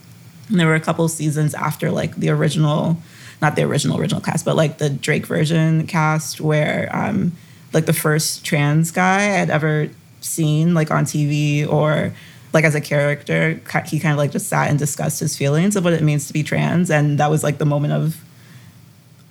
And 0.48 0.60
there 0.60 0.68
were 0.68 0.74
a 0.74 0.80
couple 0.80 1.08
seasons 1.08 1.52
after 1.52 1.90
like 1.90 2.14
the 2.14 2.30
original, 2.30 2.96
not 3.42 3.56
the 3.56 3.62
original 3.62 3.98
original 3.98 4.20
cast, 4.20 4.44
but 4.44 4.54
like 4.54 4.78
the 4.78 4.88
Drake 4.88 5.26
version 5.26 5.86
cast, 5.88 6.40
where 6.40 6.88
um, 6.92 7.32
like 7.72 7.86
the 7.86 7.92
first 7.92 8.44
trans 8.44 8.90
guy 8.90 9.40
I'd 9.40 9.50
ever 9.50 9.88
seen 10.20 10.74
like 10.74 10.90
on 10.90 11.04
TV 11.04 11.66
or 11.70 12.12
like 12.52 12.64
as 12.64 12.74
a 12.74 12.80
character, 12.80 13.60
he 13.86 14.00
kind 14.00 14.12
of 14.12 14.18
like 14.18 14.32
just 14.32 14.48
sat 14.48 14.68
and 14.68 14.78
discussed 14.78 15.20
his 15.20 15.36
feelings 15.36 15.76
of 15.76 15.84
what 15.84 15.92
it 15.92 16.02
means 16.02 16.26
to 16.26 16.32
be 16.32 16.42
trans, 16.42 16.90
and 16.90 17.18
that 17.18 17.30
was 17.30 17.44
like 17.44 17.58
the 17.58 17.66
moment 17.66 17.92
of 17.92 18.22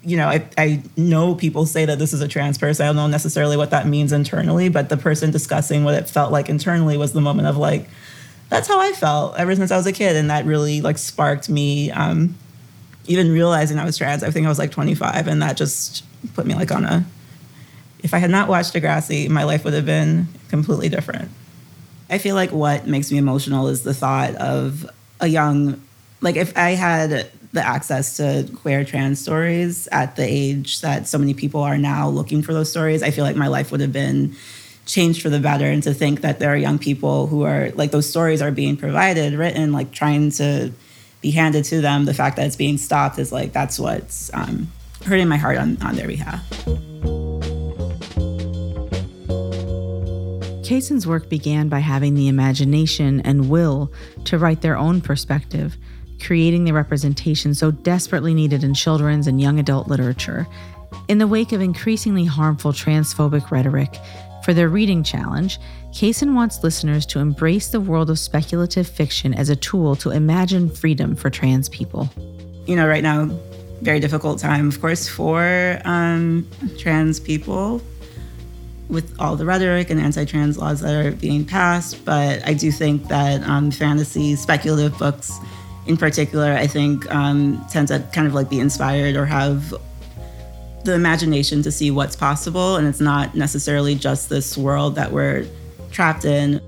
you 0.03 0.17
know, 0.17 0.27
I, 0.27 0.47
I 0.57 0.81
know 0.95 1.35
people 1.35 1.65
say 1.65 1.85
that 1.85 1.99
this 1.99 2.13
is 2.13 2.21
a 2.21 2.27
trans 2.27 2.57
person. 2.57 2.85
I 2.85 2.89
don't 2.89 2.95
know 2.95 3.07
necessarily 3.07 3.57
what 3.57 3.71
that 3.71 3.87
means 3.87 4.11
internally, 4.11 4.69
but 4.69 4.89
the 4.89 4.97
person 4.97 5.31
discussing 5.31 5.83
what 5.83 5.93
it 5.93 6.09
felt 6.09 6.31
like 6.31 6.49
internally 6.49 6.97
was 6.97 7.13
the 7.13 7.21
moment 7.21 7.47
of 7.47 7.57
like, 7.57 7.87
that's 8.49 8.67
how 8.67 8.79
I 8.79 8.93
felt 8.93 9.37
ever 9.37 9.55
since 9.55 9.71
I 9.71 9.77
was 9.77 9.85
a 9.85 9.91
kid. 9.91 10.15
And 10.15 10.29
that 10.29 10.45
really 10.45 10.81
like 10.81 10.97
sparked 10.97 11.49
me 11.49 11.91
um, 11.91 12.35
even 13.07 13.31
realizing 13.31 13.77
I 13.77 13.85
was 13.85 13.97
trans. 13.97 14.23
I 14.23 14.31
think 14.31 14.45
I 14.45 14.49
was 14.49 14.59
like 14.59 14.71
25 14.71 15.27
and 15.27 15.41
that 15.41 15.57
just 15.57 16.03
put 16.33 16.45
me 16.45 16.55
like 16.55 16.71
on 16.71 16.85
a, 16.85 17.05
if 18.01 18.13
I 18.13 18.17
had 18.17 18.29
not 18.29 18.47
watched 18.47 18.73
Degrassi, 18.73 19.29
my 19.29 19.43
life 19.43 19.63
would 19.63 19.73
have 19.73 19.85
been 19.85 20.27
completely 20.49 20.89
different. 20.89 21.29
I 22.09 22.17
feel 22.17 22.35
like 22.35 22.51
what 22.51 22.87
makes 22.87 23.11
me 23.11 23.17
emotional 23.17 23.67
is 23.67 23.83
the 23.83 23.93
thought 23.93 24.35
of 24.35 24.89
a 25.19 25.27
young, 25.27 25.81
like 26.21 26.35
if 26.35 26.57
I 26.57 26.71
had 26.71 27.29
the 27.51 27.61
access 27.61 28.17
to 28.17 28.49
queer 28.57 28.85
trans 28.85 29.19
stories 29.19 29.87
at 29.91 30.15
the 30.15 30.23
age 30.23 30.81
that 30.81 31.07
so 31.07 31.17
many 31.17 31.33
people 31.33 31.61
are 31.61 31.77
now 31.77 32.09
looking 32.09 32.41
for 32.41 32.53
those 32.53 32.69
stories, 32.69 33.03
I 33.03 33.11
feel 33.11 33.25
like 33.25 33.35
my 33.35 33.47
life 33.47 33.71
would 33.71 33.81
have 33.81 33.93
been 33.93 34.35
changed 34.85 35.21
for 35.21 35.29
the 35.29 35.39
better. 35.39 35.65
And 35.65 35.83
to 35.83 35.93
think 35.93 36.21
that 36.21 36.39
there 36.39 36.51
are 36.51 36.57
young 36.57 36.79
people 36.79 37.27
who 37.27 37.43
are 37.43 37.71
like 37.71 37.91
those 37.91 38.09
stories 38.09 38.41
are 38.41 38.51
being 38.51 38.77
provided, 38.77 39.33
written, 39.33 39.71
like 39.71 39.91
trying 39.91 40.31
to 40.31 40.71
be 41.21 41.31
handed 41.31 41.65
to 41.65 41.81
them, 41.81 42.05
the 42.05 42.13
fact 42.13 42.37
that 42.37 42.47
it's 42.47 42.55
being 42.55 42.77
stopped 42.77 43.19
is 43.19 43.31
like 43.31 43.51
that's 43.51 43.79
what's 43.79 44.33
um, 44.33 44.71
hurting 45.05 45.27
my 45.27 45.37
heart 45.37 45.57
on, 45.57 45.81
on 45.81 45.95
their 45.95 46.07
behalf. 46.07 46.43
Kacen's 50.69 51.07
work 51.07 51.29
began 51.29 51.67
by 51.67 51.79
having 51.79 52.13
the 52.13 52.27
imagination 52.27 53.21
and 53.21 53.49
will 53.49 53.91
to 54.25 54.37
write 54.37 54.61
their 54.61 54.77
own 54.77 55.01
perspective, 55.01 55.75
creating 56.21 56.63
the 56.63 56.73
representation 56.73 57.55
so 57.55 57.71
desperately 57.71 58.35
needed 58.35 58.63
in 58.63 58.75
children's 58.75 59.25
and 59.25 59.41
young 59.41 59.57
adult 59.57 59.87
literature. 59.87 60.45
In 61.07 61.17
the 61.17 61.25
wake 61.25 61.53
of 61.53 61.61
increasingly 61.61 62.23
harmful 62.23 62.71
transphobic 62.71 63.49
rhetoric, 63.49 63.97
for 64.43 64.53
their 64.53 64.69
reading 64.69 65.01
challenge, 65.01 65.57
Kacen 65.91 66.35
wants 66.35 66.63
listeners 66.63 67.07
to 67.07 67.19
embrace 67.19 67.69
the 67.69 67.81
world 67.81 68.11
of 68.11 68.19
speculative 68.19 68.87
fiction 68.87 69.33
as 69.33 69.49
a 69.49 69.55
tool 69.55 69.95
to 69.95 70.11
imagine 70.11 70.69
freedom 70.69 71.15
for 71.15 71.31
trans 71.31 71.67
people. 71.67 72.07
You 72.67 72.75
know, 72.75 72.87
right 72.87 73.01
now, 73.01 73.25
very 73.81 73.99
difficult 73.99 74.37
time, 74.37 74.67
of 74.67 74.79
course, 74.79 75.09
for 75.09 75.81
um, 75.83 76.47
trans 76.77 77.19
people 77.19 77.81
with 78.89 79.15
all 79.19 79.35
the 79.35 79.45
rhetoric 79.45 79.89
and 79.89 79.99
anti-trans 79.99 80.57
laws 80.57 80.81
that 80.81 81.05
are 81.05 81.11
being 81.11 81.45
passed. 81.45 82.03
But 82.03 82.45
I 82.47 82.53
do 82.53 82.71
think 82.71 83.07
that 83.07 83.43
um, 83.43 83.71
fantasy, 83.71 84.35
speculative 84.35 84.97
books, 84.97 85.37
in 85.85 85.95
particular, 85.95 86.53
I 86.53 86.67
think 86.67 87.09
um, 87.13 87.63
tend 87.69 87.87
to 87.89 87.99
kind 88.13 88.27
of 88.27 88.33
like 88.33 88.49
be 88.49 88.59
inspired 88.59 89.15
or 89.15 89.25
have 89.25 89.73
the 90.83 90.93
imagination 90.93 91.61
to 91.63 91.71
see 91.71 91.91
what's 91.91 92.15
possible, 92.15 92.77
and 92.77 92.87
it's 92.87 93.01
not 93.01 93.35
necessarily 93.35 93.95
just 93.95 94.29
this 94.29 94.57
world 94.57 94.95
that 94.95 95.11
we're 95.11 95.45
trapped 95.91 96.25
in. 96.25 96.61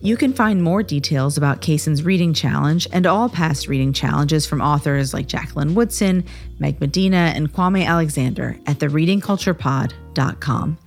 You 0.00 0.16
can 0.18 0.34
find 0.34 0.62
more 0.62 0.82
details 0.82 1.38
about 1.38 1.62
Kacen's 1.62 2.02
reading 2.02 2.34
challenge 2.34 2.86
and 2.92 3.06
all 3.06 3.30
past 3.30 3.68
reading 3.68 3.94
challenges 3.94 4.44
from 4.44 4.60
authors 4.60 5.14
like 5.14 5.26
Jacqueline 5.28 5.74
Woodson, 5.74 6.24
Meg 6.58 6.78
Medina, 6.78 7.32
and 7.34 7.50
Kwame 7.50 7.86
Alexander 7.86 8.58
at 8.66 8.80
thereadingculturepod.com. 8.80 10.78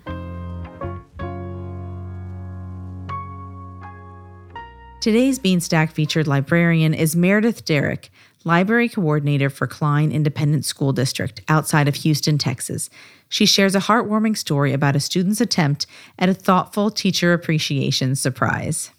Today's 5.00 5.38
Beanstack 5.38 5.92
featured 5.92 6.28
librarian 6.28 6.96
is 6.96 7.16
Meredith 7.16 7.64
Derrick, 7.66 8.10
library 8.44 8.90
coordinator 8.90 9.48
for 9.48 9.68
Klein 9.68 10.12
Independent 10.12 10.66
School 10.66 10.92
District 10.92 11.40
outside 11.48 11.88
of 11.88 11.94
Houston, 11.96 12.40
Texas. 12.40 12.90
She 13.30 13.46
shares 13.46 13.76
a 13.76 13.80
heartwarming 13.80 14.36
story 14.36 14.74
about 14.74 14.96
a 14.96 15.00
student's 15.00 15.40
attempt 15.40 15.86
at 16.18 16.30
a 16.30 16.34
thoughtful 16.34 16.90
teacher 16.90 17.32
appreciation 17.32 18.16
surprise. 18.16 18.90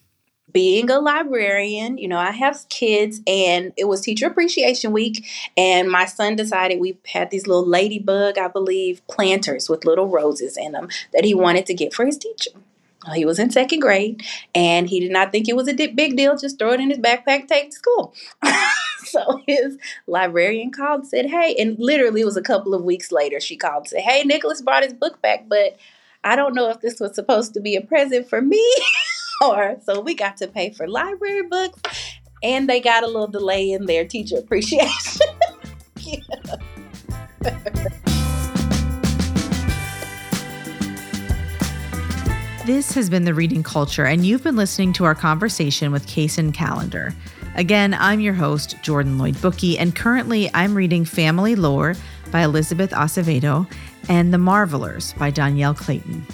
Being 0.53 0.89
a 0.89 1.01
librarian, 1.01 1.99
you 1.99 2.07
know, 2.07 2.19
I 2.19 2.31
have 2.31 2.69
kids 2.69 3.21
and 3.27 3.73
it 3.77 3.89
was 3.89 4.01
teacher 4.01 4.29
appreciation 4.29 4.93
week 4.93 5.27
and 5.57 5.91
my 5.91 6.05
son 6.07 6.37
decided 6.37 6.79
we 6.79 6.97
had 7.09 7.31
these 7.31 7.49
little 7.49 7.67
ladybug, 7.67 8.39
I 8.39 8.47
believe, 8.47 9.05
planters 9.09 9.69
with 9.69 9.85
little 9.85 10.07
roses 10.07 10.57
in 10.57 10.73
them 10.73 10.89
that 11.13 11.25
he 11.25 11.35
wanted 11.35 11.67
to 11.67 11.75
get 11.75 11.93
for 11.93 12.07
his 12.07 12.17
teacher. 12.17 12.51
He 13.15 13.25
was 13.25 13.39
in 13.39 13.51
second 13.51 13.81
grade 13.81 14.23
and 14.55 14.89
he 14.89 15.01
did 15.01 15.11
not 15.11 15.33
think 15.33 15.49
it 15.49 15.57
was 15.57 15.69
a 15.69 15.75
big 15.75 16.17
deal. 16.17 16.37
Just 16.37 16.59
throw 16.59 16.73
it 16.73 16.81
in 16.81 16.91
his 16.91 16.99
backpack, 16.99 17.49
take 17.49 17.71
to 17.71 17.77
school. 17.77 18.15
so 19.05 19.41
his 19.47 19.79
librarian 20.07 20.71
called 20.71 21.07
said, 21.07 21.27
Hey, 21.27 21.55
and 21.59 21.79
literally 21.79 22.23
it 22.23 22.27
was 22.27 22.37
a 22.37 22.43
couple 22.43 22.75
of 22.75 22.85
weeks 22.85 23.13
later, 23.13 23.41
she 23.41 23.57
called 23.57 23.85
and 23.85 23.89
said, 23.89 24.03
Hey, 24.03 24.23
Nicholas 24.25 24.63
brought 24.63 24.83
his 24.83 24.95
book 24.95 25.21
back, 25.23 25.49
but 25.49 25.79
I 26.25 26.37
don't 26.37 26.55
know 26.55 26.69
if 26.71 26.81
this 26.81 27.01
was 27.01 27.15
supposed 27.15 27.55
to 27.55 27.61
be 27.61 27.77
a 27.77 27.81
present 27.81 28.29
for 28.29 28.41
me 28.41 28.65
or 29.45 29.77
so 29.85 30.01
we 30.01 30.15
got 30.15 30.37
to 30.39 30.49
pay 30.49 30.71
for 30.71 30.89
library 30.89 31.47
books 31.47 31.81
and 32.43 32.69
they 32.69 32.81
got 32.81 33.05
a 33.05 33.07
little 33.07 33.29
delay 33.29 33.71
in 33.71 33.87
their 33.87 34.05
teacher 34.05 34.37
appreciation. 34.39 35.27
This 42.69 42.93
has 42.93 43.09
been 43.09 43.25
The 43.25 43.33
Reading 43.33 43.63
Culture, 43.63 44.05
and 44.05 44.27
you've 44.27 44.43
been 44.45 44.55
listening 44.55 44.93
to 44.93 45.07
our 45.07 45.15
conversation 45.15 45.91
with 45.91 46.07
Kacen 46.07 46.53
Callender. 46.53 47.15
Again, 47.55 47.95
I'm 47.95 48.21
your 48.21 48.35
host, 48.35 48.77
Jordan 48.83 49.17
Lloyd 49.17 49.37
Bookey, 49.37 49.77
and 49.79 49.97
currently 49.97 50.51
I'm 50.53 50.75
reading 50.75 51.07
Family 51.07 51.57
Lore 51.57 51.95
by 52.31 52.43
Elizabeth 52.43 52.91
Acevedo 52.91 53.67
and 54.11 54.35
The 54.35 54.39
Marvelers 54.39 55.15
by 55.15 55.31
Dhonielle 55.31 55.79
Clayton. 55.79 56.27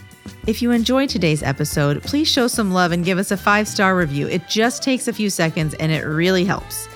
If 0.48 0.60
you 0.60 0.72
enjoyed 0.72 1.08
today's 1.08 1.44
episode, 1.44 2.02
please 2.02 2.26
show 2.26 2.48
some 2.48 2.72
love 2.72 2.90
and 2.90 3.04
give 3.04 3.18
us 3.18 3.30
a 3.30 3.36
five 3.36 3.68
star 3.68 3.96
review. 3.96 4.26
It 4.26 4.48
just 4.48 4.82
takes 4.82 5.06
a 5.06 5.12
few 5.12 5.30
seconds 5.30 5.74
and 5.74 5.92
it 5.92 6.02
really 6.02 6.44
helps. 6.44 6.88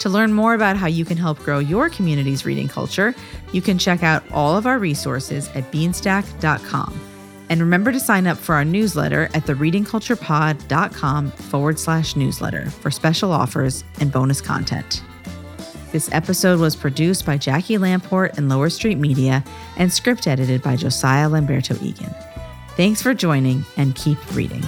To 0.00 0.08
learn 0.08 0.32
more 0.32 0.54
about 0.54 0.76
how 0.76 0.88
you 0.88 1.04
can 1.04 1.16
help 1.16 1.38
grow 1.38 1.60
your 1.60 1.90
community's 1.90 2.44
reading 2.44 2.66
culture, 2.66 3.14
you 3.52 3.62
can 3.62 3.78
check 3.78 4.02
out 4.02 4.24
all 4.32 4.56
of 4.56 4.66
our 4.66 4.80
resources 4.80 5.46
at 5.50 5.70
beanstack.com. 5.70 7.09
And 7.50 7.60
remember 7.60 7.92
to 7.92 8.00
sign 8.00 8.26
up 8.26 8.38
for 8.38 8.54
our 8.54 8.64
newsletter 8.64 9.28
at 9.34 9.44
thereadingculturepod.com 9.44 11.30
forward 11.30 11.78
slash 11.78 12.16
newsletter 12.16 12.70
for 12.70 12.90
special 12.90 13.32
offers 13.32 13.84
and 14.00 14.10
bonus 14.10 14.40
content. 14.40 15.02
This 15.92 16.08
episode 16.12 16.60
was 16.60 16.76
produced 16.76 17.26
by 17.26 17.36
Jackie 17.36 17.76
Lamport 17.76 18.38
and 18.38 18.48
Lower 18.48 18.70
Street 18.70 18.96
Media 18.96 19.44
and 19.76 19.92
script 19.92 20.26
edited 20.28 20.62
by 20.62 20.76
Josiah 20.76 21.28
Lamberto 21.28 21.74
Egan. 21.82 22.14
Thanks 22.76 23.02
for 23.02 23.12
joining 23.12 23.64
and 23.76 23.94
keep 23.96 24.18
reading. 24.34 24.62